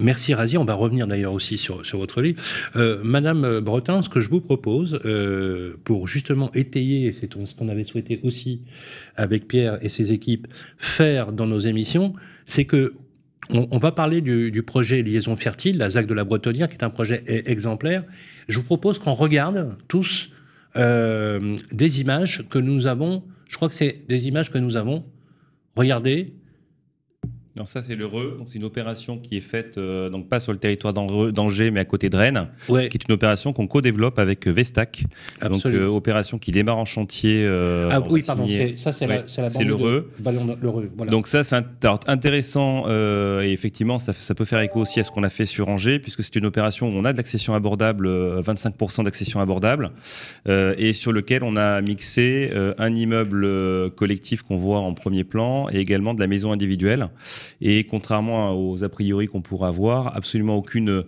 Merci 0.00 0.34
Razi, 0.34 0.56
on 0.56 0.64
va 0.64 0.74
revenir 0.74 1.06
d'ailleurs 1.06 1.32
aussi 1.32 1.58
sur, 1.58 1.84
sur, 1.84 1.98
votre 1.98 2.22
livre. 2.22 2.42
Euh, 2.76 3.00
Madame 3.04 3.60
Bretin, 3.60 4.02
ce 4.02 4.08
que 4.08 4.20
je 4.20 4.30
vous 4.30 4.40
propose, 4.40 5.00
euh, 5.04 5.74
pour 5.84 6.08
justement 6.08 6.50
étayer, 6.54 7.12
c'est 7.12 7.32
ce 7.32 7.54
qu'on 7.54 7.68
avait 7.68 7.84
souhaité 7.84 8.20
aussi 8.22 8.62
avec 9.16 9.46
Pierre 9.46 9.78
et 9.82 9.88
ses 9.88 10.12
équipes 10.12 10.46
faire 10.78 11.32
dans 11.32 11.46
nos 11.46 11.60
émissions, 11.60 12.14
c'est 12.46 12.64
que 12.64 12.94
on, 13.50 13.68
on, 13.70 13.78
va 13.78 13.92
parler 13.92 14.20
du, 14.20 14.50
du, 14.50 14.62
projet 14.62 15.02
Liaison 15.02 15.36
Fertile, 15.36 15.78
la 15.78 15.90
ZAC 15.90 16.06
de 16.06 16.14
la 16.14 16.24
Bretonnière, 16.24 16.68
qui 16.68 16.76
est 16.76 16.84
un 16.84 16.90
projet 16.90 17.22
exemplaire. 17.46 18.04
Je 18.48 18.58
vous 18.58 18.64
propose 18.64 18.98
qu'on 18.98 19.14
regarde 19.14 19.76
tous 19.88 20.30
euh, 20.76 21.58
des 21.72 22.00
images 22.00 22.48
que 22.48 22.58
nous 22.58 22.86
avons, 22.86 23.24
je 23.48 23.56
crois 23.56 23.68
que 23.68 23.74
c'est 23.74 24.06
des 24.08 24.28
images 24.28 24.52
que 24.52 24.58
nous 24.58 24.76
avons, 24.76 25.04
regardez, 25.74 26.32
non, 27.60 27.66
ça 27.66 27.82
c'est 27.82 27.94
l'Heureux. 27.94 28.40
C'est 28.46 28.54
une 28.54 28.64
opération 28.64 29.18
qui 29.18 29.36
est 29.36 29.42
faite, 29.42 29.76
euh, 29.76 30.08
donc 30.08 30.30
pas 30.30 30.40
sur 30.40 30.52
le 30.52 30.58
territoire 30.58 30.94
d'Angers, 30.94 31.70
mais 31.70 31.80
à 31.80 31.84
côté 31.84 32.08
de 32.08 32.16
Rennes, 32.16 32.48
ouais. 32.70 32.88
qui 32.88 32.96
est 32.96 33.06
une 33.06 33.12
opération 33.12 33.52
qu'on 33.52 33.66
co-développe 33.66 34.18
avec 34.18 34.46
Vestac. 34.46 35.04
Absolument. 35.42 35.58
Donc 35.58 35.66
euh, 35.66 35.94
opération 35.94 36.38
qui 36.38 36.52
démarre 36.52 36.78
en 36.78 36.86
chantier. 36.86 37.44
Euh, 37.44 37.90
ah 37.92 38.00
oui, 38.00 38.22
pardon, 38.26 38.48
ça 38.76 38.94
c'est 38.94 39.06
ouais, 39.06 39.24
la, 39.36 39.42
la 39.42 39.64
l'Heureux. 39.64 40.10
Voilà. 40.20 41.10
Donc 41.10 41.26
ça 41.26 41.44
c'est 41.44 41.62
intéressant 42.06 42.84
euh, 42.86 43.42
et 43.42 43.52
effectivement 43.52 43.98
ça, 43.98 44.14
ça, 44.14 44.34
peut 44.34 44.46
faire 44.46 44.60
écho 44.60 44.80
aussi 44.80 44.98
à 44.98 45.04
ce 45.04 45.10
qu'on 45.10 45.22
a 45.22 45.28
fait 45.28 45.44
sur 45.44 45.68
Angers, 45.68 45.98
puisque 45.98 46.24
c'est 46.24 46.36
une 46.36 46.46
opération 46.46 46.88
où 46.88 46.92
on 46.92 47.04
a 47.04 47.12
de 47.12 47.18
l'accession 47.18 47.52
abordable, 47.52 48.08
25% 48.40 49.04
d'accession 49.04 49.40
abordable, 49.40 49.90
euh, 50.48 50.74
et 50.78 50.94
sur 50.94 51.12
lequel 51.12 51.44
on 51.44 51.56
a 51.56 51.82
mixé 51.82 52.48
euh, 52.54 52.72
un 52.78 52.94
immeuble 52.94 53.90
collectif 53.90 54.42
qu'on 54.42 54.56
voit 54.56 54.78
en 54.78 54.94
premier 54.94 55.24
plan 55.24 55.68
et 55.70 55.78
également 55.78 56.14
de 56.14 56.20
la 56.20 56.26
maison 56.26 56.52
individuelle. 56.52 57.08
Et 57.60 57.84
contrairement 57.84 58.52
aux 58.52 58.84
a 58.84 58.88
priori 58.88 59.26
qu'on 59.26 59.42
pourrait 59.42 59.68
avoir, 59.68 60.16
absolument 60.16 60.56
aucune, 60.56 61.04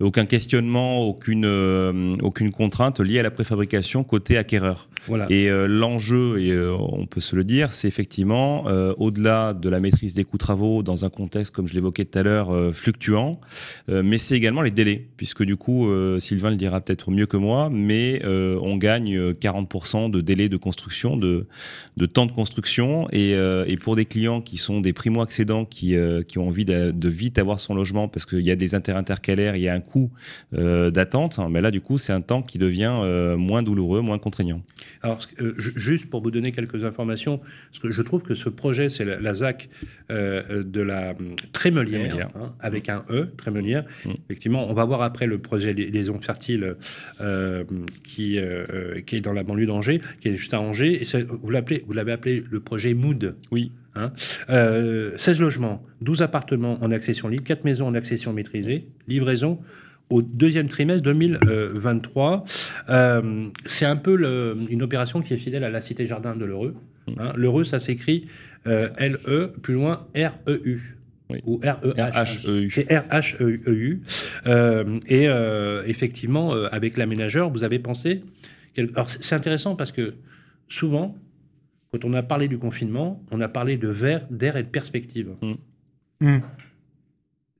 aucun 0.00 0.26
questionnement, 0.26 1.00
aucune, 1.00 1.44
euh, 1.46 2.16
aucune 2.22 2.50
contrainte 2.50 3.00
liée 3.00 3.18
à 3.18 3.22
la 3.22 3.30
préfabrication 3.30 4.04
côté 4.04 4.36
acquéreur. 4.36 4.88
Voilà. 5.06 5.26
Et 5.30 5.48
euh, 5.48 5.66
l'enjeu, 5.66 6.40
et 6.40 6.50
euh, 6.50 6.74
on 6.76 7.06
peut 7.06 7.20
se 7.20 7.36
le 7.36 7.44
dire, 7.44 7.72
c'est 7.72 7.88
effectivement, 7.88 8.68
euh, 8.68 8.92
au-delà 8.98 9.54
de 9.54 9.68
la 9.68 9.80
maîtrise 9.80 10.14
des 10.14 10.24
coûts 10.24 10.38
travaux 10.38 10.82
dans 10.82 11.04
un 11.04 11.10
contexte, 11.10 11.54
comme 11.54 11.66
je 11.66 11.74
l'évoquais 11.74 12.04
tout 12.04 12.18
à 12.18 12.22
l'heure, 12.22 12.74
fluctuant, 12.74 13.40
mais 13.88 14.18
c'est 14.18 14.36
également 14.36 14.62
les 14.62 14.70
délais, 14.70 15.06
puisque 15.16 15.42
du 15.42 15.56
coup, 15.56 15.88
Sylvain 16.18 16.50
le 16.50 16.56
dira 16.56 16.80
peut-être 16.80 17.10
mieux 17.10 17.26
que 17.26 17.36
moi, 17.36 17.68
mais 17.70 18.22
on 18.24 18.76
gagne 18.76 19.32
40% 19.32 20.10
de 20.10 20.20
délai 20.20 20.48
de 20.48 20.56
construction, 20.56 21.16
de, 21.16 21.46
de 21.96 22.06
temps 22.06 22.26
de 22.26 22.32
construction, 22.32 23.08
et, 23.12 23.32
et 23.32 23.76
pour 23.76 23.96
des 23.96 24.04
clients 24.04 24.40
qui 24.40 24.56
sont 24.56 24.80
des 24.80 24.92
primo-accédants 24.92 25.64
qui, 25.76 25.94
qui 26.26 26.38
ont 26.38 26.48
envie 26.48 26.64
de, 26.64 26.90
de, 26.90 27.08
vite 27.08 27.38
avoir 27.38 27.60
son 27.60 27.74
logement, 27.74 28.08
parce 28.08 28.24
qu'il 28.26 28.40
y 28.40 28.50
a 28.50 28.56
des 28.56 28.74
intérêts 28.74 28.98
intercalaires, 28.98 29.56
il 29.56 29.62
y 29.62 29.68
a 29.68 29.74
un 29.74 29.80
coût 29.80 30.10
d'attente, 30.52 31.38
hein, 31.38 31.48
mais 31.50 31.60
là, 31.60 31.70
du 31.70 31.80
coup, 31.80 31.98
c'est 31.98 32.12
un 32.12 32.20
temps 32.20 32.42
qui 32.42 32.58
devient 32.58 33.34
moins 33.36 33.62
douloureux, 33.62 34.00
moins 34.00 34.18
contraignant. 34.18 34.62
Alors, 35.02 35.20
euh, 35.40 35.52
juste 35.56 36.08
pour 36.10 36.22
vous 36.22 36.30
donner 36.30 36.52
quelques 36.52 36.84
informations, 36.84 37.38
parce 37.70 37.80
que 37.80 37.90
je 37.90 38.02
trouve 38.02 38.22
que 38.22 38.34
ce 38.34 38.48
projet, 38.48 38.88
c'est 38.88 39.04
la, 39.04 39.20
la, 39.20 39.34
ZAC 39.34 39.68
euh, 40.10 40.62
de 40.64 40.80
la 40.80 41.14
Trémelière, 41.52 42.28
hein, 42.34 42.54
avec 42.60 42.88
un 42.88 43.04
E, 43.10 43.28
Trémelière. 43.36 43.84
Mmh. 44.04 44.10
Effectivement, 44.24 44.68
on 44.68 44.74
va 44.74 44.84
voir 44.84 45.02
après 45.02 45.26
le 45.26 45.38
projet 45.38 45.72
Liaison 45.74 46.20
Fertile 46.20 46.76
euh, 47.20 47.64
qui, 48.04 48.38
euh, 48.38 49.00
qui 49.06 49.16
est 49.16 49.20
dans 49.20 49.32
la 49.32 49.42
banlieue 49.42 49.66
d'Angers, 49.66 50.00
qui 50.20 50.28
est 50.28 50.34
juste 50.34 50.54
à 50.54 50.60
Angers. 50.60 51.02
Et 51.02 51.22
vous 51.22 51.50
l'avez 51.50 52.12
appelé 52.12 52.44
le 52.48 52.60
projet 52.60 52.94
Mood. 52.94 53.36
Oui. 53.50 53.72
Hein 53.96 54.12
16 55.18 55.40
logements, 55.40 55.82
12 56.02 56.22
appartements 56.22 56.78
en 56.82 56.90
accession 56.90 57.28
libre, 57.28 57.44
4 57.44 57.64
maisons 57.64 57.86
en 57.86 57.94
accession 57.94 58.32
maîtrisée, 58.32 58.86
livraison 59.08 59.60
au 60.10 60.22
deuxième 60.22 60.68
trimestre 60.68 61.02
2023. 61.02 62.44
Euh, 62.88 63.48
c'est 63.64 63.86
un 63.86 63.96
peu 63.96 64.14
le, 64.14 64.56
une 64.70 64.82
opération 64.82 65.20
qui 65.20 65.34
est 65.34 65.38
fidèle 65.38 65.64
à 65.64 65.70
la 65.70 65.80
Cité 65.80 66.06
Jardin 66.06 66.36
de 66.36 66.44
l'Heureux. 66.44 66.74
Hein. 67.18 67.32
L'Heureux, 67.36 67.64
ça 67.64 67.78
s'écrit 67.78 68.26
euh, 68.66 68.88
L-E, 68.98 69.52
plus 69.62 69.74
loin 69.74 70.06
R-E-U. 70.14 70.96
Oui. 71.28 71.40
Ou 71.44 71.60
R-E-H-E-U. 71.60 72.70
C'est 72.70 72.92
R-H-E-U. 72.92 74.02
Euh, 74.46 75.00
et 75.08 75.28
euh, 75.28 75.82
effectivement, 75.86 76.54
euh, 76.54 76.68
avec 76.70 76.96
l'aménageur, 76.96 77.50
vous 77.50 77.64
avez 77.64 77.80
pensé. 77.80 78.22
Quel... 78.74 78.90
Alors, 78.94 79.10
c'est 79.10 79.34
intéressant 79.34 79.74
parce 79.74 79.90
que 79.90 80.14
souvent, 80.68 81.16
quand 81.96 82.08
on 82.08 82.14
a 82.14 82.22
parlé 82.22 82.48
du 82.48 82.58
confinement, 82.58 83.24
on 83.30 83.40
a 83.40 83.48
parlé 83.48 83.76
de 83.76 83.88
verre, 83.88 84.26
d'air 84.30 84.56
et 84.56 84.62
de 84.62 84.68
perspective. 84.68 85.34
Mm. 85.40 85.54
Mm. 86.20 86.40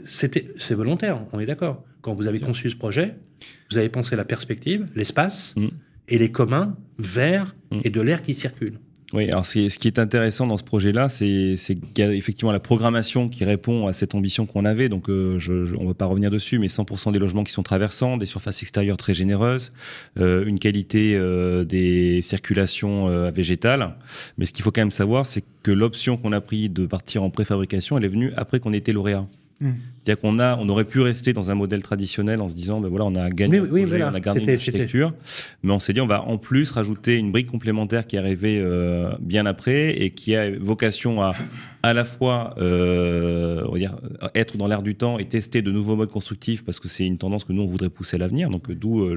C'est 0.04 0.74
volontaire, 0.74 1.24
on 1.32 1.40
est 1.40 1.46
d'accord 1.46 1.84
quand 2.02 2.14
vous 2.14 2.28
avez 2.28 2.38
conçu 2.38 2.70
ce 2.70 2.76
projet, 2.76 3.16
vous 3.70 3.78
avez 3.78 3.88
pensé 3.88 4.14
la 4.14 4.24
perspective, 4.24 4.86
l'espace 4.94 5.56
mmh. 5.56 5.66
et 6.08 6.18
les 6.18 6.30
communs 6.30 6.76
verts 6.98 7.56
mmh. 7.72 7.80
et 7.82 7.90
de 7.90 8.00
l'air 8.00 8.22
qui 8.22 8.32
circule. 8.32 8.78
Oui, 9.12 9.28
alors 9.30 9.46
ce 9.46 9.78
qui 9.78 9.86
est 9.86 10.00
intéressant 10.00 10.48
dans 10.48 10.56
ce 10.56 10.64
projet-là, 10.64 11.08
c'est 11.08 11.54
qu'il 11.56 11.78
y 11.98 12.02
a 12.02 12.12
effectivement 12.12 12.50
la 12.50 12.58
programmation 12.58 13.28
qui 13.28 13.44
répond 13.44 13.86
à 13.86 13.92
cette 13.92 14.16
ambition 14.16 14.46
qu'on 14.46 14.64
avait. 14.64 14.88
Donc, 14.88 15.08
euh, 15.08 15.38
je, 15.38 15.76
on 15.76 15.82
ne 15.82 15.88
va 15.88 15.94
pas 15.94 16.06
revenir 16.06 16.30
dessus, 16.30 16.58
mais 16.58 16.66
100% 16.66 17.12
des 17.12 17.20
logements 17.20 17.44
qui 17.44 17.52
sont 17.52 17.62
traversants, 17.62 18.16
des 18.16 18.26
surfaces 18.26 18.62
extérieures 18.62 18.96
très 18.96 19.14
généreuses, 19.14 19.72
euh, 20.18 20.44
une 20.44 20.58
qualité 20.58 21.14
euh, 21.14 21.64
des 21.64 22.20
circulations 22.20 23.30
végétales. 23.30 23.94
Mais 24.38 24.46
ce 24.46 24.52
qu'il 24.52 24.64
faut 24.64 24.72
quand 24.72 24.80
même 24.80 24.90
savoir, 24.90 25.24
c'est 25.26 25.44
que 25.62 25.70
l'option 25.70 26.16
qu'on 26.16 26.32
a 26.32 26.40
pris 26.40 26.68
de 26.68 26.86
partir 26.86 27.22
en 27.22 27.30
préfabrication, 27.30 27.96
elle 27.98 28.04
est 28.04 28.08
venue 28.08 28.32
après 28.36 28.58
qu'on 28.58 28.72
ait 28.72 28.78
été 28.78 28.92
lauréat. 28.92 29.26
Mmh. 29.60 29.70
C'est-à-dire 30.02 30.20
qu'on 30.20 30.38
a, 30.38 30.56
on 30.58 30.68
aurait 30.68 30.84
pu 30.84 31.00
rester 31.00 31.32
dans 31.32 31.50
un 31.50 31.54
modèle 31.54 31.82
traditionnel 31.82 32.40
en 32.40 32.48
se 32.48 32.54
disant, 32.54 32.80
ben 32.80 32.88
voilà, 32.88 33.06
on 33.06 33.14
a 33.14 33.30
gagné, 33.30 33.58
oui, 33.58 33.68
oui, 33.70 33.80
projet, 33.82 33.96
voilà. 33.96 34.12
on 34.12 34.14
a 34.14 34.20
gardé 34.20 34.42
une 34.42 34.50
architecture, 34.50 35.14
mais 35.62 35.72
on 35.72 35.78
s'est 35.78 35.94
dit, 35.94 36.00
on 36.00 36.06
va 36.06 36.22
en 36.22 36.36
plus 36.36 36.70
rajouter 36.70 37.16
une 37.16 37.32
brique 37.32 37.48
complémentaire 37.48 38.06
qui 38.06 38.16
est 38.16 38.18
arrivée 38.18 38.60
euh, 38.60 39.10
bien 39.18 39.46
après 39.46 40.00
et 40.00 40.10
qui 40.10 40.36
a 40.36 40.50
vocation 40.58 41.22
à 41.22 41.34
à 41.82 41.92
la 41.94 42.04
fois 42.04 42.54
euh, 42.58 43.62
on 43.68 43.72
va 43.72 43.78
dire, 43.78 43.96
être 44.34 44.56
dans 44.56 44.66
l'air 44.66 44.82
du 44.82 44.96
temps 44.96 45.18
et 45.18 45.24
tester 45.24 45.62
de 45.62 45.70
nouveaux 45.70 45.94
modes 45.94 46.10
constructifs 46.10 46.64
parce 46.64 46.80
que 46.80 46.88
c'est 46.88 47.06
une 47.06 47.16
tendance 47.16 47.44
que 47.44 47.52
nous 47.52 47.62
on 47.62 47.66
voudrait 47.66 47.90
pousser 47.90 48.16
à 48.16 48.18
l'avenir, 48.18 48.50
donc 48.50 48.70
d'où 48.72 49.02
euh, 49.02 49.14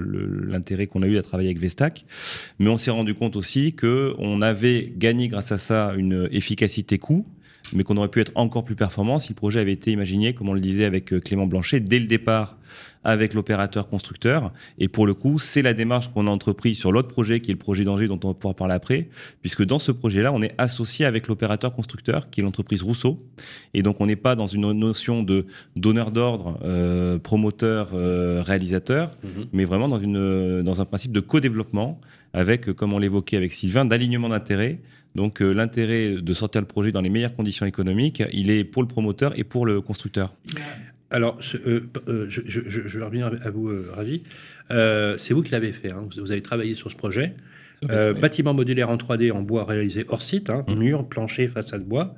l'intérêt 0.48 0.86
qu'on 0.86 1.02
a 1.02 1.08
eu 1.08 1.18
à 1.18 1.24
travailler 1.24 1.50
avec 1.50 1.60
Vestac. 1.60 2.06
Mais 2.60 2.70
on 2.70 2.78
s'est 2.78 2.92
rendu 2.92 3.16
compte 3.16 3.36
aussi 3.36 3.74
que 3.74 4.14
on 4.20 4.42
avait 4.42 4.94
gagné 4.96 5.30
grâce 5.30 5.52
à 5.52 5.58
ça 5.58 5.94
une 5.98 6.30
efficacité 6.32 7.00
coût 7.00 7.26
mais 7.74 7.84
qu'on 7.84 7.98
aurait 7.98 8.10
pu 8.10 8.22
être 8.22 8.32
encore 8.36 8.64
plus 8.64 8.76
performant 8.76 9.20
si 9.20 9.30
le 9.30 9.36
projet 9.36 9.60
avait 9.60 9.74
été 9.74 9.92
imaginé, 9.92 10.34
comme 10.34 10.50
on 10.50 10.54
le 10.54 10.60
disait 10.60 10.86
avec 10.86 11.06
Clément 11.24 11.48
Blanchet, 11.48 11.80
dès 11.80 12.00
le 12.00 12.08
départ 12.08 12.58
avec 13.04 13.34
l'opérateur 13.34 13.88
constructeur. 13.88 14.52
Et 14.78 14.88
pour 14.88 15.08
le 15.08 15.14
coup, 15.14 15.40
c'est 15.40 15.62
la 15.62 15.74
démarche 15.74 16.10
qu'on 16.12 16.28
a 16.28 16.30
entreprise 16.30 16.78
sur 16.78 16.92
l'autre 16.92 17.08
projet, 17.08 17.40
qui 17.40 17.52
est 17.52 17.54
le 17.54 17.60
projet 17.60 17.84
d'Angers, 17.84 18.08
dont 18.08 18.20
on 18.24 18.30
va 18.30 18.34
pouvoir 18.34 18.56
parler 18.56 18.74
après, 18.74 19.10
puisque 19.42 19.64
dans 19.64 19.80
ce 19.80 19.92
projet-là, 19.92 20.34
on 20.34 20.42
est 20.42 20.54
associé 20.58 21.06
avec 21.06 21.28
l'opérateur 21.28 21.74
constructeur, 21.74 22.30
qui 22.30 22.42
est 22.42 22.44
l'entreprise 22.44 22.82
Rousseau. 22.82 23.26
Et 23.74 23.82
donc, 23.82 24.02
on 24.02 24.06
n'est 24.06 24.16
pas 24.16 24.36
dans 24.36 24.48
une 24.48 24.72
notion 24.74 25.24
de 25.24 25.46
donneur 25.76 26.12
d'ordre, 26.12 26.60
euh, 26.64 27.18
promoteur, 27.20 27.92
euh, 27.94 28.44
réalisateur, 28.46 29.16
-hmm. 29.24 29.48
mais 29.54 29.66
vraiment 29.66 29.88
dans, 29.88 30.00
une, 30.00 30.62
dans 30.64 30.82
un 30.82 30.86
principe 30.86 31.12
de 31.12 31.22
co-développement, 31.22 32.00
avec, 32.34 32.74
comme 32.74 32.94
on 32.94 33.00
l'évoquait 33.00 33.38
avec 33.38 33.54
Sylvain, 33.54 33.86
d'alignement 33.86 34.30
d'intérêts. 34.30 34.80
Donc 35.16 35.42
euh, 35.42 35.52
l'intérêt 35.52 36.22
de 36.22 36.34
sortir 36.34 36.62
le 36.62 36.68
projet 36.68 36.92
dans 36.92 37.02
les 37.02 37.10
meilleures 37.10 37.36
conditions 37.36 37.66
économiques, 37.66 38.24
il 38.32 38.50
est 38.50 38.64
pour 38.64 38.82
le 38.82 38.88
promoteur 38.88 39.38
et 39.38 39.44
pour 39.44 39.66
le 39.66 39.82
constructeur. 39.82 40.34
Alors, 41.12 41.40
euh, 41.66 41.82
euh, 42.08 42.26
je, 42.30 42.42
je, 42.46 42.62
je, 42.68 43.00
vais 43.00 43.04
revenir 43.04 43.32
à 43.44 43.50
vous, 43.50 43.72
Ravi. 43.94 44.22
c'est 44.70 45.34
vous 45.34 45.42
qui 45.42 45.52
l'avez 45.52 45.72
fait. 45.72 45.92
Hein. 45.92 46.08
Vous, 46.10 46.22
vous, 46.22 46.32
avez 46.32 46.42
travaillé 46.42 46.76
sur 46.76 46.92
ce 46.92 46.96
projet. 46.96 47.34
Euh, 47.90 48.14
bâtiment 48.14 48.54
modulaire 48.54 48.90
en 48.90 48.98
3D 48.98 49.32
en 49.32 49.42
bois 49.42 49.64
réalisé 49.64 50.06
hors 50.10 50.22
site, 50.22 50.50
hein, 50.50 50.66
Mmh. 50.68 50.76
mur, 50.76 51.08
plancher, 51.08 51.48
façade 51.48 51.84
bois. 51.86 52.16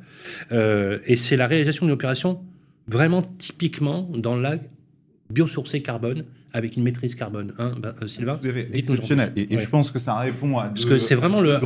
Euh, 0.51 0.99
et 1.05 1.15
c'est 1.15 1.37
la 1.37 1.47
réalisation 1.47 1.85
d'une 1.85 1.93
opération 1.93 2.41
vraiment 2.87 3.21
typiquement 3.21 4.09
dans 4.13 4.35
la 4.35 4.57
biosourcée 5.29 5.81
carbone 5.81 6.25
avec 6.53 6.75
une 6.77 6.83
maîtrise 6.83 7.15
carbone. 7.15 7.53
Hein, 7.59 7.71
euh, 8.01 8.07
Sylvain 8.07 8.37
Tout 8.41 8.47
à 8.49 8.51
fait, 8.51 8.69
exceptionnel. 8.73 9.31
Et, 9.35 9.53
et 9.53 9.55
Ouais. 9.57 9.61
je 9.61 9.69
pense 9.69 9.91
que 9.91 9.99
ça 9.99 10.15
répond 10.19 10.57
à 10.57 10.65
Parce 10.65 10.81
deux- 10.83 10.89
que 10.89 10.97
c'est 10.97 11.15
vraiment 11.15 11.41
le-. 11.41 11.57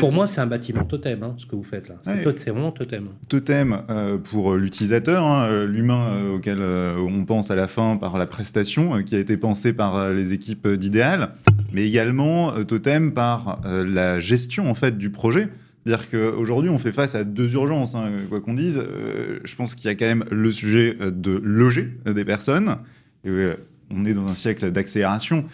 Pour 0.00 0.12
moi, 0.12 0.26
c'est 0.26 0.40
un 0.40 0.46
bâtiment 0.46 0.84
totem, 0.84 1.22
hein, 1.22 1.34
ce 1.38 1.46
que 1.46 1.56
vous 1.56 1.62
faites 1.62 1.88
là. 1.88 1.96
C'est 2.02 2.26
Ouais. 2.26 2.50
vraiment 2.52 2.72
totem. 2.72 3.08
totem 3.28 3.78
euh, 3.90 4.18
pour 4.18 4.54
l'utilisateur, 4.54 5.24
hein, 5.24 5.46
euh, 5.48 5.66
l'humain 5.66 6.08
euh, 6.12 6.34
auquel 6.36 6.58
euh, 6.60 6.96
on 6.98 7.24
pense 7.24 7.50
à 7.50 7.54
la 7.54 7.66
fin 7.68 7.96
par 7.96 8.18
la 8.18 8.26
prestation, 8.26 8.96
euh, 8.96 9.02
qui 9.02 9.14
a 9.14 9.18
été 9.18 9.36
pensé 9.36 9.72
par 9.72 9.96
euh, 9.96 10.14
les 10.14 10.32
équipes 10.32 10.66
d'Idéal, 10.68 11.30
mais 11.72 11.86
également 11.86 12.54
euh, 12.54 12.64
totem 12.64 13.12
par 13.12 13.60
euh, 13.64 13.84
la 13.86 14.18
gestion 14.20 14.70
en 14.70 14.74
fait 14.74 14.98
du 14.98 15.10
projet. 15.10 15.48
C'est-à-dire 15.86 16.08
qu'aujourd'hui, 16.08 16.70
on 16.70 16.78
fait 16.78 16.92
face 16.92 17.14
à 17.14 17.24
deux 17.24 17.52
urgences, 17.54 17.94
hein, 17.94 18.08
quoi 18.30 18.40
qu'on 18.40 18.54
dise. 18.54 18.78
Euh, 18.78 19.38
je 19.44 19.54
pense 19.54 19.74
qu'il 19.74 19.84
y 19.86 19.92
a 19.92 19.94
quand 19.94 20.06
même 20.06 20.24
le 20.30 20.50
sujet 20.50 20.96
euh, 21.00 21.10
de 21.10 21.38
loger 21.42 21.90
euh, 22.06 22.14
des 22.14 22.24
personnes. 22.24 22.76
Et, 23.24 23.28
euh, 23.28 23.54
on 23.90 24.04
est 24.04 24.14
dans 24.14 24.26
un 24.28 24.34
siècle 24.34 24.70
d'accélération. 24.70 25.44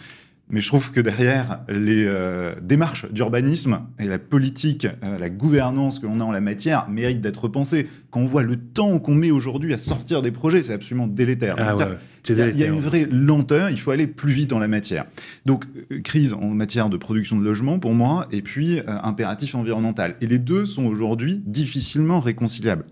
Mais 0.53 0.59
je 0.59 0.67
trouve 0.67 0.91
que 0.91 0.99
derrière 0.99 1.61
les 1.69 2.03
euh, 2.05 2.53
démarches 2.61 3.05
d'urbanisme 3.09 3.83
et 3.99 4.03
la 4.05 4.19
politique, 4.19 4.85
euh, 5.01 5.17
la 5.17 5.29
gouvernance 5.29 5.97
que 5.97 6.05
l'on 6.07 6.19
a 6.19 6.25
en 6.25 6.31
la 6.33 6.41
matière 6.41 6.89
mérite 6.89 7.21
d'être 7.21 7.43
repensée. 7.45 7.87
Quand 8.09 8.19
on 8.19 8.25
voit 8.25 8.43
le 8.43 8.57
temps 8.57 8.99
qu'on 8.99 9.15
met 9.15 9.31
aujourd'hui 9.31 9.73
à 9.73 9.77
sortir 9.77 10.21
des 10.21 10.31
projets, 10.31 10.61
c'est 10.61 10.73
absolument 10.73 11.07
délétère. 11.07 11.55
Ah 11.57 11.71
il 11.73 11.79
y 11.79 11.83
a- 11.83 11.87
ouais, 11.87 11.97
c'est 12.23 12.33
il 12.33 12.39
y, 12.39 12.41
a, 12.41 12.45
il 12.49 12.49
y 12.49 12.51
a 12.51 12.53
délétère. 12.65 12.73
une 12.73 12.79
vraie 12.81 13.07
lenteur, 13.09 13.69
il 13.69 13.79
faut 13.79 13.91
aller 13.91 14.07
plus 14.07 14.33
vite 14.33 14.51
en 14.51 14.59
la 14.59 14.67
matière. 14.67 15.05
Donc, 15.45 15.63
euh, 15.89 16.01
crise 16.01 16.33
en 16.33 16.49
matière 16.49 16.89
de 16.89 16.97
production 16.97 17.37
de 17.39 17.45
logement 17.45 17.79
pour 17.79 17.93
moi, 17.93 18.27
et 18.33 18.41
puis 18.41 18.81
impératif 18.85 19.55
environnemental. 19.55 20.17
Et 20.19 20.27
les 20.27 20.39
deux 20.39 20.65
sont 20.65 20.83
aujourd'hui 20.83 21.41
difficilement 21.45 22.19
réconciliables. 22.19 22.83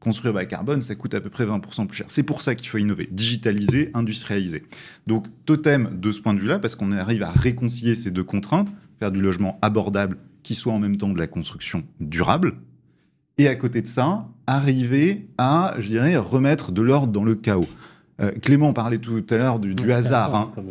Construire 0.00 0.32
bas 0.32 0.46
carbone, 0.46 0.80
ça 0.80 0.94
coûte 0.94 1.14
à 1.14 1.20
peu 1.20 1.30
près 1.30 1.44
20% 1.44 1.86
plus 1.86 1.96
cher. 1.96 2.06
C'est 2.08 2.22
pour 2.22 2.42
ça 2.42 2.54
qu'il 2.54 2.68
faut 2.68 2.78
innover, 2.78 3.08
digitaliser, 3.10 3.90
industrialiser. 3.94 4.62
Donc, 5.06 5.26
totem 5.44 5.98
de 5.98 6.10
ce 6.12 6.20
point 6.20 6.34
de 6.34 6.40
vue-là, 6.40 6.58
parce 6.58 6.76
qu'on 6.76 6.92
arrive 6.92 7.22
à 7.22 7.30
réconcilier 7.30 7.96
ces 7.96 8.10
deux 8.10 8.24
contraintes, 8.24 8.68
faire 9.00 9.10
du 9.10 9.20
logement 9.20 9.58
abordable 9.60 10.18
qui 10.42 10.54
soit 10.54 10.72
en 10.72 10.78
même 10.78 10.96
temps 10.96 11.08
de 11.08 11.18
la 11.18 11.26
construction 11.26 11.82
durable, 12.00 12.54
et 13.38 13.48
à 13.48 13.54
côté 13.54 13.82
de 13.82 13.86
ça, 13.86 14.28
arriver 14.46 15.28
à, 15.38 15.74
je 15.78 15.88
dirais, 15.88 16.16
remettre 16.16 16.72
de 16.72 16.82
l'ordre 16.82 17.12
dans 17.12 17.24
le 17.24 17.36
chaos. 17.36 17.68
Euh, 18.20 18.32
Clément 18.42 18.72
parlait 18.72 18.98
tout 18.98 19.24
à 19.30 19.36
l'heure 19.36 19.60
du, 19.60 19.74
du 19.76 19.92
hasard. 19.92 20.34
hein. 20.34 20.52
Euh, 20.58 20.62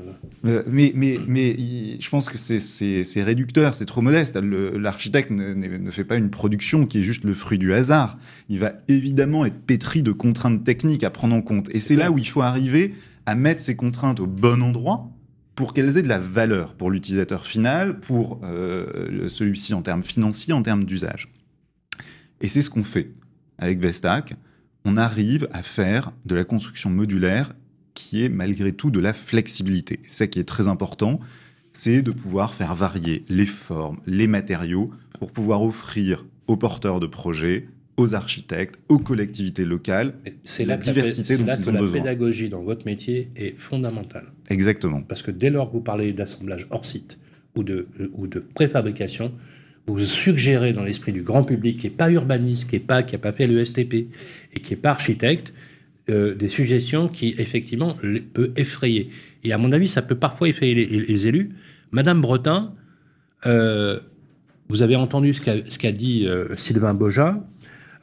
Euh, 0.59 0.63
mais, 0.67 0.91
mais, 0.95 1.17
mais 1.27 1.51
il- 1.51 1.97
je 2.01 2.09
pense 2.09 2.29
que 2.29 2.37
c'est- 2.37 3.23
réducteur, 3.23 3.75
c'est 3.75 3.85
trop 3.85 4.01
modeste. 4.01 4.35
L'architecte 4.37 5.31
ne, 5.31 5.89
fait 5.91 6.03
pas 6.03 6.17
une 6.17 6.29
production 6.29 6.85
qui 6.85 6.99
est 6.99 7.03
juste 7.03 7.23
le 7.23 7.33
fruit 7.33 7.57
du 7.57 7.73
hasard. 7.73 8.17
Il 8.49 8.59
va 8.59 8.73
évidemment 8.89 9.45
être 9.45 9.59
pétri 9.61 10.03
de 10.03 10.11
contraintes 10.11 10.63
techniques 10.63 11.03
à 11.05 11.09
prendre 11.09 11.35
en 11.35 11.41
compte. 11.41 11.69
Et 11.73 11.79
c'est 11.79 11.95
là 11.95 12.11
où 12.11 12.17
il 12.17 12.27
faut 12.27 12.41
arriver 12.41 12.93
à 13.25 13.35
mettre 13.35 13.61
ces 13.61 13.75
contraintes 13.75 14.19
au 14.19 14.27
bon 14.27 14.61
endroit 14.61 15.09
pour 15.55 15.73
qu'elles 15.73 15.97
aient 15.97 16.03
de 16.03 16.07
la 16.09 16.19
valeur 16.19 16.75
pour 16.75 16.91
l'utilisateur 16.91 17.47
final, 17.47 17.99
pour 18.01 18.39
euh, 18.43 19.27
celui-ci 19.29 19.73
en 19.73 19.81
termes 19.81 20.03
financiers, 20.03 20.53
en 20.53 20.61
termes 20.61 20.83
d'usage. 20.83 21.29
Et 22.41 22.47
c'est 22.47 22.61
ce 22.61 22.69
qu'on 22.69 22.83
fait 22.83 23.11
avec 23.57 23.79
Vestac. 23.79 24.35
On 24.89 24.95
arrive 24.95 25.49
à 25.51 25.63
faire 25.63 26.13
de 26.25 26.33
la 26.33 26.45
construction 26.45 26.89
modulaire 26.89 27.51
qui 27.93 28.23
est 28.23 28.29
malgré 28.29 28.71
tout 28.71 28.89
de 28.89 29.01
la 29.01 29.11
flexibilité. 29.11 29.99
C'est 30.05 30.19
ça 30.19 30.27
qui 30.27 30.39
est 30.39 30.45
très 30.45 30.69
important, 30.69 31.19
c'est 31.73 32.01
de 32.01 32.11
pouvoir 32.11 32.53
faire 32.53 32.73
varier 32.73 33.25
les 33.27 33.45
formes, 33.45 33.99
les 34.05 34.27
matériaux 34.27 34.91
pour 35.19 35.33
pouvoir 35.33 35.61
offrir 35.61 36.25
aux 36.47 36.55
porteurs 36.55 37.01
de 37.01 37.05
projets, 37.05 37.67
aux 37.97 38.15
architectes, 38.15 38.79
aux 38.87 38.97
collectivités 38.97 39.65
locales. 39.65 40.13
C'est 40.45 40.63
La 40.63 40.77
diversité 40.77 41.35
dont 41.35 41.43
là 41.45 41.57
ils 41.59 41.65
que 41.65 41.69
ont 41.69 41.73
la 41.73 41.79
besoin. 41.81 41.99
pédagogie 42.03 42.47
dans 42.47 42.61
votre 42.61 42.85
métier 42.85 43.29
est 43.35 43.57
fondamentale. 43.59 44.31
Exactement. 44.49 45.01
Parce 45.01 45.21
que 45.21 45.31
dès 45.31 45.49
lors 45.49 45.67
que 45.67 45.73
vous 45.73 45.81
parlez 45.81 46.13
d'assemblage 46.13 46.65
hors 46.69 46.85
site 46.85 47.19
ou 47.57 47.63
de, 47.63 47.89
ou 48.13 48.27
de 48.27 48.39
préfabrication, 48.39 49.33
vous 49.87 50.03
suggérez 50.05 50.73
dans 50.73 50.83
l'esprit 50.83 51.13
du 51.13 51.23
grand 51.23 51.43
public 51.43 51.79
qui 51.79 51.87
n'est 51.87 51.95
pas 51.95 52.11
urbaniste, 52.11 52.69
qui 52.69 52.75
n'est 52.75 52.81
pas, 52.81 53.03
qui 53.03 53.15
n'a 53.15 53.19
pas 53.19 53.31
fait 53.31 53.47
le 53.47 53.63
STP 53.63 53.93
et 53.93 54.59
qui 54.61 54.73
n'est 54.73 54.79
pas 54.79 54.91
architecte, 54.91 55.53
euh, 56.09 56.35
des 56.35 56.49
suggestions 56.49 57.07
qui 57.07 57.35
effectivement 57.37 57.97
peut 58.33 58.51
effrayer. 58.57 59.09
Et 59.43 59.53
à 59.53 59.57
mon 59.57 59.71
avis, 59.71 59.87
ça 59.87 60.01
peut 60.01 60.15
parfois 60.15 60.49
effrayer 60.49 60.75
les, 60.75 61.27
élus. 61.27 61.51
Madame 61.91 62.21
Bretin, 62.21 62.73
euh, 63.45 63.99
vous 64.67 64.81
avez 64.81 64.95
entendu 64.97 65.33
ce 65.33 65.77
qu'a 65.77 65.91
dit 65.91 66.25
euh, 66.25 66.55
Sylvain 66.55 66.97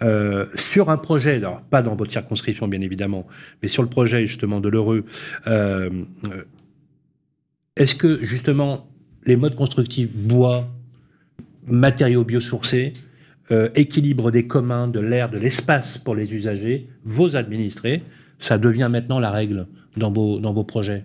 euh, 0.03 0.47
sur 0.55 0.91
un 0.91 0.97
projet, 0.97 1.37
alors 1.37 1.61
pas 1.63 1.83
dans 1.83 1.95
votre 1.95 2.11
circonscription 2.11 2.67
bien 2.67 2.81
évidemment, 2.81 3.27
mais 3.63 3.69
sur 3.69 3.83
le 3.83 3.89
projet 3.89 4.27
justement 4.27 4.61
de 4.61 4.69
l'heureux, 4.69 5.05
est-ce 7.77 7.95
que 7.95 8.23
justement 8.23 8.89
les 9.27 9.37
modes 9.37 9.55
constructifs 9.55 10.11
bois, 10.11 10.69
matériaux 11.67 12.25
biosourcés, 12.25 12.93
euh, 13.51 13.69
équilibre 13.75 14.31
des 14.31 14.47
communs, 14.47 14.89
de 14.89 15.01
l'air, 15.01 15.31
de 15.31 15.39
l'espace 15.39 15.99
pour 15.99 16.15
les 16.15 16.35
usagers, 16.35 16.89
vos 17.05 17.37
administrés, 17.37 18.03
ça 18.39 18.59
devient 18.59 18.89
maintenant 18.91 19.21
la 19.21 19.31
règle 19.31 19.67
dans 19.97 20.11
vos, 20.13 20.41
dans 20.41 20.53
vos 20.53 20.65
projets 20.65 21.05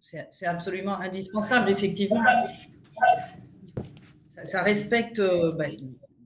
C'est 0.00 0.46
absolument 0.46 0.98
indispensable, 0.98 1.70
effectivement. 1.70 2.22
Ça, 4.44 4.62
respecte 4.62 5.18
euh, 5.18 5.52
bah, 5.52 5.64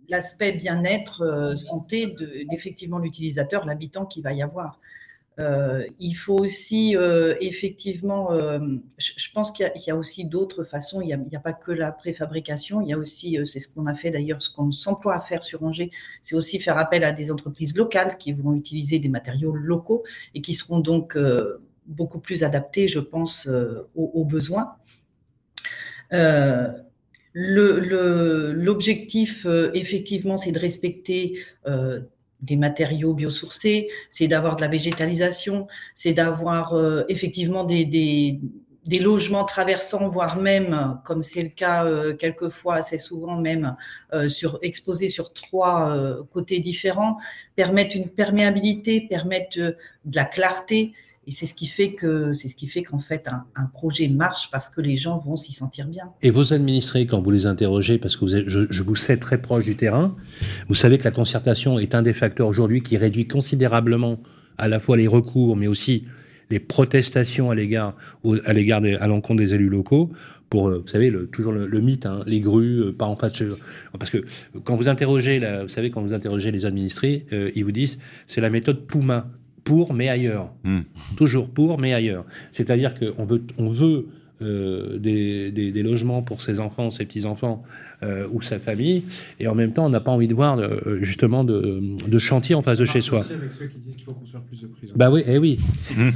l'aspect 0.09 0.53
bien-être, 0.53 1.23
euh, 1.23 1.57
santé 1.57 2.09
de- 2.09 2.45
l'utilisateur, 2.99 3.65
l'habitant 3.67 4.05
qui 4.05 4.21
va 4.21 4.33
y 4.33 4.43
avoir. 4.43 4.81
Euh, 5.41 5.85
il 5.99 6.13
faut 6.13 6.39
aussi 6.39 6.95
euh, 6.97 7.35
effectivement, 7.41 8.31
euh, 8.33 8.59
je, 8.99 9.31
pense 9.33 9.51
qu'il 9.53 9.71
y, 9.87 9.91
a- 9.91 9.97
aussi 9.97 10.27
d'autres 10.27 10.65
façons. 10.65 11.01
Il 11.01 11.07
n'y 11.07 11.37
a, 11.37 11.41
pas 11.41 11.55
que 11.55 11.73
la 11.73 11.93
préfabrication. 11.93 12.83
Il 12.83 12.89
y 12.89 12.93
a 12.93 12.99
aussi, 12.99 13.39
c'est 13.47 13.61
ce 13.61 13.73
qu'on 13.73 13.87
a 13.87 13.95
fait 13.95 14.11
d'ailleurs, 14.11 14.43
ce 14.43 14.51
qu'on 14.51 14.71
s'emploie 14.71 15.15
à 15.15 15.21
faire 15.21 15.43
sur 15.43 15.63
Angers, 15.63 15.91
c'est 16.23 16.37
aussi 16.37 16.61
faire 16.61 16.77
appel 16.77 17.05
à 17.05 17.13
des 17.13 17.33
entreprises 17.33 17.75
locales 17.77 18.19
qui 18.19 18.35
vont 18.35 18.55
utiliser 18.55 18.99
des 18.99 19.09
matériaux 19.09 19.55
locaux 19.55 20.05
et 20.35 20.43
qui 20.43 20.53
seront 20.53 20.81
donc 20.81 21.17
beaucoup 21.87 22.21
plus 22.21 22.45
adaptés, 22.45 22.87
je 22.87 23.01
pense, 23.01 23.49
aux, 23.95 24.25
besoins. 24.25 24.77
L'objectif, 27.33 29.47
effectivement, 29.75 30.37
c'est 30.37 30.53
de 30.53 30.59
respecter 30.59 31.39
des 32.43 32.57
matériaux 32.57 33.15
biosourcés, 33.15 33.89
c'est 34.09 34.29
d'avoir 34.29 34.57
de 34.57 34.63
la 34.63 34.69
végétalisation, 34.69 35.67
c'est 35.95 36.13
d'avoir 36.13 36.75
euh, 36.75 37.03
effectivement 37.09 37.65
des, 37.65 37.85
des- 37.85 38.41
des 38.87 38.99
logements 38.99 39.45
traversants, 39.45 40.09
voire 40.09 40.39
même, 40.39 40.99
comme 41.05 41.23
c'est 41.23 41.43
le 41.43 41.51
cas 41.51 41.85
euh, 41.85 42.15
quelquefois, 42.15 42.77
assez 42.77 42.97
souvent 42.97 43.37
même, 43.37 43.77
euh, 44.15 44.29
sur, 44.31 44.59
exposés 44.63 45.11
sur 45.11 45.35
trois 45.35 45.95
euh, 45.95 46.23
côtés 46.33 46.61
différents, 46.61 47.19
permettent 47.57 47.95
une 47.95 48.09
perméabilité, 48.09 49.03
permettent 49.03 49.59
euh, 49.59 49.73
de 50.07 50.17
la 50.17 50.25
clarté. 50.25 50.95
Et 51.27 51.33
c'est 51.33 51.47
ce 51.47 51.55
qui 51.55 51.67
fait 51.67 51.93
que 51.93 52.33
c'est 52.33 52.49
ce 52.49 52.57
qui 52.57 52.67
fait 52.67 52.83
qu'en 52.83 52.99
fait 52.99 53.29
un, 53.29 53.67
projet 53.67 54.09
marche 54.09 54.51
parce 54.51 54.71
que 54.71 54.81
les 54.81 54.97
gens 54.97 55.19
vont 55.19 55.37
s'y 55.37 55.53
sentir 55.53 55.87
bien. 55.87 56.11
Et 56.23 56.31
vos 56.31 56.53
administrés, 56.53 57.07
quand 57.07 57.21
vous 57.21 57.31
les 57.31 57.47
interrogez, 57.47 57.99
parce 57.99 58.17
que 58.17 58.27
je, 58.27 58.83
vous 58.83 58.97
sais 58.97 59.19
très 59.19 59.41
proche 59.41 59.65
du 59.65 59.77
terrain, 59.77 60.17
vous 60.69 60.75
savez 60.75 60.97
que 60.99 61.05
la 61.05 61.11
concertation 61.11 61.79
est 61.79 61.95
un 61.95 62.03
des 62.03 62.15
facteurs 62.15 62.49
aujourd'hui 62.49 62.81
qui 62.81 62.97
réduit 62.97 63.29
considérablement 63.29 64.19
à 64.57 64.69
la 64.69 64.81
fois 64.81 64.97
les 64.97 65.07
recours, 65.07 65.57
mais 65.57 65.67
aussi 65.67 66.05
les 66.49 66.59
protestations 66.59 67.51
à 67.51 67.55
l'égard 67.55 67.95
à 68.45 68.53
l'égard 68.53 68.83
à 69.01 69.07
l'encontre 69.07 69.41
des 69.41 69.55
élus 69.55 69.69
locaux. 69.69 70.11
Pour, 70.49 70.69
euh, 70.69 70.79
vous 70.79 70.89
savez, 70.89 71.13
toujours 71.31 71.53
le, 71.53 71.81
mythe, 71.81 72.07
hein, 72.07 72.23
les 72.27 72.41
grues, 72.41 72.81
euh, 72.81 72.93
pas 72.93 73.07
en 73.07 73.15
face. 73.15 73.41
Parce 73.97 74.11
que 74.11 74.25
quand 74.65 74.75
vous 74.75 74.89
interrogez, 74.89 75.39
vous 75.39 75.69
savez, 75.69 75.93
quand 75.93 76.03
vous 76.03 76.13
interrogez 76.13 76.51
les 76.51 76.67
administrés, 76.67 77.25
euh, 77.33 77.53
ils 77.55 77.65
vous 77.65 77.71
disent 77.71 77.99
c'est 78.27 78.41
la 78.41 78.51
méthode 78.51 78.85
Pouma, 78.89 79.31
pour 79.71 79.95
mais 79.99 80.09
ailleurs. 80.17 80.49
Hmm. 80.65 80.81
Toujours 81.17 81.49
pour 81.49 81.79
mais 81.79 81.93
ailleurs. 82.01 82.25
C'est-à-dire 82.51 82.93
qu'on 82.99 83.25
veut, 83.25 83.43
on 83.59 83.69
veut 83.71 84.01
euh, 84.43 84.99
des, 84.99 85.51
des- 85.53 85.71
des 85.71 85.83
logements 85.91 86.23
pour 86.29 86.39
ses 86.47 86.61
enfants, 86.61 86.91
ses 86.91 87.05
petits-enfants 87.05 87.63
euh, 88.03 88.27
ou 88.35 88.41
sa 88.43 88.59
famille, 88.59 89.03
et 89.39 89.47
en 89.47 89.55
même 89.55 89.73
temps, 89.75 89.85
on 89.87 89.91
n'a 89.91 90.01
pas 90.01 90.11
envie 90.11 90.29
de 90.29 90.35
voir 90.35 90.59
euh, 90.59 90.99
justement 91.03 91.45
de, 91.45 91.61
de 92.15 92.19
chantier 92.19 92.55
en 92.55 92.63
face 92.63 92.79
de 92.79 92.87
chez 92.87 93.03
soi. 93.03 93.21
Aussi 93.21 93.35
avec 93.35 93.53
ceux 93.53 93.67
qui 93.67 93.79
disent 93.79 93.97
qu'il 93.97 94.07
faut 94.07 94.15
construire 94.15 94.43
plus 94.45 94.61
de 94.63 94.67
prisons. 94.69 94.95
Bah 94.97 95.11
oui, 95.11 95.23
eh 95.27 95.39
oui. 95.39 95.59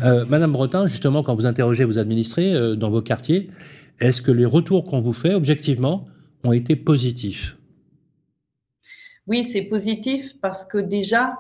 Euh, 0.03 0.25
Madame 0.27 0.53
Bretin, 0.53 0.87
justement, 0.87 1.23
quand 1.23 1.35
vous 1.37 1.47
interrogez 1.47 1.85
vos 1.85 1.99
administrés 1.99 2.55
euh, 2.55 2.75
dans 2.77 2.91
vos 2.91 3.03
quartiers, 3.03 3.51
est-ce 4.01 4.21
que 4.23 4.33
les 4.33 4.47
retours 4.47 4.85
qu'on 4.87 5.03
vous 5.03 5.13
fait, 5.13 5.35
objectivement, 5.35 6.07
ont 6.45 6.53
été 6.53 6.77
positifs? 6.77 7.57
Oui, 9.27 9.45
c'est 9.45 9.63
positif 9.75 10.33
parce 10.41 10.67
que 10.67 10.79
déjà, 10.79 11.37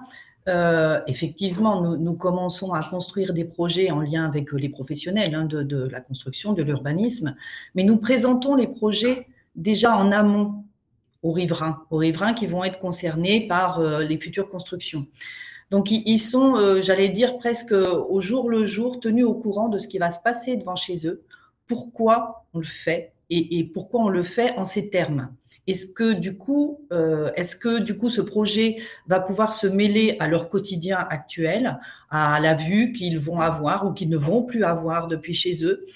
euh, 0.47 1.01
effectivement, 1.07 1.81
nous, 1.81 2.15
commençons 2.15 2.73
à 2.73 2.83
construire 2.83 3.33
des 3.33 3.45
projets 3.45 3.91
en 3.91 4.01
lien 4.01 4.25
avec 4.25 4.53
les 4.53 4.69
professionnels 4.69 5.35
hein, 5.35 5.45
de, 5.45 5.89
la 5.89 6.01
construction, 6.01 6.53
de 6.53 6.63
l'urbanisme, 6.63 7.35
mais 7.75 7.83
nous 7.83 7.97
présentons 7.97 8.55
les 8.55 8.67
projets 8.67 9.27
déjà 9.57 9.97
en 9.97 10.13
amont 10.13 10.65
aux 11.23 11.33
riverains, 11.33 11.85
aux 11.91 11.97
riverains 11.97 12.35
qui 12.35 12.47
vont 12.47 12.63
être 12.63 12.79
concernés 12.79 13.47
par 13.49 13.81
euh, 13.81 14.03
les 14.03 14.19
futures 14.19 14.49
constructions. 14.49 15.07
Donc, 15.71 15.91
ils 15.91 16.19
sont, 16.19 16.57
euh, 16.57 16.83
j'allais 16.83 17.09
dire, 17.09 17.39
presque 17.39 17.73
au 17.73 18.21
jour 18.21 18.51
le 18.51 18.67
jour, 18.67 19.01
tenus 19.01 19.25
au 19.25 19.35
courant 19.35 19.69
de 19.69 19.79
ce 19.79 19.89
qui 19.89 19.99
va 19.99 20.11
se 20.11 20.21
passer 20.21 20.57
devant 20.57 20.77
chez 20.77 21.07
eux, 21.07 21.25
pourquoi 21.67 22.45
on 22.53 22.59
le 22.59 22.67
fait 22.67 23.15
et, 23.31 23.65
pourquoi 23.73 24.03
on 24.03 24.09
le 24.09 24.23
fait 24.23 24.57
en 24.59 24.65
ces 24.65 24.91
termes? 24.91 25.31
Est-ce 25.67 25.87
que 25.87 26.13
du 26.13 26.37
coup, 26.37 26.87
euh, 26.93 27.31
est-ce 27.37 27.57
que 27.57 27.81
du 27.81 27.97
coup, 27.97 28.09
ce 28.09 28.21
projet 28.21 28.77
va 29.07 29.21
pouvoir 29.21 29.53
se 29.53 29.67
mêler 29.67 30.17
à 30.21 30.29
leur 30.29 30.51
quotidien 30.51 30.99
actuel, 31.11 31.79
à 32.11 32.39
la 32.41 32.55
vue 32.55 32.93
qu'ils 32.93 33.19
vont 33.19 33.41
avoir 33.41 33.87
ou 33.87 33.93
qu'ils 33.93 34.11
ne 34.11 34.19
vont 34.19 34.43
plus 34.43 34.65
avoir 34.65 35.09
depuis 35.09 35.35
chez 35.35 35.65
eux? 35.65 35.87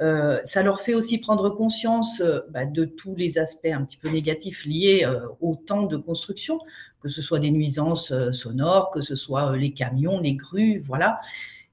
Euh, 0.00 0.40
ça 0.42 0.64
leur 0.64 0.80
fait 0.80 0.94
aussi 0.94 1.18
prendre 1.18 1.50
conscience 1.50 2.20
euh, 2.20 2.40
bah, 2.50 2.66
de 2.66 2.84
tous 2.84 3.14
les 3.14 3.38
aspects 3.38 3.70
un 3.70 3.84
petit 3.84 3.96
peu 3.96 4.08
négatifs 4.08 4.64
liés 4.64 5.06
au 5.40 5.54
temps 5.54 5.84
de 5.84 5.96
construction, 5.96 6.58
que 7.00 7.08
ce 7.08 7.22
soit 7.22 7.38
des 7.38 7.52
nuisances 7.52 8.12
sonores, 8.32 8.90
que 8.90 9.00
ce 9.00 9.14
soit 9.14 9.56
les 9.56 9.72
camions, 9.72 10.20
les 10.20 10.34
grues, 10.34 10.78
voilà. 10.78 11.20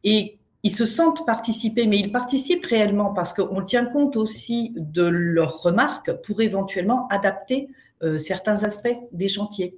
Et 0.04 0.38
ils 0.64 0.72
se 0.72 0.86
sentent 0.86 1.26
participer, 1.26 1.88
mais 1.88 2.00
ils 2.00 2.12
participent 2.12 2.66
réellement 2.66 3.14
parce 3.14 3.34
qu'on 3.34 3.62
tient 3.64 3.86
compte 3.86 4.16
aussi 4.16 4.74
de 4.76 5.04
leurs 5.04 5.62
remarques 5.62 6.12
pour 6.24 6.42
éventuellement 6.42 7.08
adapter 7.10 7.70
certains 8.18 8.64
aspects 8.64 8.98
des 9.12 9.28
chantiers. 9.28 9.76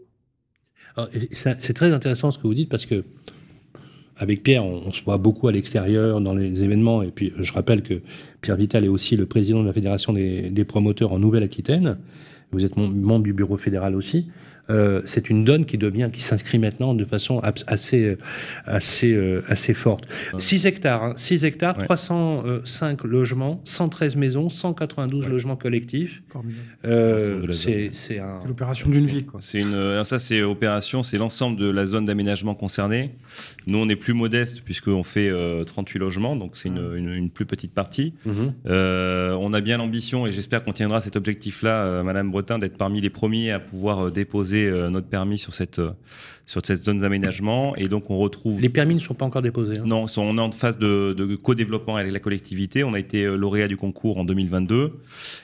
C'est 1.32 1.74
très 1.74 1.94
intéressant 1.94 2.32
ce 2.32 2.38
que 2.38 2.44
vous 2.44 2.54
dites 2.54 2.70
parce 2.70 2.86
que 2.86 3.04
avec 4.18 4.44
Pierre, 4.44 4.64
on, 4.64 4.92
se 4.92 5.04
voit 5.04 5.18
beaucoup 5.18 5.48
à 5.48 5.52
l'extérieur 5.52 6.22
dans 6.22 6.36
les 6.36 6.62
événements. 6.62 7.02
Et 7.02 7.12
puis, 7.12 7.34
je 7.40 7.52
rappelle 7.52 7.82
que 7.82 8.02
Pierre 8.42 8.58
Vital 8.58 8.86
est 8.86 8.90
aussi 8.90 9.16
le 9.16 9.26
président 9.26 9.62
de 9.62 9.68
la 9.68 9.74
Fédération 9.74 10.14
des 10.14 10.66
promoteurs 10.66 11.14
en 11.14 11.20
Nouvelle-Aquitaine. 11.20 11.98
Vous 12.52 12.64
êtes 12.64 12.78
membre 12.78 13.24
du 13.24 13.34
bureau 13.34 13.58
fédéral 13.58 13.96
aussi. 13.96 14.28
Euh, 14.70 15.02
c'est 15.06 15.30
une 15.30 15.44
donne 15.44 15.66
qui 15.66 15.78
devient, 15.78 16.10
qui 16.12 16.22
s'inscrit 16.22 16.58
maintenant 16.58 16.94
de 16.94 17.04
façon 17.04 17.40
assez, 17.40 18.18
assez, 18.66 19.12
euh, 19.12 19.44
assez 19.48 19.74
forte. 19.74 20.08
6 20.38 20.66
hectares, 20.66 21.14
6 21.18 21.44
hein. 21.44 21.48
hectares, 21.48 21.78
305 21.78 23.04
logements, 23.04 23.62
113 23.66 24.16
maisons, 24.16 24.50
192 24.50 25.28
logements 25.28 25.58
collectifs. 25.58 26.24
Euh, 26.86 27.46
c'est 27.52 28.22
l'opération 28.46 28.90
d'une 28.90 29.06
vie. 29.06 29.26
C'est 29.40 29.60
une, 29.60 30.04
ça, 30.06 30.20
c'est 30.20 30.42
opération, 30.42 31.04
c'est 31.04 31.18
l'ensemble 31.18 31.60
de 31.60 31.70
la 31.70 31.86
zone 31.86 32.06
d'aménagement 32.06 32.56
concernée. 32.56 33.16
Nous, 33.68 33.78
on 33.78 33.90
est 33.90 33.96
plus 33.96 34.14
modeste 34.14 34.62
puisqu'on 34.62 35.04
fait 35.04 35.32
38 35.66 36.00
logements, 36.00 36.36
donc 36.36 36.56
c'est 36.56 36.70
une, 36.70 37.30
plus 37.30 37.46
petite 37.46 37.74
partie. 37.74 38.14
Mhm. 38.26 38.54
on 38.66 39.54
a 39.54 39.62
bien 39.62 39.78
l'ambition 39.78 40.26
et 40.26 40.32
j'espère 40.32 40.64
qu'on 40.64 40.74
tiendra 40.74 41.02
cet 41.02 41.16
objectif-là, 41.16 42.04
Madame 42.04 42.32
Bretin, 42.32 42.60
d'être 42.60 42.78
parmi 42.78 43.02
les 43.02 43.10
premiers 43.10 43.52
à 43.52 43.60
pouvoir 43.60 44.12
déposer 44.12 44.53
euh, 44.58 44.90
notre 44.90 45.08
permis 45.08 45.38
sur 45.38 45.54
cette, 45.54 45.80
euh, 45.80 45.92
sur 46.46 46.62
cette 46.66 46.84
zone 46.84 47.00
d'aménagement. 47.00 47.76
Et 47.76 47.88
donc, 47.88 48.10
on 48.10 48.18
retrouve. 48.18 48.62
Les 48.62 48.70
permis 48.70 48.96
ne 48.96 49.00
sont 49.00 49.14
pas 49.14 49.26
encore 49.26 49.42
déposés. 49.42 49.80
Hein. 49.80 49.84
Non, 49.86 50.06
on 50.18 50.38
est 50.38 50.42
en 50.42 50.52
phase 50.52 50.78
de, 50.78 51.14
de 51.14 51.36
co-développement 51.36 51.96
avec 51.96 52.12
la 52.12 52.20
collectivité. 52.20 52.84
On 52.84 52.94
a 52.94 53.00
été 53.00 53.24
euh, 53.24 53.36
lauréat 53.36 53.68
du 53.68 53.78
concours 53.78 54.18
en 54.18 54.26
2022. 54.26 55.00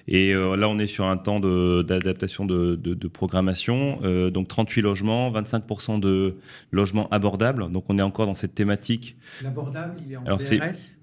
Et 0.07 0.33
là, 0.33 0.69
on 0.69 0.77
est 0.77 0.87
sur 0.87 1.05
un 1.05 1.17
temps 1.17 1.39
d'adaptation 1.39 2.45
de, 2.45 2.75
de, 2.75 3.07
programmation. 3.07 3.99
donc, 4.31 4.47
38 4.47 4.81
logements, 4.81 5.31
25% 5.31 5.99
de 5.99 6.35
logements 6.71 7.07
abordables. 7.09 7.71
Donc, 7.71 7.85
on 7.89 7.97
est 7.97 8.01
encore 8.01 8.25
dans 8.25 8.33
cette 8.33 8.55
thématique. 8.55 9.15
L'abordable, 9.43 9.95
il 10.05 10.13
est 10.13 10.17
en 10.17 10.25
Alors, 10.25 10.39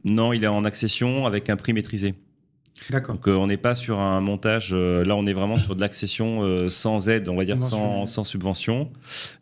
Non, 0.05 0.33
il 0.33 0.45
est 0.45 0.49
en 0.49 0.65
accession 0.65 1.27
avec 1.27 1.51
un 1.51 1.57
prix 1.57 1.73
maîtrisé. 1.73 2.15
Donc 2.91 3.27
euh, 3.27 3.35
on 3.35 3.47
n'est 3.47 3.57
pas 3.57 3.75
sur 3.75 4.01
un 4.01 4.21
montage, 4.21 4.71
euh, 4.73 5.05
là 5.05 5.17
on 5.17 5.27
est 5.27 5.33
vraiment 5.33 5.57
sur 5.57 5.75
de 5.75 5.81
l'accession 5.81 6.43
euh, 6.43 6.69
sans 6.69 7.09
aide, 7.09 7.29
on 7.29 7.37
va 7.37 7.45
dire 7.45 7.63
sans, 7.63 8.07
sans, 8.07 8.25
subvention. 8.25 8.91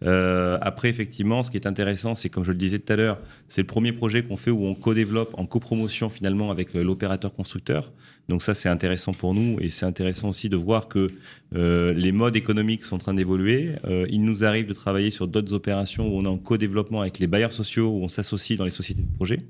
après 0.03 0.89
effectivement, 0.89 1.43
ce 1.43 1.51
qui 1.51 1.57
est 1.57 1.67
intéressant, 1.67 2.15
c'est 2.15 2.29
comme 2.29 2.45
je 2.45 2.53
le 2.53 2.59
disais 2.59 2.79
tout 2.79 2.93
à 2.93 2.97
l'heure, 2.97 3.19
c'est 3.49 3.63
le 3.63 3.67
premier 3.67 3.93
projet 3.93 4.23
qu'on 4.23 4.37
fait 4.37 4.51
où 4.51 4.65
on 4.65 4.75
co-développe 4.75 5.35
en 5.39 5.47
copromotion 5.47 6.11
finalement 6.11 6.51
avec 6.51 6.75
l'opérateur 6.75 7.35
constructeur. 7.35 7.93
Donc 8.29 8.43
ça, 8.43 8.55
c'est 8.55 8.69
intéressant 8.69 9.13
pour 9.13 9.35
nous 9.35 9.59
et 9.61 9.69
c'est 9.69 9.85
intéressant 9.85 10.31
aussi 10.31 10.49
de 10.49 10.57
voir 10.57 10.89
que 10.89 11.11
euh, 11.55 11.93
les 11.93 12.11
modes 12.11 12.37
économiques 12.37 12.85
sont 12.85 12.97
en 12.97 12.99
train 12.99 13.15
d'évoluer. 13.15 13.73
Euh, 13.85 14.07
il 14.09 14.23
nous 14.23 14.45
arrive 14.45 14.67
de 14.67 14.73
travailler 14.73 15.11
sur 15.11 15.29
d'autres 15.29 15.53
opérations 15.53 16.09
où 16.09 16.19
on 16.19 16.25
est 16.25 16.29
en 16.29 16.39
co-développement 16.39 17.03
avec 17.03 17.19
les 17.19 17.27
bailleurs 17.27 17.53
sociaux, 17.53 17.89
où 17.89 18.03
on 18.03 18.09
s'associe 18.09 18.59
dans 18.59 18.65
les 18.65 18.71
sociétés 18.71 19.03
de 19.03 19.17
projet. 19.17 19.41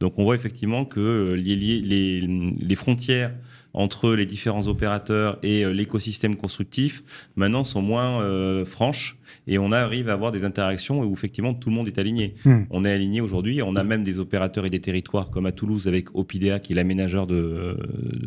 Donc 0.00 0.18
on 0.18 0.24
voit 0.24 0.34
effectivement 0.34 0.84
que 0.84 1.00
euh, 1.00 1.36
les, 1.36 2.76
frontières 2.76 3.34
entre 3.78 4.14
les 4.16 4.26
différents 4.26 4.66
opérateurs 4.66 5.38
et 5.44 5.64
euh, 5.64 5.70
l'écosystème 5.70 6.34
constructif 6.34 7.04
maintenant 7.36 7.62
sont 7.62 7.80
moins 7.80 8.20
euh, 8.20 8.64
franches 8.64 9.16
et 9.46 9.56
on 9.56 9.70
arrive 9.70 10.08
à 10.08 10.14
avoir 10.14 10.32
des 10.32 10.44
interactions 10.44 11.00
où 11.00 11.12
effectivement 11.12 11.54
tout 11.54 11.70
le 11.70 11.76
monde 11.76 11.86
est 11.86 11.98
aligné. 11.98 12.34
Hmm. 12.44 12.62
On 12.70 12.84
est 12.84 12.90
aligné 12.90 13.20
aujourd'hui, 13.20 13.62
on 13.62 13.76
a 13.76 13.84
même 13.84 14.02
des 14.02 14.18
opérateurs 14.18 14.66
et 14.66 14.70
des 14.70 14.80
territoires 14.80 15.30
comme 15.30 15.46
à 15.46 15.52
Toulouse 15.52 15.86
avec 15.86 16.12
Opidea 16.16 16.58
qui 16.58 16.72
est 16.72 16.76
l'aménageur 16.76 17.28
de, 17.28 17.36
euh, 17.36 17.76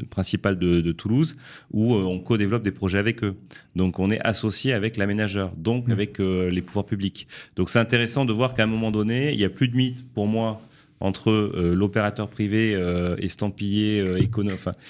principal 0.10 0.58
de, 0.58 0.91
Toulouse 0.93 1.36
où 1.72 1.95
on 1.95 2.20
co-développe 2.20 2.64
des 2.64 2.72
projets 2.72 2.99
avec 2.99 3.22
eux. 3.24 3.36
Donc 3.76 3.99
on 3.99 4.10
est 4.10 4.22
associé 4.22 4.72
avec 4.72 4.95
l'aménageur, 4.95 5.54
donc 5.58 5.88
hmm. 5.88 5.91
avec 5.91 6.20
les 6.20 6.62
pouvoirs 6.62 6.86
publics. 6.86 7.28
Donc 7.58 7.70
c'est 7.70 7.80
intéressant 7.80 8.24
de 8.24 8.32
voir 8.32 8.54
qu'à 8.54 8.64
un 8.64 8.68
moment 8.68 8.91
donné, 8.91 9.34
il 9.34 9.38
n'y 9.38 9.43
a 9.43 9.49
plus 9.49 9.68
de 9.68 9.76
mythe 9.76 10.06
pour 10.14 10.28
moi 10.28 10.62
entre 11.02 11.32
euh, 11.32 11.74
l'opérateur 11.76 12.30
privé 12.30 12.74
euh, 12.76 13.16
estampillé, 13.18 13.99
euh, 13.99 14.20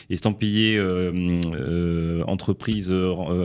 estampillé 0.10 0.80
entreprise 2.28 2.94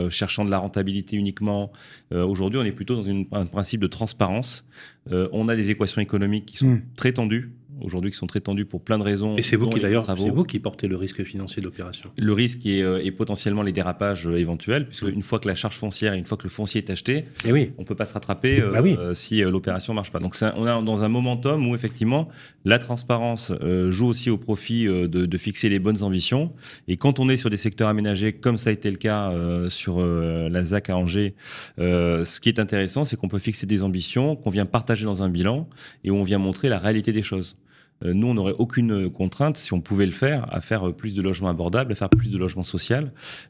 cherchant 0.09 0.45
de 0.45 0.51
la 0.51 0.59
rentabilité 0.59 1.15
uniquement. 1.15 1.71
Aujourd'hui, 2.11 2.59
on 2.59 2.63
est 2.63 2.71
plutôt 2.71 2.95
dans 2.95 3.09
un 3.09 3.45
principe 3.45 3.81
de 3.81 3.87
transparence. 3.87 4.65
on 5.09 5.47
a 5.47 5.55
des 5.55 5.71
équations 5.71 6.01
économiques 6.01 6.45
qui 6.45 6.57
sont 6.57 6.67
hmm. 6.67 6.81
très 6.95 7.13
tendues 7.13 7.53
aujourd'hui 7.81 8.11
qui 8.11 8.17
sont 8.17 8.27
très 8.27 8.39
tendus 8.39 8.65
pour 8.65 8.81
plein 8.81 8.97
de 8.97 9.03
raisons. 9.03 9.35
Et 9.37 9.43
c'est 9.43 9.55
vous 9.55 9.69
qui 9.69 9.79
d'ailleurs, 9.79 10.05
c'est 10.05 10.29
vous 10.29 10.43
qui 10.43 10.59
portez 10.59 10.87
le 10.87 10.95
risque 10.95 11.23
financier 11.23 11.61
de 11.61 11.65
l'opération. 11.67 12.09
Le 12.17 12.33
risque 12.33 12.65
est, 12.65 12.81
euh, 12.81 13.11
potentiellement 13.15 13.63
les 13.63 13.71
dérapages 13.71 14.27
euh, 14.27 14.37
éventuels, 14.37 14.87
puisque 14.87 15.07
une 15.07 15.21
fois 15.21 15.39
que 15.39 15.47
la 15.47 15.55
charge 15.55 15.75
foncière 15.75 16.13
et 16.13 16.17
une 16.17 16.25
fois 16.25 16.37
que 16.37 16.43
le 16.43 16.49
foncier 16.49 16.83
est 16.83 16.89
acheté, 16.91 17.15
et 17.15 17.25
eh 17.47 17.51
oui. 17.51 17.71
on 17.77 17.83
peut 17.83 17.95
pas 17.95 18.05
se 18.05 18.13
rattraper 18.13 18.61
euh, 18.61 18.71
bah 18.71 19.13
si 19.13 19.41
l'opération 19.41 19.93
marche 19.93 20.11
pas. 20.11 20.19
Donc 20.19 20.35
on 20.41 20.67
est 20.67 20.85
dans 20.85 21.03
un 21.03 21.09
momentum 21.09 21.67
où 21.67 21.75
effectivement 21.75 22.27
la 22.65 22.79
transparence 22.79 23.51
joue 23.89 24.07
aussi 24.07 24.29
au 24.29 24.37
profit 24.37 24.85
de, 24.85 25.37
fixer 25.37 25.69
les 25.69 25.79
bonnes 25.79 26.03
ambitions. 26.03 26.51
Et 26.87 26.97
quand 26.97 27.19
on 27.19 27.29
est 27.29 27.37
sur 27.37 27.49
des 27.49 27.57
secteurs 27.57 27.87
aménagés, 27.87 28.33
comme 28.33 28.57
ça 28.57 28.69
a 28.69 28.73
été 28.73 28.89
le 28.89 28.97
cas 28.97 29.31
sur 29.69 29.99
la 29.99 30.63
ZAC 30.63 30.89
à 30.89 30.97
Angers, 30.97 31.35
ce 31.77 32.39
qui 32.39 32.49
est 32.49 32.59
intéressant, 32.59 33.05
c'est 33.05 33.15
qu'on 33.15 33.27
peut 33.27 33.39
fixer 33.39 33.65
des 33.65 33.83
ambitions 33.83 34.35
qu'on 34.35 34.49
vient 34.49 34.65
partager 34.65 35.05
dans 35.05 35.23
un 35.23 35.29
bilan 35.29 35.67
et 36.03 36.11
où 36.11 36.15
on 36.15 36.23
vient 36.23 36.39
montrer 36.39 36.69
la 36.69 36.79
réalité 36.79 37.11
des 37.11 37.23
choses. 37.23 37.55
Euh, 38.03 38.13
nous, 38.13 38.27
on 38.27 38.33
n'aurait 38.33 38.55
aucune 38.57 39.09
contrainte, 39.09 39.57
si 39.57 39.73
on 39.73 39.81
pouvait 39.81 40.05
le 40.05 40.11
faire, 40.11 40.53
à 40.53 40.61
faire 40.61 40.93
plus 40.93 41.13
de 41.13 41.21
logements 41.21 41.49
abordables, 41.49 41.91
à 41.91 41.95
faire 41.95 42.09
plus 42.09 42.31
de 42.31 42.37
logements 42.37 42.63
sociaux. 42.63 42.77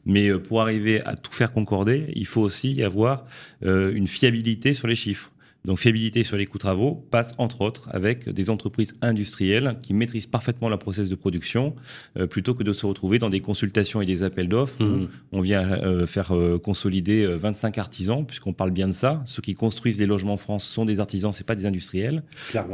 Mais 0.06 0.28
euh, 0.28 0.38
pour 0.38 0.62
arriver 0.62 1.04
à 1.04 1.14
tout 1.16 1.32
faire 1.32 1.52
concorder, 1.52 2.06
il 2.14 2.26
faut 2.26 2.40
aussi 2.40 2.82
avoir 2.82 3.24
euh, 3.64 3.92
une 3.94 4.06
fiabilité 4.06 4.74
sur 4.74 4.88
les 4.88 4.96
chiffres. 4.96 5.30
Donc 5.64 5.78
fiabilité 5.78 6.22
sur 6.22 6.36
les 6.36 6.46
coûts 6.46 6.58
travaux 6.58 6.94
passe 7.10 7.34
entre 7.38 7.60
autres 7.60 7.88
avec 7.92 8.28
des 8.28 8.48
entreprises 8.48 8.94
industrielles 9.02 9.76
qui 9.82 9.92
maîtrisent 9.92 10.26
parfaitement 10.26 10.68
la 10.68 10.78
process 10.78 11.08
de 11.08 11.14
production 11.14 11.74
euh, 12.16 12.26
plutôt 12.26 12.54
que 12.54 12.62
de 12.62 12.72
se 12.72 12.86
retrouver 12.86 13.18
dans 13.18 13.28
des 13.28 13.40
consultations 13.40 14.00
et 14.00 14.06
des 14.06 14.22
appels 14.22 14.48
d'offres 14.48 14.80
où 14.80 14.84
mmh. 14.84 15.08
on 15.32 15.40
vient 15.40 15.68
euh, 15.68 16.06
faire 16.06 16.34
euh, 16.34 16.58
consolider 16.58 17.26
25 17.26 17.76
artisans 17.78 18.24
puisqu'on 18.24 18.52
parle 18.52 18.70
bien 18.70 18.86
de 18.86 18.92
ça. 18.92 19.20
Ceux 19.24 19.42
qui 19.42 19.54
construisent 19.54 19.98
les 19.98 20.06
logements 20.06 20.34
en 20.34 20.38
France 20.38 20.64
sont 20.64 20.84
des 20.84 21.00
artisans, 21.00 21.32
c'est 21.32 21.46
pas 21.46 21.56
des 21.56 21.66
industriels. 21.66 22.22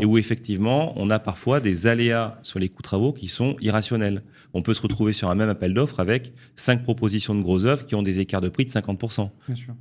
Et 0.00 0.04
où 0.04 0.18
effectivement 0.18 0.92
on 0.96 1.10
a 1.10 1.18
parfois 1.18 1.60
des 1.60 1.86
aléas 1.86 2.38
sur 2.42 2.58
les 2.58 2.68
coûts 2.68 2.82
travaux 2.82 3.12
qui 3.12 3.28
sont 3.28 3.56
irrationnels. 3.60 4.22
On 4.54 4.62
peut 4.62 4.74
se 4.74 4.80
retrouver 4.80 5.12
sur 5.12 5.30
un 5.30 5.34
même 5.34 5.48
appel 5.48 5.74
d'offres 5.74 6.00
avec 6.00 6.32
cinq 6.56 6.82
propositions 6.82 7.34
de 7.34 7.42
gros 7.42 7.64
œuvres 7.66 7.84
qui 7.84 7.94
ont 7.94 8.02
des 8.02 8.20
écarts 8.20 8.40
de 8.40 8.48
prix 8.48 8.64
de 8.64 8.70
50%. 8.70 9.30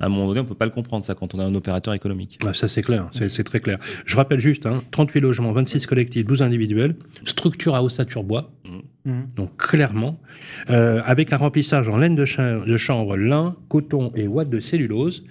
À 0.00 0.06
un 0.06 0.08
moment 0.08 0.26
donné, 0.26 0.40
on 0.40 0.44
peut 0.44 0.54
pas 0.54 0.64
le 0.64 0.72
comprendre 0.72 1.04
ça 1.04 1.14
quand 1.14 1.34
on 1.34 1.38
a 1.38 1.44
un 1.44 1.54
opérateur 1.54 1.94
économique. 1.94 2.38
ça 2.52 2.68
c'est 2.68 2.82
clair. 2.82 3.10
C'est 3.12 3.44
très 3.44 3.60
clair. 3.60 3.78
Je 4.04 4.16
rappelle 4.16 4.40
juste, 4.40 4.68
38 4.90 5.18
hein, 5.18 5.22
logements, 5.22 5.52
26 5.52 5.86
collectifs, 5.86 6.24
12 6.26 6.42
individuels, 6.42 6.96
structure 7.24 7.74
à 7.74 7.82
ossature 7.82 8.24
bois. 8.24 8.50
Mmh. 8.64 9.10
Mmh. 9.10 9.22
Donc 9.36 9.56
clairement, 9.58 10.18
euh, 10.70 11.02
avec 11.04 11.32
un 11.32 11.36
remplissage 11.36 11.88
en 11.88 11.98
laine 11.98 12.14
de, 12.14 12.24
chanvre, 12.24 13.16
lin, 13.16 13.56
coton 13.68 14.10
et 14.14 14.26
ouate 14.26 14.48
de 14.48 14.60
cellulose. 14.60 15.24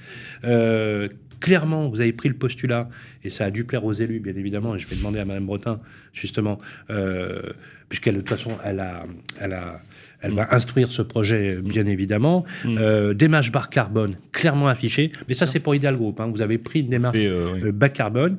Euh, 0.44 1.10
clairement, 1.44 1.89
vous 1.89 2.00
avez 2.00 2.14
pris 2.14 2.30
le 2.30 2.36
postulat, 2.36 2.89
et 3.26 3.30
ça 3.30 3.44
a 3.44 3.52
dû 3.52 3.66
plaire 3.66 3.84
aux 3.84 3.91
élus, 3.91 4.22
bien 4.22 4.34
évidemment, 4.36 4.76
et 4.76 4.80
je 4.80 4.88
vais 4.88 4.96
demander 4.96 5.20
à 5.20 5.26
Mme 5.26 5.46
Bretin, 5.46 5.82
justement, 6.14 6.58
euh, 6.89 7.41
puisqu'elle, 7.89 8.16
de 8.16 8.22
toute 8.22 8.30
façon, 8.30 8.52
elle 8.64 8.80
a, 8.80 9.04
elle 9.41 9.52
a, 9.52 9.82
elle 10.22 10.32
va 10.32 10.56
instruire 10.56 10.89
ce 10.89 11.02
projet, 11.02 11.58
bien 11.62 11.86
évidemment. 11.86 12.46
Mm. 12.64 12.78
Euh, 12.80 13.14
démarche 13.14 13.52
bas 13.52 13.68
carbone, 13.70 14.16
clairement 14.32 14.70
affichée. 14.70 15.12
Mais 15.28 15.34
ça, 15.34 15.46
c'est 15.46 15.60
pour 15.60 15.76
Ideal 15.76 15.98
Group. 15.98 16.22
Hein. 16.22 16.32
Vous 16.34 16.41
avez 16.41 16.58
pris 16.58 16.80
une 16.80 16.88
démarche 16.88 17.18
euh, 17.20 17.66
euh, 17.66 17.72
bas 17.74 17.89
carbone. 17.89 18.38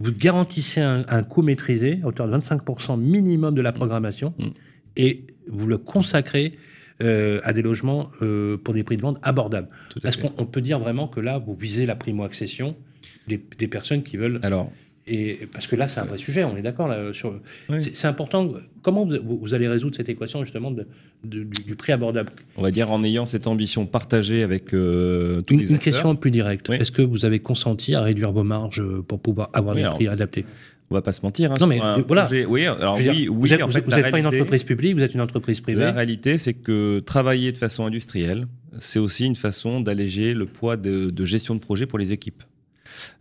Vous 0.00 0.12
garantissez 0.12 0.80
un, 0.80 1.22
coût 1.24 1.42
maîtrisé 1.42 2.00
à 2.02 2.06
hauteur 2.06 2.26
de 2.26 2.34
25% 2.38 2.98
minimum 2.98 3.54
de 3.54 3.60
la 3.60 3.72
programmation. 3.72 4.32
Mm. 4.38 4.44
Et 4.96 5.24
vous 5.46 5.66
le 5.66 5.76
consacrez 5.76 6.54
euh, 7.02 7.40
à 7.44 7.52
des 7.52 7.62
logements 7.62 8.10
euh, 8.22 8.56
pour 8.56 8.74
des 8.74 8.82
prix 8.84 8.96
de 8.96 9.02
vente 9.02 9.18
abordables. 9.22 9.68
Fait. 10.00 10.20
qu'on 10.20 10.32
on 10.38 10.46
peut 10.46 10.60
dire 10.62 10.78
vraiment 10.78 11.08
que 11.08 11.20
là, 11.20 11.38
vous 11.38 11.54
visez 11.54 11.86
la 11.86 11.96
primo-accession 11.96 12.74
des, 13.28 13.40
des 13.58 13.68
personnes 13.68 14.02
qui 14.02 14.16
veulent 14.16 14.40
Alors, 14.42 14.70
et 15.08 15.46
parce 15.52 15.68
que 15.68 15.76
là, 15.76 15.86
c'est 15.86 16.00
un 16.00 16.04
vrai 16.04 16.18
sujet, 16.18 16.42
on 16.42 16.56
est 16.56 16.62
d'accord 16.62 16.92
sur. 17.14 17.38
Oui. 17.68 17.78
C'est 17.92 18.08
important. 18.08 18.50
Comment 18.82 19.06
vous, 19.06 19.38
vous 19.40 19.54
allez 19.54 19.68
résoudre 19.68 19.94
cette 19.94 20.08
équation 20.08 20.42
justement 20.42 20.72
de, 20.72 20.84
de- 21.22 21.44
du, 21.44 21.62
du 21.64 21.76
prix 21.76 21.92
abordable? 21.92 22.32
On 22.56 22.62
va 22.62 22.72
dire 22.72 22.90
en 22.90 23.04
ayant 23.04 23.24
cette 23.24 23.46
ambition 23.46 23.86
partagée 23.86 24.42
avec 24.42 24.74
euh, 24.74 25.42
tous 25.42 25.54
Une, 25.54 25.60
les 25.60 25.68
une 25.68 25.76
acteurs. 25.76 25.92
question 25.92 26.16
plus 26.16 26.32
directe. 26.32 26.68
Oui. 26.70 26.76
Est-ce 26.76 26.90
que 26.90 27.02
vous 27.02 27.24
avez 27.24 27.38
consenti 27.38 27.94
à 27.94 28.00
réduire 28.00 28.32
vos 28.32 28.42
marges 28.42 28.82
pour 29.06 29.20
pouvoir 29.20 29.50
avoir 29.52 29.74
Oui, 29.76 29.82
des 29.82 29.84
alors, 29.84 29.94
prix 29.94 30.08
adaptés? 30.08 30.44
On 30.90 30.94
va 30.94 31.02
pas 31.02 31.12
se 31.12 31.22
mentir. 31.22 31.50
hein, 31.52 31.56
Non, 31.60 31.66
mais, 31.66 31.80
un 31.80 32.00
voilà. 32.06 32.22
projet- 32.26 32.44
Oui, 32.46 32.64
alors 32.64 32.94
Je 32.96 33.02
veux 33.02 33.08
oui, 33.10 33.16
dire, 33.16 33.30
oui. 33.32 33.36
vous 33.40 33.46
n'êtes 33.48 33.62
en 33.62 33.68
fait, 33.68 34.10
pas 34.10 34.18
une 34.18 34.26
entreprise 34.26 34.62
publique, 34.62 34.94
vous 34.94 35.02
êtes 35.02 35.14
une 35.14 35.20
entreprise 35.20 35.60
privée. 35.60 35.80
La 35.80 35.92
réalité, 35.92 36.38
c'est 36.38 36.54
que 36.54 37.00
travailler 37.00 37.50
de 37.50 37.58
façon 37.58 37.86
industrielle, 37.86 38.46
c'est 38.78 38.98
aussi 39.00 39.26
une 39.26 39.34
façon 39.36 39.80
d'alléger 39.80 40.32
le 40.32 40.46
poids 40.46 40.76
de, 40.76 41.10
de 41.10 41.24
gestion 41.24 41.54
de 41.56 41.60
projet 41.60 41.86
pour 41.86 41.98
les 41.98 42.12
équipes. 42.12 42.42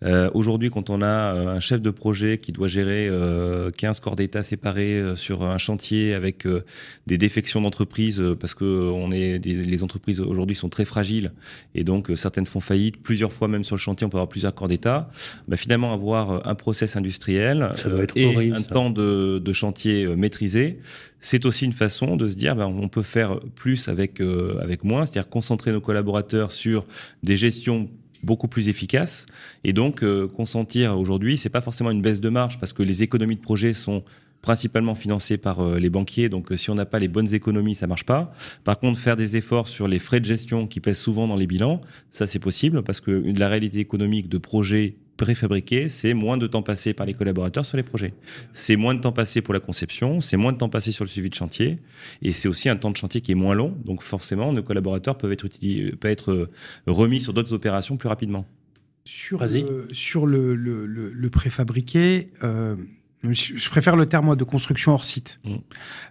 Euh, 0.03 0.29
Aujourd'hui, 0.33 0.69
quand 0.69 0.89
on 0.89 1.01
a 1.01 1.05
euh, 1.05 1.47
un 1.47 1.59
chef 1.59 1.81
de 1.81 1.89
projet 1.89 2.37
qui 2.37 2.51
doit 2.51 2.67
gérer 2.67 3.07
euh, 3.09 3.71
15 3.71 3.99
corps 3.99 4.15
d'État 4.15 4.43
séparés 4.43 4.93
euh, 4.99 5.15
sur 5.15 5.43
un 5.43 5.57
chantier 5.57 6.13
avec 6.13 6.45
euh, 6.45 6.63
des 7.07 7.17
défections 7.17 7.61
d'entreprise, 7.61 8.19
euh, 8.21 8.35
parce 8.35 8.53
que 8.53 8.65
on 8.65 9.11
est, 9.11 9.39
des- 9.39 9.63
les 9.63 9.83
entreprises 9.83 10.21
aujourd'hui 10.21 10.55
sont 10.55 10.69
très 10.69 10.85
fragiles 10.85 11.31
et 11.73 11.83
donc 11.83 12.09
euh, 12.09 12.15
certaines 12.15 12.45
font 12.45 12.59
faillite, 12.59 13.01
plusieurs 13.01 13.31
fois 13.31 13.47
même 13.47 13.63
sur 13.63 13.75
le 13.75 13.79
chantier, 13.81 14.05
on 14.05 14.09
peut 14.09 14.17
avoir 14.17 14.29
plusieurs 14.29 14.53
corps 14.53 14.67
d'État. 14.67 15.09
Bah, 15.47 15.57
finalement, 15.57 15.93
avoir 15.93 16.47
un 16.47 16.55
process 16.55 16.95
industriel 16.95 17.71
Ça 17.75 17.89
doit 17.89 18.03
être 18.03 18.17
et 18.17 18.25
horrible, 18.25 18.55
un 18.57 18.61
ça. 18.63 18.69
temps 18.69 18.89
de, 18.89 19.39
de 19.39 19.53
chantier 19.53 20.07
maîtrisé, 20.15 20.79
c'est 21.19 21.45
aussi 21.45 21.65
une 21.65 21.73
façon 21.73 22.15
de 22.17 22.27
se 22.27 22.35
dire 22.35 22.55
ben, 22.55 22.67
on 22.67 22.87
peut 22.87 23.01
faire 23.01 23.39
plus 23.55 23.87
avec, 23.89 24.21
euh, 24.21 24.59
avec 24.61 24.83
moins, 24.83 25.05
c'est-à-dire 25.05 25.29
concentrer 25.29 25.71
nos 25.71 25.81
collaborateurs 25.81 26.51
sur 26.51 26.85
des 27.23 27.37
gestions 27.37 27.89
beaucoup 28.25 28.47
plus 28.47 28.67
efficaces 28.67 29.25
et 29.63 29.71
donc 29.71 30.03
euh, 30.03 30.27
consentir 30.27 30.97
aujourd'hui 30.97 31.37
c'est 31.37 31.49
pas 31.49 31.61
forcément 31.61 31.91
une 31.91 32.01
baisse 32.01 32.19
de 32.19 32.29
marge 32.29 32.59
parce 32.59 32.73
que 32.73 32.83
les 32.83 33.03
économies 33.03 33.35
de 33.35 33.41
projet 33.41 33.73
sont 33.73 34.03
principalement 34.45 34.95
financées 34.95 35.37
par 35.37 35.59
euh, 35.59 35.79
les 35.79 35.89
banquiers. 35.89 36.29
Donc 36.29 36.51
euh, 36.51 36.57
si 36.57 36.69
on 36.69 36.75
n'a 36.75 36.85
pas 36.85 36.99
les 36.99 37.07
bonnes 37.07 37.33
économies 37.33 37.75
ça 37.75 37.87
marche 37.87 38.05
pas. 38.05 38.31
Par 38.63 38.79
contre 38.79 38.99
faire 38.99 39.17
des 39.17 39.35
efforts 39.35 39.67
sur 39.67 39.87
les 39.87 39.99
frais 39.99 40.19
de 40.19 40.25
gestion 40.25 40.67
qui 40.67 40.79
pèsent 40.79 40.99
souvent 40.99 41.27
dans 41.27 41.35
les 41.35 41.47
bilans 41.47 41.81
ça 42.11 42.27
c'est 42.27 42.39
possible 42.39 42.83
parce 42.83 42.99
que 42.99 43.11
la 43.37 43.49
réalité 43.49 43.79
économique 43.79 44.29
de 44.29 44.37
projets 44.37 44.97
préfabriqués 45.17 45.89
c'est 45.89 46.13
moins 46.13 46.37
de 46.37 46.47
temps 46.47 46.61
passé 46.63 46.93
par 46.93 47.05
les 47.05 47.13
collaborateurs 47.13 47.65
sur 47.65 47.77
les 47.77 47.83
projets 47.83 48.13
c'est 48.53 48.75
moins 48.75 48.93
de 48.95 48.99
temps 49.01 49.11
passé 49.11 49.41
pour 49.41 49.53
la 49.53 49.59
conception, 49.59 50.21
c'est 50.21 50.37
moins 50.37 50.51
de 50.51 50.57
temps 50.57 50.69
passé 50.69 50.91
sur 50.91 51.03
le 51.03 51.09
suivi 51.09 51.29
de 51.29 51.35
chantier, 51.35 51.79
et 52.21 52.31
c'est 52.31 52.47
aussi 52.47 52.69
un 52.69 52.75
temps 52.75 52.91
de 52.91 52.97
chantier 52.97 53.21
qui 53.21 53.31
est 53.31 53.35
moins 53.35 53.55
long. 53.55 53.77
Donc 53.85 54.01
forcément, 54.01 54.51
nos 54.53 54.63
collaborateurs 54.63 55.17
peuvent 55.17 55.31
être, 55.31 55.45
utili- 55.45 55.95
peuvent 55.95 56.11
être 56.11 56.31
euh, 56.31 56.49
remis 56.87 57.19
sur 57.21 57.33
d'autres 57.33 57.53
opérations 57.53 57.97
plus 57.97 58.09
rapidement. 58.09 58.45
Sur, 59.05 59.39
le, 59.45 59.87
sur 59.91 60.25
le, 60.25 60.55
le, 60.55 60.85
le- 60.85 61.11
le 61.13 61.29
préfabriqué, 61.29 62.27
euh, 62.43 62.75
je, 63.33 63.57
je 63.57 63.69
préfère 63.69 63.95
le 63.95 64.05
terme 64.05 64.25
moi, 64.25 64.35
de 64.35 64.43
construction 64.43 64.93
hors 64.93 65.05
site. 65.05 65.39
Mm. 65.43 65.55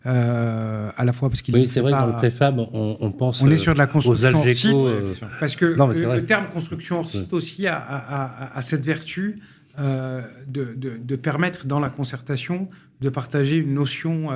Euh, 0.06 0.90
à 0.96 1.04
la 1.04 1.12
fois 1.12 1.28
parce 1.30 1.42
qu'il 1.42 1.54
Oui, 1.54 1.66
c'est 1.66 1.80
vrai 1.80 1.92
pas- 1.92 2.00
dans 2.00 2.06
le 2.08 2.12
préfab, 2.14 2.58
on, 2.58 2.96
on 3.00 3.10
pense 3.12 3.42
on 3.42 3.48
euh, 3.48 3.52
est 3.52 3.56
sur 3.56 3.72
de 3.74 3.78
la 3.78 3.84
aux 3.84 3.88
construction 3.88 4.38
hors 4.38 4.44
site. 4.54 4.70
Euh, 4.74 5.12
Parce 5.40 5.56
que 5.56 5.76
Non, 5.76 5.86
le, 5.88 6.24
terme 6.24 6.48
construction 6.52 6.98
hors 7.00 7.10
site 7.10 7.32
aussi 7.32 7.66
a, 7.66 7.76
a- 7.76 8.24
a- 8.54 8.58
a 8.58 8.62
cette 8.62 8.84
vertu 8.84 9.40
euh, 9.78 10.22
de, 10.46 10.74
de- 10.76 10.96
de 10.98 11.16
permettre 11.16 11.66
dans 11.66 11.80
la 11.80 11.90
concertation 11.90 12.68
de 13.00 13.08
partager 13.08 13.56
une 13.56 13.74
notion 13.74 14.28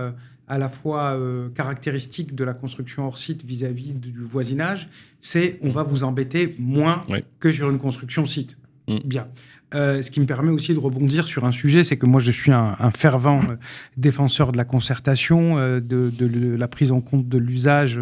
à 0.49 0.59
la 0.59 0.69
fois 0.69 1.15
euh, 1.15 1.49
caractéristique 1.51 2.35
de 2.35 2.43
la 2.43 2.55
construction 2.55 3.07
hors 3.07 3.19
site 3.19 3.45
vis-à-vis 3.45 3.93
du 3.93 4.13
voisinage, 4.25 4.89
c'est 5.21 5.59
on 5.63 5.71
va 5.71 5.83
vous 5.83 6.05
embêter 6.05 6.55
moins 6.59 7.03
Oui. 7.11 7.19
que 7.39 7.53
sur 7.53 7.71
une 7.71 7.79
construction 7.79 8.25
site. 8.27 8.57
Mm. 8.89 8.97
Bien. 9.05 9.29
Euh, 9.75 10.01
ce 10.01 10.11
qui 10.11 10.19
me 10.21 10.25
permet 10.25 10.51
aussi 10.51 10.73
de 10.73 10.79
rebondir 10.79 11.25
sur 11.25 11.45
un 11.45 11.53
sujet, 11.53 11.85
c'est 11.85 11.99
que 11.99 12.07
moi 12.07 12.21
je 12.21 12.33
suis 12.33 12.53
un, 12.53 12.75
fervent 12.91 13.43
euh, 13.43 13.57
défenseur 13.99 14.51
de 14.51 14.57
la 14.57 14.65
concertation, 14.65 15.59
euh, 15.59 15.79
de, 15.79 16.11
la 16.57 16.69
prise 16.69 16.91
en 16.91 17.03
compte 17.03 17.29
de 17.29 17.37
l'usage 17.37 18.01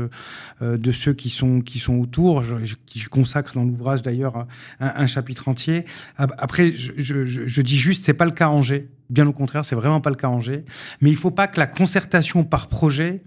de 0.61 0.93
ceux 0.93 1.13
qui 1.13 1.29
sont, 1.29 1.61
qui 1.61 1.81
sont 1.81 1.97
autour, 1.97 2.45
je, 2.45 2.55
je- 2.65 3.09
consacre 3.09 3.55
dans 3.55 3.65
l'ouvrage 3.65 4.03
d'ailleurs 4.03 4.47
un, 4.79 5.07
chapitre 5.07 5.49
entier. 5.49 5.85
Ap- 6.19 6.35
Après, 6.39 6.73
je, 6.75 7.61
dis 7.63 7.77
juste, 7.77 8.05
c'est 8.05 8.15
pas 8.15 8.25
le 8.27 8.31
cas 8.31 8.57
G. 8.61 8.89
Bien 9.11 9.27
au 9.27 9.33
contraire, 9.33 9.65
c'est 9.65 9.75
vraiment 9.77 10.01
pas 10.01 10.11
le 10.11 10.17
cas 10.17 10.31
G. 10.39 10.65
Mais 11.01 11.11
il 11.11 11.17
faut 11.17 11.31
pas 11.33 11.49
que 11.49 11.59
la 11.59 11.67
concertation 11.67 12.45
par 12.45 12.69
projet 12.69 13.23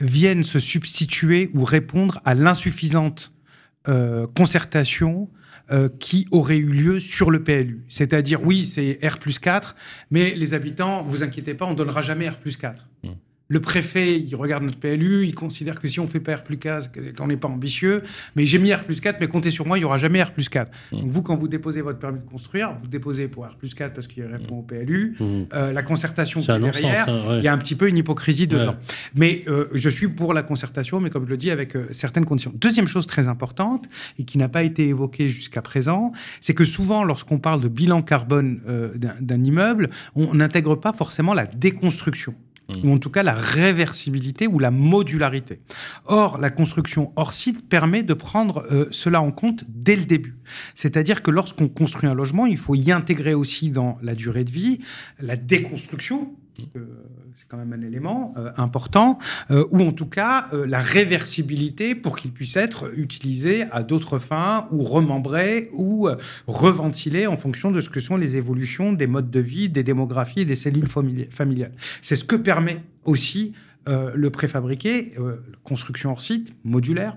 vienne 0.00 0.42
se 0.42 0.58
substituer 0.58 1.50
ou 1.54 1.62
répondre 1.64 2.20
à 2.24 2.34
l'insuffisante 2.34 3.32
concertation 4.34 5.28
euh, 5.70 5.88
qui 5.98 6.26
aurait 6.30 6.58
eu 6.58 6.68
lieu 6.68 6.98
sur 7.00 7.30
le 7.30 7.42
PLU. 7.42 7.84
C'est-à-dire, 7.88 8.40
oui, 8.44 8.64
c'est 8.64 8.98
R 9.02 9.18
plus 9.18 9.38
4, 9.38 9.74
mais 10.10 10.34
les 10.34 10.54
habitants, 10.54 11.02
vous 11.02 11.22
inquiétez 11.22 11.54
pas, 11.54 11.64
on 11.64 11.74
donnera 11.74 12.02
jamais 12.02 12.28
R 12.28 12.38
plus 12.38 12.56
4. 12.56 12.86
Mm. 13.02 13.08
Le 13.48 13.60
préfet, 13.60 14.18
il 14.18 14.34
regarde 14.34 14.64
notre 14.64 14.78
PLU, 14.78 15.24
il 15.24 15.34
considère 15.34 15.80
que 15.80 15.86
si 15.86 16.00
on 16.00 16.06
fait 16.06 16.20
pas 16.20 16.36
R 16.36 16.42
plus 16.42 16.58
4, 16.58 17.14
qu'on 17.16 17.28
n'est 17.28 17.36
pas 17.36 17.48
ambitieux, 17.48 18.02
mais 18.34 18.46
j'ai 18.46 18.58
mis 18.58 18.72
R 18.72 18.84
plus 18.84 19.00
4, 19.00 19.18
mais 19.20 19.28
comptez 19.28 19.50
sur 19.50 19.66
moi, 19.66 19.78
il 19.78 19.82
y 19.82 19.84
aura 19.84 19.98
jamais 19.98 20.22
R 20.22 20.32
plus 20.32 20.48
4. 20.48 20.70
Mm. 20.92 21.00
Donc 21.00 21.10
vous, 21.10 21.22
quand 21.22 21.36
vous 21.36 21.48
déposez 21.48 21.80
votre 21.80 21.98
permis 21.98 22.18
de 22.18 22.24
construire, 22.24 22.76
vous 22.82 22.88
déposez 22.88 23.28
pour 23.28 23.46
R 23.46 23.56
plus 23.56 23.74
4 23.74 23.94
parce 23.94 24.06
qu'il 24.06 24.24
répond 24.24 24.58
au 24.58 24.62
PLU. 24.62 25.16
mhm. 25.18 25.46
Euh, 25.54 25.72
la 25.72 25.82
concertation 25.82 26.40
qui 26.40 26.50
est 26.50 26.58
derrière, 26.58 27.08
hein, 27.08 27.28
ouais. 27.28 27.38
il 27.38 27.44
y 27.44 27.48
a 27.48 27.52
un 27.52 27.58
petit 27.58 27.74
peu 27.74 27.88
une 27.88 27.98
hypocrisie 27.98 28.46
dedans. 28.46 28.72
Ouais. 28.72 28.94
Mais 29.14 29.44
euh, 29.46 29.68
je 29.72 29.88
suis 29.88 30.08
pour 30.08 30.34
la 30.34 30.42
concertation, 30.42 31.00
mais 31.00 31.10
comme 31.10 31.24
je 31.24 31.30
le 31.30 31.36
dis, 31.36 31.50
avec 31.50 31.76
euh, 31.76 31.88
certaines 31.92 32.24
conditions. 32.24 32.52
Deuxième 32.54 32.88
chose 32.88 33.06
très 33.06 33.28
importante, 33.28 33.88
et 34.18 34.24
qui 34.24 34.38
n'a 34.38 34.48
pas 34.48 34.62
été 34.62 34.88
évoquée 34.88 35.28
jusqu'à 35.28 35.62
présent, 35.62 36.12
c'est 36.40 36.54
que 36.54 36.64
souvent, 36.64 37.04
lorsqu'on 37.04 37.38
parle 37.38 37.60
de 37.60 37.68
bilan 37.68 38.02
carbone 38.02 38.60
euh, 38.68 38.94
d'un 39.20 39.44
immeuble, 39.44 39.90
on 40.14 40.34
n'intègre 40.34 40.74
pas 40.74 40.92
forcément 40.92 41.34
la 41.34 41.46
déconstruction. 41.46 42.34
Mmh. 42.68 42.88
ou 42.88 42.94
en 42.94 42.98
tout 42.98 43.10
cas 43.10 43.22
la 43.22 43.32
réversibilité 43.34 44.48
ou 44.48 44.58
la 44.58 44.72
modularité. 44.72 45.60
Or, 46.04 46.38
la 46.38 46.50
construction 46.50 47.12
hors 47.14 47.32
site 47.32 47.68
permet 47.68 48.02
de 48.02 48.12
prendre 48.12 48.66
euh, 48.72 48.88
cela 48.90 49.22
en 49.22 49.30
compte 49.30 49.64
dès 49.68 49.94
le 49.94 50.04
début. 50.04 50.36
C'est-à-dire 50.74 51.22
que 51.22 51.30
lorsqu'on 51.30 51.68
construit 51.68 52.08
un 52.08 52.14
logement, 52.14 52.44
il 52.44 52.58
faut 52.58 52.74
y 52.74 52.90
intégrer 52.90 53.34
aussi 53.34 53.70
dans 53.70 53.98
la 54.02 54.16
durée 54.16 54.42
de 54.42 54.50
vie 54.50 54.80
la 55.20 55.36
déconstruction, 55.36 56.34
c'est 57.34 57.46
quand 57.48 57.56
même 57.56 57.72
un 57.72 57.82
élément 57.82 58.34
euh, 58.36 58.50
important, 58.56 59.18
euh, 59.50 59.66
ou 59.70 59.80
en 59.82 59.92
tout 59.92 60.06
cas 60.06 60.48
euh, 60.52 60.66
la 60.66 60.80
réversibilité 60.80 61.94
pour 61.94 62.16
qu'il 62.16 62.32
puisse 62.32 62.56
être 62.56 62.90
utilisé 62.96 63.64
à 63.72 63.82
d'autres 63.82 64.18
fins, 64.18 64.68
ou 64.72 64.82
remembré, 64.82 65.68
ou 65.72 66.08
reventilé 66.46 67.26
en 67.26 67.36
fonction 67.36 67.70
de 67.70 67.80
ce 67.80 67.90
que 67.90 68.00
sont 68.00 68.16
les 68.16 68.36
évolutions 68.36 68.92
des 68.92 69.06
modes 69.06 69.30
de 69.30 69.40
vie, 69.40 69.68
des 69.68 69.82
démographies 69.82 70.44
des 70.44 70.56
cellules 70.56 70.88
famili- 70.88 71.30
familiales. 71.30 71.72
C'est 72.02 72.16
ce 72.16 72.24
que 72.24 72.36
permet 72.36 72.82
aussi 73.04 73.52
le 73.86 74.30
préfabriqué, 74.30 75.12
construction 75.62 76.10
hors 76.10 76.22
site, 76.22 76.54
modulaire. 76.64 77.16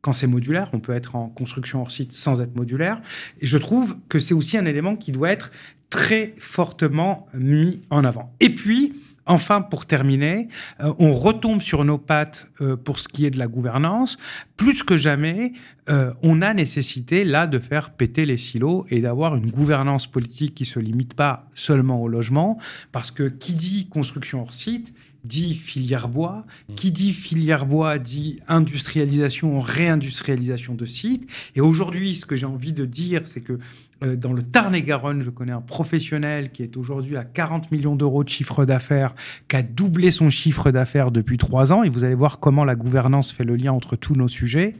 Quand 0.00 0.12
c'est 0.12 0.26
modulaire, 0.26 0.70
on 0.72 0.80
peut 0.80 0.92
être 0.92 1.14
en 1.14 1.28
construction 1.28 1.82
hors 1.82 1.90
site 1.90 2.12
sans 2.12 2.40
être 2.40 2.56
modulaire. 2.56 3.00
Et 3.40 3.46
je 3.46 3.58
trouve 3.58 3.96
que 4.08 4.18
c'est 4.18 4.34
aussi 4.34 4.56
un 4.56 4.64
élément 4.64 4.96
qui 4.96 5.12
doit 5.12 5.30
être 5.30 5.52
très 5.90 6.34
fortement 6.38 7.26
mis 7.34 7.82
en 7.90 8.04
avant. 8.04 8.32
Et 8.40 8.50
puis, 8.50 8.94
enfin, 9.26 9.60
pour 9.60 9.86
terminer, 9.86 10.48
euh, 10.80 10.92
on 10.98 11.12
retombe 11.12 11.60
sur 11.60 11.84
nos 11.84 11.98
pattes 11.98 12.48
euh, 12.60 12.76
pour 12.76 12.98
ce 12.98 13.08
qui 13.08 13.26
est 13.26 13.30
de 13.30 13.38
la 13.38 13.48
gouvernance. 13.48 14.16
Plus 14.56 14.82
que 14.82 14.96
jamais, 14.96 15.52
euh, 15.88 16.12
on 16.22 16.42
a 16.42 16.54
nécessité 16.54 17.24
là 17.24 17.46
de 17.46 17.58
faire 17.58 17.90
péter 17.90 18.24
les 18.24 18.36
silos 18.36 18.86
et 18.90 19.00
d'avoir 19.00 19.36
une 19.36 19.50
gouvernance 19.50 20.06
politique 20.06 20.54
qui 20.54 20.64
se 20.64 20.78
limite 20.78 21.14
pas 21.14 21.48
seulement 21.54 22.00
au 22.00 22.08
logement, 22.08 22.58
parce 22.92 23.10
que 23.10 23.24
qui 23.24 23.54
dit 23.54 23.88
construction 23.88 24.42
hors 24.42 24.54
site 24.54 24.94
dit 25.24 25.54
filière 25.54 26.08
bois, 26.08 26.46
qui 26.76 26.90
dit 26.90 27.12
filière 27.12 27.66
bois 27.66 27.98
dit 27.98 28.40
industrialisation, 28.48 29.60
réindustrialisation 29.60 30.74
de 30.74 30.86
sites. 30.86 31.28
Et 31.56 31.60
aujourd'hui, 31.60 32.14
ce 32.14 32.24
que 32.26 32.36
j'ai 32.36 32.46
envie 32.46 32.72
de 32.72 32.86
dire, 32.86 33.22
c'est 33.26 33.42
que 33.42 33.58
dans 34.02 34.32
le 34.32 34.42
Tarn-et-Garonne, 34.42 35.22
je 35.22 35.30
connais 35.30 35.52
un 35.52 35.60
professionnel 35.60 36.50
qui 36.50 36.62
est 36.62 36.76
aujourd'hui 36.76 37.16
à 37.16 37.24
40 37.24 37.70
millions 37.70 37.96
d'euros 37.96 38.24
de 38.24 38.28
chiffre 38.28 38.64
d'affaires, 38.64 39.14
qui 39.48 39.56
a 39.56 39.62
doublé 39.62 40.10
son 40.10 40.30
chiffre 40.30 40.70
d'affaires 40.70 41.10
depuis 41.10 41.36
trois 41.36 41.72
ans. 41.72 41.82
Et 41.82 41.90
vous 41.90 42.04
allez 42.04 42.14
voir 42.14 42.40
comment 42.40 42.64
la 42.64 42.74
gouvernance 42.74 43.32
fait 43.32 43.44
le 43.44 43.56
lien 43.56 43.72
entre 43.72 43.96
tous 43.96 44.14
nos 44.14 44.28
sujets. 44.28 44.76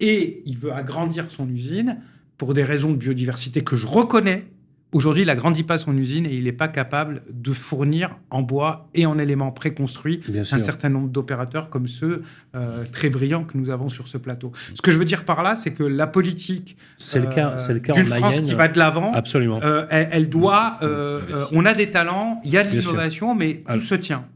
Et 0.00 0.42
il 0.46 0.58
veut 0.58 0.72
agrandir 0.72 1.30
son 1.30 1.48
usine 1.48 1.98
pour 2.38 2.54
des 2.54 2.64
raisons 2.64 2.90
de 2.90 2.96
biodiversité 2.96 3.62
que 3.62 3.76
je 3.76 3.86
reconnais 3.86 4.44
Aujourd'hui, 4.94 5.24
il 5.24 5.26
n'agrandit 5.26 5.64
pas 5.64 5.76
son 5.76 5.96
usine 5.98 6.24
et 6.24 6.34
il 6.34 6.44
n'est 6.44 6.52
pas 6.52 6.68
capable 6.68 7.22
de 7.28 7.50
fournir 7.50 8.16
en 8.30 8.42
bois 8.42 8.88
et 8.94 9.06
en 9.06 9.18
éléments 9.18 9.50
préconstruits 9.50 10.20
un 10.32 10.58
certain 10.58 10.88
nombre 10.88 11.08
d'opérateurs 11.08 11.68
comme 11.68 11.88
ceux 11.88 12.22
euh, 12.54 12.84
très 12.92 13.10
brillants 13.10 13.42
que 13.42 13.58
nous 13.58 13.70
avons 13.70 13.88
sur 13.88 14.06
ce 14.06 14.18
plateau. 14.18 14.52
Ce 14.74 14.82
que 14.82 14.92
je 14.92 14.96
veux 14.96 15.04
dire 15.04 15.24
par 15.24 15.42
là, 15.42 15.56
c'est 15.56 15.72
que 15.72 15.82
la 15.82 16.06
politique 16.06 16.76
c'est 16.96 17.18
le 17.18 17.26
cas, 17.26 17.58
c'est 17.58 17.74
le 17.74 17.80
cas 17.80 17.92
d'une 17.92 18.06
France 18.06 18.40
qui 18.40 18.54
va 18.54 18.68
de 18.68 18.78
l'avant, 18.78 19.12
absolument. 19.12 19.58
Euh, 19.64 19.84
elle, 19.90 20.28
doit. 20.28 20.78
Euh, 20.82 21.20
on 21.50 21.66
a 21.66 21.74
des 21.74 21.90
talents, 21.90 22.40
il 22.44 22.52
y 22.52 22.56
a 22.56 22.62
de 22.62 22.68
l'innovation, 22.68 23.34
mais 23.34 23.64
tout 23.68 23.80
se 23.80 23.96
tient. 23.96 24.26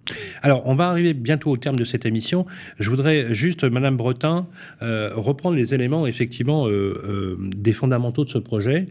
Alors, 0.42 0.66
on 0.66 0.74
va 0.74 0.88
arriver 0.88 1.14
bientôt 1.14 1.50
au 1.50 1.56
terme 1.56 1.76
de 1.76 1.84
cette 1.84 2.06
émission. 2.06 2.46
Je 2.80 2.90
voudrais 2.90 3.32
juste, 3.32 3.62
Madame 3.62 3.96
Bretin, 3.96 4.48
reprendre 4.80 5.54
les 5.54 5.72
éléments 5.72 6.04
effectivement 6.08 6.66
des 7.38 7.72
fondamentaux 7.72 8.24
de 8.24 8.30
ce 8.30 8.38
projet. 8.38 8.86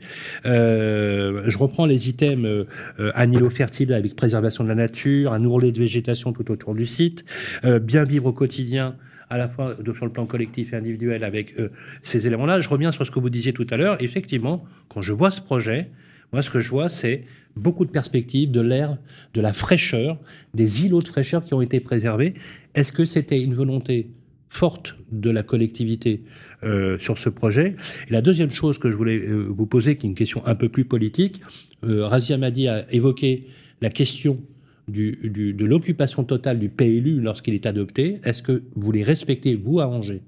je 0.45 1.56
reprends 1.57 1.85
les 1.85 2.09
items 2.09 2.65
un 2.97 3.31
îlot 3.31 3.49
fertile 3.49 3.93
avec 3.93 4.15
préservation 4.15 4.63
de 4.63 4.69
la 4.69 4.75
nature, 4.75 5.33
un 5.33 5.43
ourlet 5.43 5.71
de 5.71 5.79
végétation 5.79 6.33
tout 6.33 6.49
autour 6.51 6.75
du 6.75 6.85
site, 6.85 7.25
bien 7.63 8.03
vivre 8.03 8.27
au 8.27 8.33
quotidien 8.33 8.95
à 9.29 9.37
la 9.37 9.49
fois 9.49 9.75
sur 9.93 10.05
le 10.05 10.11
plan 10.11 10.25
collectif 10.25 10.73
et 10.73 10.75
individuel 10.75 11.23
avec 11.23 11.59
euh, 11.59 11.69
ces 12.01 12.27
éléments-là. 12.27 12.61
Je 12.61 12.69
reviens 12.69 12.91
sur 12.91 13.05
ce 13.05 13.11
que 13.11 13.19
vous 13.19 13.29
disiez 13.29 13.53
tout 13.53 13.67
à 13.69 13.77
l'heure. 13.77 14.01
Effectivement, 14.01 14.63
quand 14.89 15.01
je 15.01 15.13
vois 15.13 15.31
ce 15.31 15.41
projet, 15.41 15.89
moi, 16.33 16.41
ce 16.41 16.49
que 16.49 16.59
je 16.59 16.69
vois, 16.69 16.89
c'est 16.89 17.23
beaucoup 17.55 17.85
de 17.85 17.91
perspectives, 17.91 18.51
de 18.51 18.61
l'air, 18.61 18.97
de 19.33 19.41
la 19.41 19.53
fraîcheur, 19.53 20.17
des 20.53 20.85
îlots 20.85 21.01
de 21.01 21.07
fraîcheur 21.07 21.43
qui 21.43 21.53
ont 21.53 21.61
été 21.61 21.79
préservés. 21.79 22.35
Est-ce 22.75 22.91
que 22.91 23.05
c'était 23.05 23.41
une 23.41 23.53
volonté 23.53 24.09
forte 24.49 24.95
de 25.11 25.29
la 25.29 25.43
collectivité 25.43 26.23
euh, 26.63 26.97
sur 26.99 27.17
ce 27.17 27.29
projet 27.29 27.75
Et 28.07 28.11
la 28.11 28.21
deuxième 28.21 28.51
chose 28.51 28.77
que 28.77 28.89
je 28.89 28.97
voulais 28.97 29.19
euh, 29.19 29.47
vous 29.49 29.65
poser, 29.65 29.97
qui 29.97 30.05
est 30.05 30.09
une 30.09 30.15
question 30.15 30.45
un 30.45 30.55
peu 30.55 30.69
plus 30.69 30.85
politique, 30.85 31.41
Razia 31.83 32.37
Madi 32.37 32.67
a 32.67 32.91
évoqué 32.91 33.47
la 33.81 33.89
question 33.89 34.41
de 34.87 35.63
l'occupation 35.63 36.23
totale 36.23 36.59
du 36.59 36.69
PLU 36.69 37.19
lorsqu'il 37.21 37.53
est 37.53 37.65
adopté. 37.65 38.19
Est-ce 38.23 38.41
que 38.41 38.63
vous 38.75 38.91
les 38.91 39.03
respectez, 39.03 39.55
vous, 39.55 39.79
à 39.79 39.87
Angers? 39.87 40.23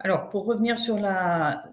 Alors, 0.00 0.28
pour 0.28 0.46
revenir 0.46 0.78
sur 0.78 0.98
la, 0.98 1.64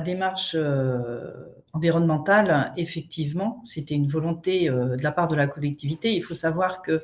démarche 0.00 0.54
euh, 0.58 1.30
environnementale, 1.74 2.72
effectivement, 2.76 3.60
c'était 3.64 3.94
une 3.94 4.06
volonté 4.06 4.70
euh, 4.70 4.96
de 4.96 5.02
la 5.02 5.12
part 5.12 5.28
de 5.28 5.36
la 5.36 5.46
collectivité. 5.46 6.14
Il 6.14 6.22
faut 6.22 6.34
savoir 6.34 6.80
que 6.80 6.92
euh, 6.92 7.00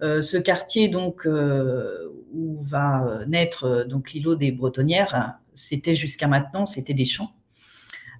ce 0.00 0.36
quartier 0.36 0.88
donc, 0.88 1.26
où 1.26 2.62
va 2.62 3.20
naître 3.26 3.84
donc 3.88 4.12
l'îlot 4.12 4.36
des 4.36 4.52
Bretonnières, 4.52 5.38
c'était 5.54 5.94
jusqu'à 5.94 6.28
maintenant, 6.28 6.66
c'était 6.66 6.94
des 6.94 7.04
champs. 7.04 7.32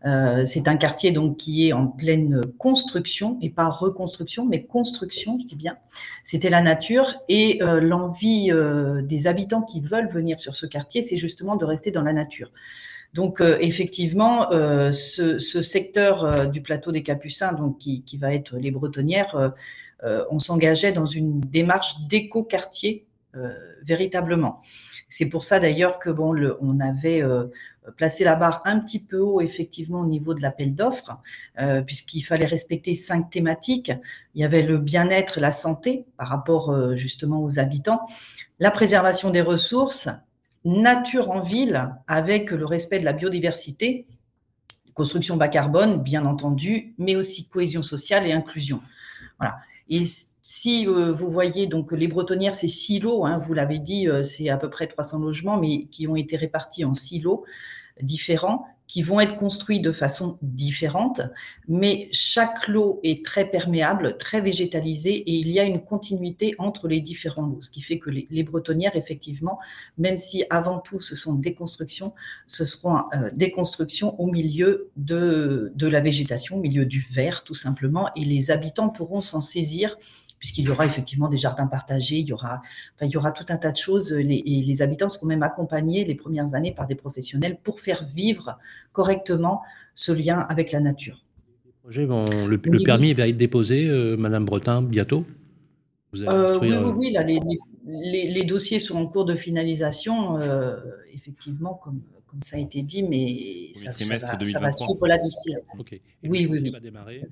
Euh, 0.07 0.45
c'est 0.45 0.69
un 0.69 0.77
quartier 0.77 1.11
donc 1.11 1.39
qui 1.39 1.69
est 1.69 1.73
en 1.73 1.87
pleine 1.87 2.43
construction 2.59 3.39
et 3.43 3.51
pas 3.51 3.69
reconstruction, 3.69 4.47
mais 4.47 4.65
construction, 4.65 5.39
je 5.39 5.45
dis 5.45 5.57
bien. 5.57 5.77
C'était 6.23 6.51
la 6.51 6.61
nature 6.61 7.15
et 7.29 7.63
euh, 7.63 7.81
l'envie 7.81 8.51
euh, 8.53 9.03
des 9.03 9.27
habitants 9.27 9.63
qui 9.63 9.81
veulent 9.81 10.09
venir 10.09 10.39
sur 10.39 10.55
ce 10.55 10.67
quartier, 10.67 11.03
c'est 11.03 11.17
justement 11.17 11.57
de 11.57 11.65
rester 11.65 11.91
dans 11.91 12.03
la 12.03 12.13
nature. 12.13 12.53
Donc 13.15 13.41
effectivement, 13.41 14.51
ce, 14.51 15.39
secteur 15.39 16.47
du 16.51 16.61
plateau 16.61 16.93
des 16.93 17.03
Capucins, 17.03 17.55
donc 17.55 17.79
qui 17.79 18.19
va 18.21 18.35
être 18.35 18.59
les 18.59 18.71
Bretonnières, 18.71 19.55
on 20.03 20.39
s'engageait 20.39 20.93
dans 20.93 21.07
une 21.07 21.41
démarche 21.41 22.07
d'éco-quartier 22.09 23.07
véritablement. 23.83 24.63
C'est 25.09 25.29
pour 25.29 25.45
ça 25.45 25.61
d'ailleurs 25.61 25.99
que 25.99 26.11
bon, 26.11 26.35
on 26.61 26.81
avait 26.81 27.23
placer 27.97 28.25
la 28.25 28.35
barre 28.35 28.61
un 28.65 28.79
petit 28.79 28.99
peu 28.99 29.19
haut 29.19 29.41
effectivement 29.41 30.01
au 30.01 30.07
niveau 30.07 30.35
de 30.35 30.43
l'appel 30.43 30.75
d'offres, 30.75 31.19
euh, 31.61 31.83
puisqu'il 31.83 32.23
fallait 32.23 32.47
respecter 32.47 32.95
cinq 32.95 33.31
thématiques. 33.31 33.93
Il 34.35 34.41
y 34.41 34.45
avait 34.45 34.63
le 34.63 34.79
bien-être, 34.79 35.41
la 35.41 35.51
santé 35.51 36.05
par 36.17 36.29
rapport 36.29 36.71
euh, 36.71 36.95
justement 36.95 37.43
aux 37.43 37.59
habitants, 37.59 38.01
la 38.59 38.71
préservation 38.71 39.31
des 39.31 39.41
ressources, 39.41 40.09
nature 40.65 41.31
en 41.31 41.41
ville 41.41 41.91
avec 42.07 42.51
le 42.51 42.67
respect 42.67 42.99
de 42.99 43.05
la 43.05 43.13
biodiversité, 43.13 44.07
construction 44.95 45.37
bas 45.37 45.49
carbone 45.49 46.03
bien 46.03 46.27
entendu, 46.27 46.95
mais 46.99 47.17
aussi 47.17 47.49
cohésion 47.49 47.83
sociale 47.83 48.27
et 48.27 48.33
inclusion. 48.33 48.83
Voilà. 49.39 49.59
Et 49.89 50.05
si 50.43 50.87
euh, 50.87 51.13
vous 51.13 51.29
voyez 51.29 51.67
donc 51.67 51.93
les 51.93 52.09
bretonnières, 52.09 52.55
c'est 52.55 52.69
silos, 52.69 53.25
hein, 53.25 53.39
vous 53.39 53.55
l'avez 53.55 53.79
dit, 53.79 54.09
c'est 54.25 54.49
à 54.49 54.57
peu 54.57 54.71
près 54.71 54.87
300 54.87 55.21
logements, 55.21 55.59
mais 55.59 55.87
qui 55.87 56.07
ont 56.07 56.17
été 56.17 56.37
répartis 56.37 56.85
en 56.85 56.95
silos 56.95 57.45
différents 58.03 58.67
qui 58.89 59.03
vont 59.03 59.21
être 59.21 59.37
construits 59.37 59.81
de 59.81 59.93
façon 59.93 60.39
différente, 60.41 61.21
mais 61.69 62.09
chaque 62.11 62.67
lot 62.69 63.01
est 63.03 63.23
très 63.23 63.49
perméable, 63.49 64.17
très 64.17 64.41
végétalisé, 64.41 65.11
et 65.11 65.35
il 65.35 65.49
y 65.51 65.61
a 65.61 65.65
une 65.65 65.85
continuité 65.85 66.55
entre 66.59 66.89
les 66.89 67.03
différents 67.03 67.43
lots, 67.43 67.61
ce 67.61 67.71
qui 67.71 67.83
fait 67.83 67.99
que 67.99 68.09
les, 68.09 68.43
bretonnières, 68.43 68.97
effectivement, 68.97 69.59
même 69.99 70.17
si 70.17 70.45
avant 70.49 70.79
tout 70.79 71.01
ce 71.01 71.15
sont 71.15 71.35
des 71.35 71.53
constructions, 71.53 72.15
ce 72.47 72.65
seront 72.65 73.01
euh, 73.13 73.31
des 73.35 73.51
constructions 73.51 74.19
au 74.19 74.27
milieu 74.27 74.91
de, 74.97 75.71
de 75.75 75.87
la 75.87 76.01
végétation, 76.01 76.57
au 76.57 76.61
milieu 76.61 76.87
du 76.87 77.07
vert, 77.13 77.45
tout 77.45 77.55
simplement, 77.55 78.09
et 78.17 78.25
les 78.25 78.51
habitants 78.51 78.89
pourront 78.89 79.21
s'en 79.21 79.43
saisir 79.43 79.99
puisqu'il 80.39 80.67
y 80.67 80.71
aura 80.71 80.87
effectivement 80.87 81.29
des 81.29 81.37
jardins 81.37 81.67
partagés, 81.67 82.19
il 82.19 82.27
y 82.27 82.33
aura, 82.33 82.63
il 83.03 83.11
y 83.11 83.17
aura 83.17 83.33
tout 83.33 83.45
un 83.49 83.57
tas 83.57 83.73
de 83.73 83.77
choses. 83.77 84.13
et 84.13 84.25
les 84.25 84.83
habitants 84.83 85.09
seront 85.09 85.27
même 85.27 85.43
accompagnés 85.43 86.05
les 86.05 86.15
premières 86.15 86.55
années 86.55 86.73
par 86.73 86.87
des 86.87 86.95
professionnels 86.95 87.59
pour 87.63 87.81
faire 87.81 87.88
vivre 87.95 88.59
correctement 88.93 89.63
ce 89.95 90.13
lien 90.13 90.41
avec 90.49 90.73
la 90.73 90.81
nature. 90.81 91.25
le, 91.87 92.57
permis 92.85 93.15
va 93.15 93.29
être 93.29 93.37
déposé, 93.37 93.89
euh, 93.89 94.17
Madame 94.17 94.45
Bretin, 94.45 94.83
bientôt? 94.83 95.25
Euh, 96.17 96.59
Oui, 96.61 96.73
oui, 96.97 97.13
là, 97.13 97.23
les, 97.23 98.45
dossiers 98.45 98.81
sont 98.81 98.97
en 98.97 99.07
cours 99.07 99.25
de 99.25 99.35
finalisation, 99.35 100.39
euh, 100.39 100.77
effectivement, 101.13 101.75
comme, 101.75 102.01
comme 102.27 102.43
ça 102.43 102.57
a 102.57 102.61
été 102.61 102.83
dit, 102.83 103.03
mais 103.03 103.71
ça, 103.73 103.91
va, 104.61 104.73
suivre 104.73 105.07
là 105.07 105.19
d'ici. 105.19 105.55
Oui, 105.79 106.01
oui, 106.23 106.47
oui. 106.51 106.71
Va 106.71 106.81
démarrer? 106.81 107.23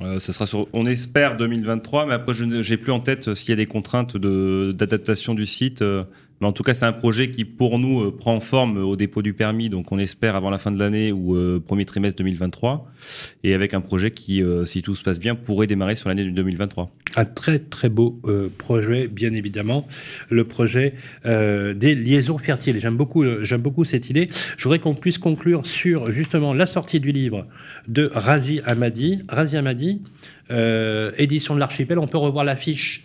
Euh, 0.00 0.18
ça 0.18 0.32
sera 0.32 0.46
sur, 0.46 0.68
on 0.72 0.86
espère 0.86 1.36
2023, 1.36 2.06
mais 2.06 2.14
après 2.14 2.32
je 2.32 2.44
n'ai 2.44 2.76
plus 2.78 2.92
en 2.92 3.00
tête 3.00 3.28
euh, 3.28 3.34
s'il 3.34 3.50
y 3.50 3.52
a 3.52 3.56
des 3.56 3.66
contraintes 3.66 4.16
d'adaptation 4.16 5.34
du 5.34 5.44
site. 5.44 5.82
Euh, 5.82 6.04
mais 6.42 6.48
en 6.48 6.52
tout 6.52 6.64
cas, 6.64 6.74
c'est 6.74 6.86
un 6.86 6.92
projet 6.92 7.30
qui, 7.30 7.44
pour 7.44 7.78
nous, 7.78 8.02
euh, 8.02 8.10
prend 8.10 8.40
forme 8.40 8.76
au 8.78 8.96
dépôt 8.96 9.22
du 9.22 9.32
permis. 9.32 9.68
Donc, 9.68 9.92
on 9.92 9.98
espère 10.00 10.34
avant 10.34 10.50
la 10.50 10.58
fin 10.58 10.72
de 10.72 10.78
l'année 10.80 11.12
ou 11.12 11.36
euh, 11.36 11.62
premier 11.64 11.84
trimestre 11.84 12.16
2023. 12.18 12.92
Et 13.44 13.54
avec 13.54 13.74
un 13.74 13.80
projet 13.80 14.10
qui, 14.10 14.42
euh, 14.42 14.64
si 14.64 14.82
tout 14.82 14.96
se 14.96 15.04
passe 15.04 15.20
bien, 15.20 15.36
pourrait 15.36 15.68
démarrer 15.68 15.94
sur 15.94 16.08
l'année 16.08 16.24
2023. 16.24 16.90
Un 17.14 17.24
très, 17.26 17.60
très 17.60 17.88
beau 17.88 18.20
projet, 18.58 19.06
bien 19.06 19.34
évidemment. 19.34 19.86
Le 20.30 20.42
projet 20.42 20.94
des 21.24 21.94
liaisons 21.94 22.38
fertiles. 22.38 22.78
J'aime 22.78 22.96
beaucoup, 22.96 23.22
j'aime 23.42 23.60
beaucoup 23.60 23.84
cette 23.84 24.08
idée. 24.10 24.28
Je 24.56 24.64
voudrais 24.64 24.78
qu'on 24.78 24.94
puisse 24.94 25.18
conclure 25.18 25.66
sur, 25.66 26.10
justement, 26.10 26.54
la 26.54 26.66
sortie 26.66 27.00
du 27.00 27.12
livre 27.12 27.46
de 27.86 28.10
Razi 28.14 28.62
Amadi. 28.64 29.22
Razi 29.28 29.58
Amadi, 29.58 30.00
édition 31.18 31.54
de 31.54 31.60
l'Archipel. 31.60 31.98
On 31.98 32.08
peut 32.08 32.18
revoir 32.18 32.44
l'affiche 32.44 33.04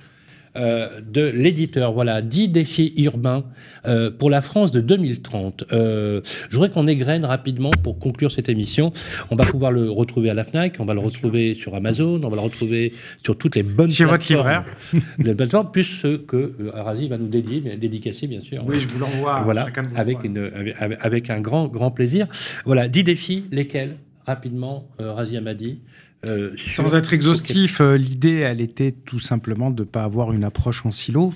euh, 0.56 1.02
de 1.02 1.22
l'éditeur. 1.22 1.92
Voilà, 1.94 2.22
10 2.22 2.50
défis 2.50 2.94
urbains 2.98 3.44
euh, 3.86 4.10
pour 4.10 4.30
la 4.30 4.42
France 4.42 4.72
de 4.72 4.82
2030. 4.82 5.66
Euh, 5.72 6.22
je 6.50 6.56
voudrais 6.56 6.70
qu'on 6.70 6.88
égrène 6.88 7.26
rapidement 7.26 7.72
pour 7.84 8.00
conclure 8.00 8.32
cette 8.32 8.50
émission. 8.50 8.92
On 9.30 9.36
va 9.36 9.46
pouvoir 9.46 9.72
le 9.72 9.92
retrouver 9.92 10.30
à 10.30 10.34
la 10.34 10.44
FNAC, 10.44 10.78
on 10.80 10.86
va 10.86 10.94
le 10.94 11.00
retrouver 11.00 11.54
sur 11.54 11.76
Amazon, 11.76 12.22
on 12.24 12.30
va 12.30 12.36
le 12.36 12.42
retrouver 12.42 12.94
sur 13.24 13.38
toutes 13.38 13.56
les 13.56 13.64
bonnes 13.64 13.92
Chez 13.92 14.06
votre 14.06 14.28
libraire. 14.28 14.66
les 15.20 15.36
plateformes, 15.36 15.72
plus 15.72 15.84
ce 15.84 16.18
que 16.18 16.54
Arazi 16.74 17.08
va 17.08 17.18
nous 17.18 17.28
dédier, 17.28 17.62
dédicacer 17.78 18.28
bien 18.28 18.42
sûr. 18.42 18.64
Oui, 18.66 18.80
je 18.80 18.88
vous 18.88 19.00
l'envoie. 19.00 19.42
Voilà, 19.48 19.68
avec, 19.96 20.24
une, 20.24 20.52
avec, 21.00 21.30
un 21.30 21.40
grand, 21.40 21.68
grand 21.68 21.92
plaisir. 21.92 22.28
Voilà, 22.66 22.88
10 22.88 23.04
défis, 23.04 23.46
lesquels 23.52 23.98
Rapidement, 24.26 24.90
Razi 25.00 25.38
Amadi. 25.38 25.80
Euh, 26.26 26.56
Sans 26.58 26.96
être 26.96 27.14
exhaustif, 27.14 27.80
euh, 27.80 27.96
l'idée, 27.96 28.38
elle 28.38 28.60
était 28.60 28.92
tout 28.92 29.20
simplement 29.20 29.70
de 29.70 29.84
ne 29.84 29.88
pas 29.88 30.04
avoir 30.04 30.34
une 30.34 30.44
approche 30.44 30.86
en 30.86 30.92
silo. 30.92 31.34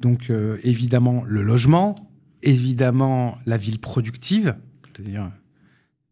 Donc, 0.00 0.30
euh, 0.30 0.58
évidemment, 0.62 1.24
le 1.26 1.42
logement, 1.42 1.94
évidemment, 2.42 3.38
la 3.46 3.56
ville 3.56 3.80
productive, 3.80 4.54
c'est-à-dire 4.86 5.30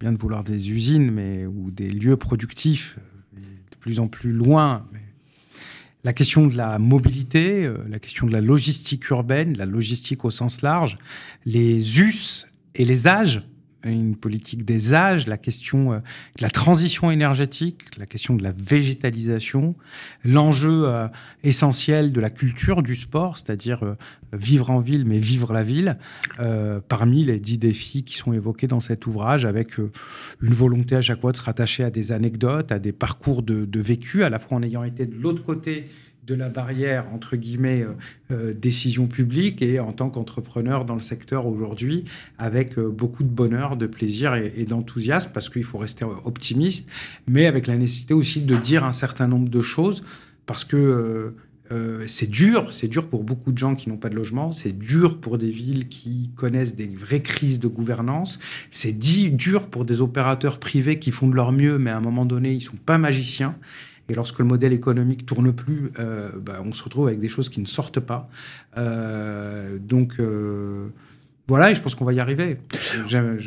bien 0.01 0.13
de 0.13 0.19
vouloir 0.19 0.43
des 0.43 0.73
usines 0.73 1.13
mais, 1.13 1.47
ou 1.47 1.71
des 1.71 1.89
lieux 1.89 2.17
productifs 2.17 2.99
de 3.37 3.77
plus 3.79 4.01
en 4.01 4.09
plus 4.09 4.33
loin. 4.33 4.85
La 6.03 6.13
question 6.13 6.49
de 6.49 6.57
la 6.57 6.81
mobilité, 6.81 7.73
la 7.89 8.01
question 8.01 8.27
de 8.27 8.33
la 8.33 8.41
logistique 8.41 9.09
urbaine, 9.11 9.57
la 9.57 9.67
logistique 9.67 10.25
au 10.25 10.31
sens 10.31 10.61
large, 10.63 10.97
les 11.45 12.01
us 12.01 12.49
et 12.75 12.85
les 12.85 13.07
âges 13.07 13.43
une 13.85 14.17
politique 14.17 14.65
des 14.65 14.95
âges, 14.95 15.27
la 15.27 15.39
question 15.39 15.93
euh, 15.93 15.97
de 16.37 16.43
la 16.43 16.51
transition 16.51 17.11
énergétique, 17.11 17.83
la 17.99 18.07
question 18.07 18.35
de 18.35 18.43
la 18.43 18.53
végétalisation, 18.53 19.75
l'enjeu 20.25 20.85
euh, 20.87 21.09
essentiel 21.43 22.13
de 22.13 22.21
la 22.21 22.31
culture 22.31 22.83
du 22.83 22.95
sport, 22.95 23.39
c'est-à-dire 23.39 23.85
euh, 23.85 23.95
vivre 24.33 24.71
en 24.71 24.79
ville 24.79 25.05
mais 25.05 25.19
vivre 25.19 25.53
la 25.53 25.63
ville, 25.63 25.99
parmi 26.89 27.25
les 27.25 27.39
dix 27.39 27.59
défis 27.59 28.03
qui 28.03 28.17
sont 28.17 28.33
évoqués 28.33 28.67
dans 28.67 28.81
cet 28.81 29.07
ouvrage, 29.07 29.45
avec 29.45 29.77
une 29.79 30.55
volonté 30.55 30.97
à 30.97 31.01
chaque 31.01 31.21
fois 31.21 31.33
de 31.33 31.37
se 31.37 31.43
rattacher 31.43 31.85
à 31.85 31.91
des 31.91 32.13
anecdotes, 32.13 32.73
à 32.73 32.79
des 32.79 32.93
parcours 32.93 33.43
de, 33.43 33.65
de 33.65 33.81
vécu, 33.81 34.25
à 34.25 34.31
la 34.31 34.39
fois 34.39 34.59
en 34.59 34.63
ayant 34.63 34.85
été 34.85 35.07
de 35.07 35.15
l'autre 35.15 35.45
côté 35.45 35.89
de 36.25 36.35
la 36.35 36.49
barrière, 36.49 37.07
entre 37.13 37.37
guillemets, 37.37 37.83
euh, 37.83 37.95
euh, 38.31 38.55
décision 38.55 39.09
publique 39.09 39.61
et 39.61 39.81
en 39.81 39.93
tant 39.93 40.09
qu'entrepreneur 40.09 40.85
dans 40.85 40.95
le 40.95 41.01
secteur 41.01 41.47
aujourd'hui, 41.47 42.05
avec 42.39 42.79
euh, 42.79 42.89
beaucoup 42.89 43.25
de 43.25 43.29
bonheur, 43.29 43.77
de 43.77 43.87
plaisir 43.87 44.35
et, 44.35 44.65
d'enthousiasme, 44.65 45.33
parce 45.35 45.49
qu'il 45.49 45.65
faut 45.65 45.79
rester 45.79 46.05
optimiste, 46.25 46.89
mais 47.27 47.47
avec 47.47 47.67
la 47.67 47.77
nécessité 47.77 48.15
aussi 48.15 48.41
de 48.41 48.57
dire 48.57 48.85
un 48.85 48.93
certain 48.93 49.27
nombre 49.27 49.49
de 49.49 49.61
choses, 49.61 50.05
parce 50.47 50.65
que 50.65 51.35
c'est 52.07 52.29
dur, 52.29 52.75
c'est 52.75 52.89
dur 52.89 53.07
pour 53.09 53.25
beaucoup 53.25 53.51
de 53.51 53.57
gens 53.57 53.75
qui 53.75 53.89
n'ont 53.89 53.97
pas 53.97 54.11
de 54.11 54.15
logement, 54.15 54.53
c'est 54.53 54.77
dur 54.77 55.19
pour 55.19 55.39
des 55.39 55.51
villes 55.51 55.89
qui 55.89 56.31
connaissent 56.37 56.75
des 56.75 56.87
vraies 56.87 57.23
crises 57.23 57.61
de 57.61 57.67
gouvernance, 57.67 58.39
c'est 58.71 58.93
dur 58.93 59.69
pour 59.69 59.87
des 59.87 60.03
opérateurs 60.03 60.61
privés 60.61 60.99
qui 60.99 61.11
font 61.13 61.29
de 61.29 61.35
leur 61.35 61.51
mieux, 61.51 61.79
mais 61.79 61.91
à 61.91 61.97
un 61.97 62.01
moment 62.01 62.27
donné, 62.27 62.53
ils 62.53 62.61
sont 62.61 62.77
pas 62.77 62.99
magiciens. 62.99 63.55
Et 64.09 64.15
lorsque 64.15 64.39
le 64.39 64.45
modèle 64.45 64.73
économique 64.73 65.27
tourne 65.27 65.53
plus, 65.53 65.93
euh, 65.99 66.31
bah, 66.41 66.63
on 66.65 66.73
se 66.73 66.83
retrouve 66.83 67.09
avec 67.09 67.21
des 67.21 67.29
choses 67.29 67.49
qui 67.49 67.61
ne 67.61 67.67
sortent 67.67 68.01
pas. 68.01 68.29
Euh, 68.77 69.79
donc 69.79 70.15
euh, 70.19 70.89
voilà, 71.47 71.71
et 71.71 71.75
je 71.75 71.81
pense 71.81 71.95
qu'on 71.95 72.05
va 72.05 72.13
y 72.13 72.21
arriver. 72.21 72.59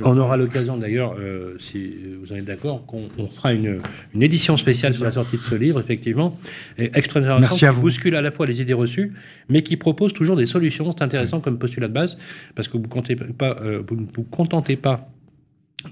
On 0.03 0.18
aura 0.18 0.38
l'occasion 0.38 0.78
d'ailleurs, 0.78 1.16
si 1.60 1.95
vous 2.22 2.32
en 2.32 2.36
êtes 2.36 2.45
d'accord, 2.45 2.86
qu'on 2.86 3.28
fera 3.28 3.53
une, 3.53 3.82
édition 4.20 4.58
spéciale 4.58 4.93
sur 4.93 5.03
la 5.03 5.12
sortie 5.12 5.38
de 5.38 5.41
ce 5.41 5.56
livre, 5.56 5.80
effectivement, 5.80 6.38
et 6.78 6.91
extrêmement 6.93 7.39
Merci 7.39 7.66
à 7.66 7.72
vous. 7.72 7.80
qui 7.80 7.84
bouscule 7.84 8.16
à 8.16 8.22
la 8.22 8.32
fois 8.32 8.45
les 8.45 8.62
idées 8.62 8.74
reçues, 8.74 9.14
mais 9.49 9.64
qui 9.64 9.78
propose 9.78 10.14
toujours 10.14 10.36
des 10.36 10.45
solutions. 10.45 10.93
C'est 10.95 11.03
intéressant 11.03 11.39
comme 11.39 11.58
postulat 11.58 11.88
de 11.88 11.93
base, 11.93 12.18
parce 12.53 12.68
que 12.68 12.78
vous 12.78 12.84
ne 12.84 13.78
vous, 13.78 14.08
vous 14.14 14.24
contentez 14.24 14.76
pas 14.76 15.10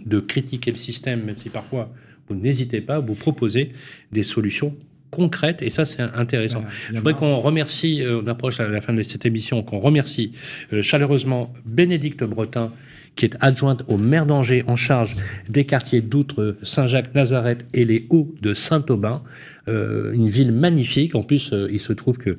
de 0.06 0.20
critiquer 0.20 0.72
le 0.72 0.78
système, 0.78 1.24
même 1.24 1.38
si 1.38 1.50
parfois 1.50 1.90
vous 2.28 2.36
n'hésitez 2.36 2.82
pas 2.82 2.96
à 2.96 3.00
vous 3.00 3.16
proposer 3.16 3.72
des 4.12 4.24
solutions 4.24 4.76
concrètes 5.12 5.62
et 5.62 5.70
ça 5.70 5.86
c'est 5.86 6.02
intéressant. 6.02 6.64
Je 6.92 6.98
voudrais 6.98 7.14
qu'on 7.14 7.38
remercie, 7.38 8.02
euh, 8.02 8.22
on 8.24 8.28
approche 8.28 8.60
à 8.60 8.68
la 8.68 8.82
fin 8.82 8.94
de 8.94 9.04
cette 9.04 9.26
émission, 9.26 9.62
qu'on 9.62 9.80
remercie 9.80 10.34
euh, 10.74 10.82
chaleureusement 10.82 11.54
Bénédicte 11.66 12.24
Bretin 12.24 12.72
qui 13.16 13.26
est 13.26 13.36
adjointe 13.42 13.84
au 13.88 13.98
maire 13.98 14.26
d'Angers 14.26 14.64
en 14.68 14.76
charge 14.76 15.16
des 15.50 15.66
quartiers 15.66 16.02
d'Outre, 16.02 16.56
Saint-Jacques, 16.64 17.14
Nazareth 17.16 17.66
et 17.74 17.86
les 17.86 18.08
Hauts 18.10 18.34
de 18.42 18.54
Saint-Aubin. 18.54 19.22
Euh, 19.70 20.12
une 20.14 20.28
ville 20.28 20.52
magnifique. 20.52 21.16
En 21.16 21.24
plus, 21.24 21.54
il 21.70 21.80
se 21.80 21.94
trouve 21.94 22.18
que 22.18 22.38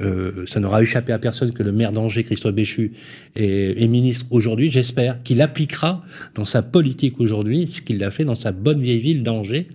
euh, 0.00 0.44
ça 0.46 0.60
n'aura 0.60 0.82
échappé 0.82 1.12
à 1.12 1.18
personne 1.18 1.52
que 1.52 1.62
le 1.62 1.72
maire 1.72 1.92
d'Angers, 1.92 2.24
Christophe 2.24 2.54
Béchu, 2.54 2.92
est, 3.34 3.86
ministre 3.86 4.26
aujourd'hui. 4.30 4.70
J'espère 4.70 5.22
qu'il 5.22 5.40
appliquera 5.40 6.04
dans 6.34 6.44
sa 6.44 6.62
politique 6.62 7.18
aujourd'hui 7.20 7.66
ce 7.68 7.80
qu'il 7.80 8.02
a 8.04 8.10
fait 8.10 8.24
dans 8.24 8.34
sa 8.34 8.52
bonne 8.52 8.80
vieille 8.80 8.98
ville 8.98 9.22
d'Angers. 9.22 9.68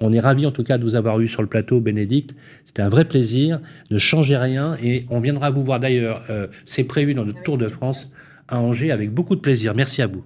On 0.00 0.12
est 0.12 0.20
ravis 0.20 0.46
en 0.46 0.52
tout 0.52 0.62
cas 0.62 0.78
de 0.78 0.84
vous 0.84 0.96
avoir 0.96 1.20
eu 1.20 1.28
sur 1.28 1.42
le 1.42 1.48
plateau, 1.48 1.80
Bénédicte. 1.80 2.36
C'était 2.64 2.82
un 2.82 2.88
vrai 2.88 3.04
plaisir. 3.04 3.60
Ne 3.90 3.98
changez 3.98 4.36
rien 4.36 4.76
et 4.82 5.06
on 5.10 5.20
viendra 5.20 5.50
vous 5.50 5.64
voir 5.64 5.80
d'ailleurs. 5.80 6.22
Euh, 6.30 6.46
c'est 6.64 6.84
prévu 6.84 7.14
dans 7.14 7.24
le 7.24 7.32
Tour 7.32 7.58
de 7.58 7.68
France 7.68 8.10
à 8.54 8.60
Angers 8.60 8.90
avec 8.90 9.10
beaucoup 9.10 9.36
de 9.36 9.40
plaisir. 9.40 9.74
Merci 9.74 10.02
à 10.02 10.06
vous. 10.06 10.24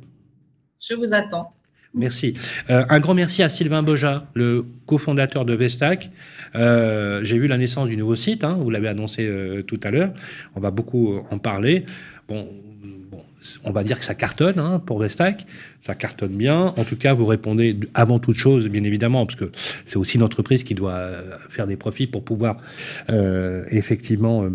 Je 0.80 0.94
vous 0.94 1.12
attends. 1.12 1.52
Merci. 1.94 2.34
Euh, 2.70 2.84
un 2.88 3.00
grand 3.00 3.14
merci 3.14 3.42
à 3.42 3.48
Sylvain 3.48 3.82
Boja, 3.82 4.26
le 4.34 4.66
cofondateur 4.86 5.44
de 5.44 5.54
Vestac. 5.54 6.10
Euh, 6.54 7.24
j'ai 7.24 7.38
vu 7.38 7.46
la 7.46 7.56
naissance 7.56 7.88
du 7.88 7.96
nouveau 7.96 8.14
site, 8.14 8.44
hein, 8.44 8.58
vous 8.60 8.70
l'avez 8.70 8.88
annoncé 8.88 9.26
euh, 9.26 9.62
tout 9.62 9.80
à 9.82 9.90
l'heure. 9.90 10.12
On 10.54 10.60
va 10.60 10.70
beaucoup 10.70 11.18
en 11.30 11.38
parler. 11.38 11.86
Bon, 12.28 12.48
on 13.64 13.70
va 13.70 13.84
dire 13.84 13.98
que 13.98 14.04
ça 14.04 14.14
cartonne 14.14 14.58
hein, 14.58 14.82
pour 14.84 14.98
Vestac, 14.98 15.46
ça 15.80 15.94
cartonne 15.94 16.32
bien. 16.32 16.74
En 16.76 16.84
tout 16.84 16.96
cas, 16.96 17.14
vous 17.14 17.26
répondez 17.26 17.78
avant 17.94 18.18
toute 18.18 18.36
chose, 18.36 18.66
bien 18.68 18.82
évidemment, 18.82 19.26
parce 19.26 19.38
que 19.38 19.50
c'est 19.86 19.96
aussi 19.96 20.16
une 20.16 20.22
entreprise 20.22 20.64
qui 20.64 20.74
doit 20.74 20.94
euh, 20.94 21.30
faire 21.48 21.66
des 21.66 21.76
profits 21.76 22.06
pour 22.06 22.24
pouvoir 22.24 22.56
euh, 23.10 23.64
effectivement 23.70 24.44
euh, 24.44 24.50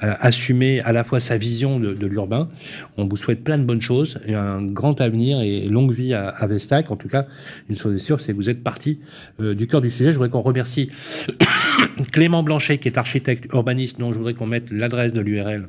assumer 0.00 0.80
à 0.82 0.92
la 0.92 1.04
fois 1.04 1.20
sa 1.20 1.36
vision 1.36 1.80
de, 1.80 2.06
l'urbain. 2.06 2.48
On 2.96 3.06
vous 3.06 3.16
souhaite 3.16 3.42
plein 3.42 3.58
de 3.58 3.64
bonnes 3.64 3.80
choses, 3.80 4.20
et 4.26 4.34
un 4.34 4.62
grand 4.62 5.00
avenir 5.00 5.40
et 5.40 5.66
longue 5.66 5.92
vie 5.92 6.14
à, 6.14 6.46
Vestac. 6.46 6.90
En 6.90 6.96
tout 6.96 7.08
cas, 7.08 7.26
une 7.68 7.76
chose 7.76 7.94
est 7.94 8.04
sûre, 8.04 8.20
c'est 8.20 8.32
que 8.32 8.36
vous 8.36 8.50
êtes 8.50 8.62
parti 8.62 9.00
du 9.38 9.66
cœur 9.66 9.80
du 9.80 9.90
sujet. 9.90 10.12
Je 10.12 10.16
voudrais 10.16 10.30
qu'on 10.30 10.40
remercie 10.40 10.90
Clément 12.12 12.42
Blanchet, 12.42 12.78
qui 12.78 12.88
est 12.88 12.96
architecte 12.96 13.52
urbaniste, 13.52 13.98
dont 13.98 14.12
je 14.12 14.18
voudrais 14.18 14.34
qu'on 14.34 14.46
mette 14.46 14.70
l'adresse 14.70 15.12
de 15.12 15.20
l'URL 15.20 15.68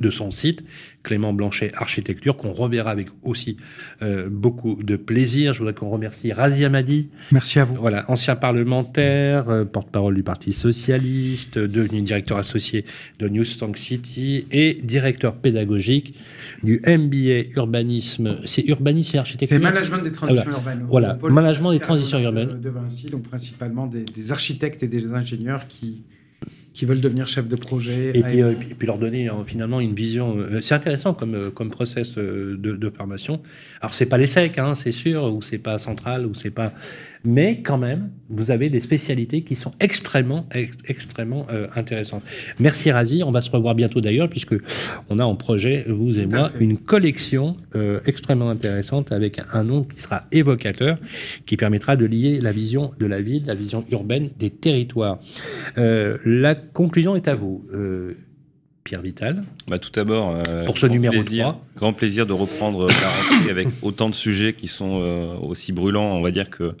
de 0.00 0.10
son 0.10 0.30
site, 0.30 0.62
Clément 1.02 1.32
Blanchet 1.32 1.72
Architecture, 1.74 2.36
qu'on 2.36 2.52
reverra 2.52 2.90
avec 2.90 3.08
aussi 3.22 3.56
euh, 4.02 4.28
beaucoup 4.30 4.82
de 4.82 4.96
plaisir. 4.96 5.52
Je 5.52 5.58
voudrais 5.58 5.74
qu'on 5.74 5.88
remercie 5.88 6.32
Razi 6.32 6.64
Amadi. 6.64 7.08
Merci 7.32 7.58
à 7.58 7.64
vous. 7.64 7.74
Voilà, 7.74 8.04
ancien 8.08 8.36
parlementaire, 8.36 9.48
euh, 9.48 9.64
porte-parole 9.64 10.14
du 10.14 10.22
Parti 10.22 10.52
Socialiste, 10.52 11.58
devenu 11.58 12.02
directeur 12.02 12.38
associé 12.38 12.84
de 13.18 13.28
New 13.28 13.44
Tank 13.44 13.76
City 13.76 14.46
et 14.50 14.80
directeur 14.82 15.34
pédagogique 15.36 16.14
du 16.62 16.80
MBA 16.86 17.56
Urbanisme. 17.56 18.38
C'est 18.44 18.66
Urbanisme 18.68 19.16
et 19.16 19.18
Architecture 19.18 19.56
C'est 19.56 19.62
Management 19.62 20.02
des 20.02 20.12
Transitions 20.12 20.50
Urbaines. 20.50 20.86
Voilà, 20.88 21.18
Management 21.22 21.72
des 21.72 21.80
Transitions 21.80 22.18
Urbaines. 22.20 22.60
De 22.60 22.70
Vinci, 22.70 23.06
donc 23.10 23.24
principalement 23.24 23.86
des 23.86 24.32
architectes 24.32 24.82
et 24.82 24.88
des 24.88 25.12
ingénieurs 25.12 25.66
qui 25.66 26.02
qui 26.74 26.86
veulent 26.86 27.00
devenir 27.00 27.28
chef 27.28 27.48
de 27.48 27.56
projet. 27.56 28.12
Et 28.14 28.22
puis, 28.22 28.42
euh, 28.42 28.52
puis, 28.78 28.86
leur 28.86 28.98
donner 28.98 29.28
euh, 29.28 29.44
finalement 29.44 29.80
une 29.80 29.94
vision. 29.94 30.36
Euh, 30.38 30.60
c'est 30.60 30.74
intéressant 30.74 31.14
comme, 31.14 31.50
comme 31.50 31.70
process 31.70 32.14
de, 32.14 32.56
de 32.56 32.90
formation. 32.90 33.40
Alors, 33.80 33.94
c'est 33.94 34.06
pas 34.06 34.18
l'ESSEC, 34.18 34.58
hein, 34.58 34.74
c'est 34.74 34.92
sûr, 34.92 35.24
ou 35.24 35.42
c'est 35.42 35.58
pas 35.58 35.78
central, 35.78 36.26
ou 36.26 36.34
c'est 36.34 36.50
pas 36.50 36.72
mais 37.24 37.60
quand 37.62 37.78
même, 37.78 38.10
vous 38.28 38.50
avez 38.50 38.68
des 38.68 38.80
spécialités 38.80 39.42
qui 39.42 39.54
sont 39.54 39.72
extrêmement, 39.78 40.48
extrêmement 40.88 41.46
euh, 41.50 41.68
intéressantes. 41.76 42.22
Merci 42.58 42.90
Razi, 42.90 43.22
on 43.22 43.30
va 43.30 43.40
se 43.40 43.50
revoir 43.50 43.74
bientôt 43.74 44.00
d'ailleurs, 44.00 44.28
puisque 44.28 44.56
on 45.08 45.18
a 45.18 45.24
en 45.24 45.36
projet, 45.36 45.84
vous 45.88 46.18
et 46.18 46.26
moi, 46.26 46.50
une 46.58 46.78
collection 46.78 47.56
euh, 47.76 48.00
extrêmement 48.06 48.50
intéressante 48.50 49.12
avec 49.12 49.40
un 49.52 49.62
nom 49.62 49.84
qui 49.84 50.00
sera 50.00 50.24
évocateur, 50.32 50.98
qui 51.46 51.56
permettra 51.56 51.96
de 51.96 52.06
lier 52.06 52.40
la 52.40 52.50
vision 52.50 52.92
de 52.98 53.06
la 53.06 53.20
ville, 53.20 53.44
la 53.46 53.54
vision 53.54 53.84
urbaine 53.92 54.30
des 54.38 54.50
territoires. 54.50 55.18
Euh, 55.78 56.18
la 56.24 56.56
conclusion 56.72 57.16
est 57.16 57.28
à 57.28 57.34
vous. 57.34 57.64
Pierre 58.84 59.02
Vital. 59.02 59.42
Bah, 59.68 59.78
tout 59.78 59.90
d'abord, 59.92 60.36
pour 60.66 60.78
ce 60.78 60.86
numéro 60.86 61.14
plaisir, 61.14 61.56
grand 61.76 61.92
plaisir 61.92 62.26
de 62.26 62.32
reprendre 62.32 62.88
la 62.88 62.94
rentrée 62.94 63.50
avec 63.50 63.68
autant 63.82 64.08
de 64.08 64.14
sujets 64.14 64.52
qui 64.52 64.68
sont 64.68 65.38
aussi 65.42 65.72
brûlants, 65.72 66.16
on 66.16 66.22
va 66.22 66.30
dire 66.30 66.50
que 66.50 66.74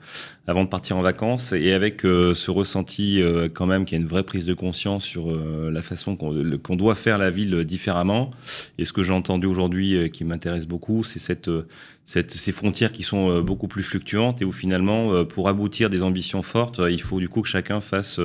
avant 0.46 0.64
de 0.64 0.68
partir 0.68 0.96
en 0.96 1.02
vacances 1.02 1.52
et 1.52 1.72
avec 1.72 2.04
euh, 2.04 2.34
ce 2.34 2.50
ressenti 2.50 3.22
euh, 3.22 3.48
quand 3.52 3.66
même 3.66 3.84
qu'il 3.84 3.96
y 3.96 4.00
a 4.00 4.02
une 4.02 4.08
vraie 4.08 4.24
prise 4.24 4.44
de 4.44 4.54
conscience 4.54 5.04
sur 5.04 5.30
euh, 5.30 5.70
la 5.70 5.82
façon 5.82 6.16
qu'on 6.16 6.76
doit 6.76 6.94
faire 6.96 7.16
la 7.16 7.30
ville 7.30 7.64
différemment. 7.64 8.32
Et 8.78 8.84
ce 8.84 8.92
que 8.92 9.02
j'ai 9.02 9.12
entendu 9.12 9.46
aujourd'hui 9.46 10.10
qui 10.10 10.24
m'intéresse 10.24 10.66
beaucoup, 10.66 11.04
c'est 11.04 11.20
cette, 11.20 11.50
ces 12.04 12.52
frontières 12.52 12.90
qui 12.90 13.04
sont 13.04 13.40
beaucoup 13.40 13.68
plus 13.68 13.82
fluctuantes 13.82 14.42
et 14.42 14.44
où 14.44 14.52
finalement, 14.52 15.24
pour 15.24 15.48
aboutir 15.48 15.90
des 15.90 16.02
ambitions 16.02 16.42
fortes, 16.42 16.80
il 16.90 17.00
faut 17.00 17.20
du 17.20 17.28
coup 17.28 17.42
que 17.42 17.48
chacun 17.48 17.80
fasse 17.80 18.20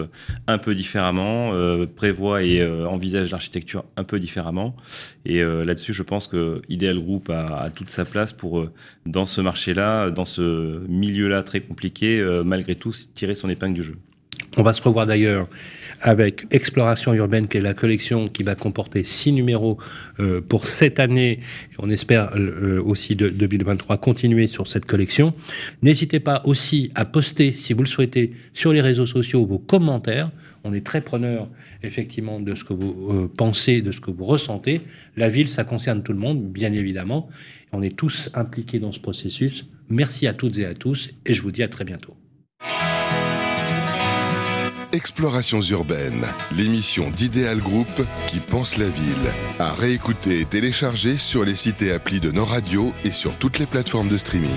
un 0.48 0.58
peu 0.58 0.74
différemment, 0.74 1.52
prévoit 1.96 2.44
et 2.44 2.66
envisage 2.86 3.32
l'architecture 3.32 3.86
un 3.96 4.04
peu 4.04 4.20
différemment. 4.20 4.76
Et 5.26 5.44
là-dessus, 5.44 5.94
je 5.94 6.04
pense 6.04 6.28
que 6.28 6.57
Ideal 6.70 7.00
Group 7.00 7.30
a, 7.30 7.70
toute 7.74 7.90
sa 7.90 8.06
place 8.06 8.34
pour, 8.34 8.68
dans 9.06 9.26
ce 9.26 9.42
marché-là, 9.42 10.12
dans 10.12 10.26
ce 10.26 10.86
milieu-là 10.88 11.44
très 11.44 11.62
compliqué, 11.62 12.20
euh, 12.20 12.44
malgré 12.44 12.76
tout 12.76 12.94
tirer 13.14 13.36
son 13.36 13.50
épingle 13.50 13.74
du 13.74 13.84
jeu. 13.84 13.96
On 14.56 14.64
va 14.64 14.74
se 14.74 14.82
revoir 14.82 15.06
d'ailleurs 15.06 15.48
avec 16.02 16.46
Exploration 16.52 17.14
urbaine, 17.14 17.48
qui 17.48 17.58
est 17.58 17.62
la 17.62 17.74
collection 17.74 18.28
qui 18.28 18.44
va 18.44 18.56
comporter 18.56 19.04
six 19.04 19.32
numéros 19.32 19.78
euh, 20.20 20.42
pour 20.42 20.68
cette 20.68 21.00
année. 21.00 21.40
On 21.80 21.90
espère 21.90 22.32
euh, 22.36 22.82
aussi 22.84 23.16
de 23.16 23.30
2023 23.30 23.98
continuer 23.98 24.48
sur 24.48 24.68
cette 24.68 24.86
collection. 24.86 25.34
N'hésitez 25.82 26.20
pas 26.20 26.42
aussi 26.46 26.92
à 26.96 27.06
poster, 27.06 27.52
si 27.52 27.74
vous 27.74 27.82
le 27.82 27.88
souhaitez, 27.88 28.32
sur 28.54 28.74
les 28.74 28.82
réseaux 28.82 29.06
sociaux 29.06 29.46
vos 29.46 29.60
commentaires. 29.60 30.32
On 30.68 30.74
est 30.74 30.86
très 30.86 31.00
preneur, 31.00 31.48
effectivement, 31.82 32.42
de 32.42 32.54
ce 32.54 32.66
que 32.66 32.74
vous 32.74 33.30
pensez, 33.30 33.82
de 33.82 33.94
ce 33.94 34.02
que 34.02 34.12
vous 34.12 34.26
ressentez. 34.26 34.82
La 35.16 35.30
ville, 35.30 35.48
ça 35.48 35.64
concerne 35.64 36.04
tout 36.04 36.12
le 36.12 36.20
monde, 36.20 36.44
bien 36.44 36.74
évidemment. 36.74 37.30
On 37.72 37.82
est 37.82 37.96
tous 37.96 38.30
impliqués 38.34 38.80
dans 38.80 38.92
ce 38.92 39.00
processus. 39.00 39.66
Merci 39.90 40.28
à 40.28 40.34
toutes 40.34 40.58
et 40.58 40.66
à 40.66 40.74
tous 40.74 41.12
et 41.26 41.34
je 41.34 41.42
vous 41.42 41.52
dis 41.52 41.64
à 41.64 41.70
très 41.70 41.86
bientôt. 41.86 42.18
Explorations 44.92 45.62
urbaines, 45.62 46.26
l'émission 46.52 47.12
d'Idéal 47.12 47.60
Group 47.60 47.88
qui 48.28 48.40
pense 48.40 48.78
la 48.78 48.90
ville. 48.90 49.32
À 49.60 49.72
réécouter 49.74 50.42
et 50.42 50.46
télécharger 50.46 51.16
sur 51.16 51.46
les 51.46 51.56
sites 51.56 51.82
et 51.82 51.94
applis 51.94 52.20
de 52.20 52.32
nos 52.32 52.46
radios 52.46 52.92
et 53.06 53.12
sur 53.12 53.34
toutes 53.38 53.60
les 53.60 53.68
plateformes 53.68 54.10
de 54.10 54.18
streaming. 54.18 54.50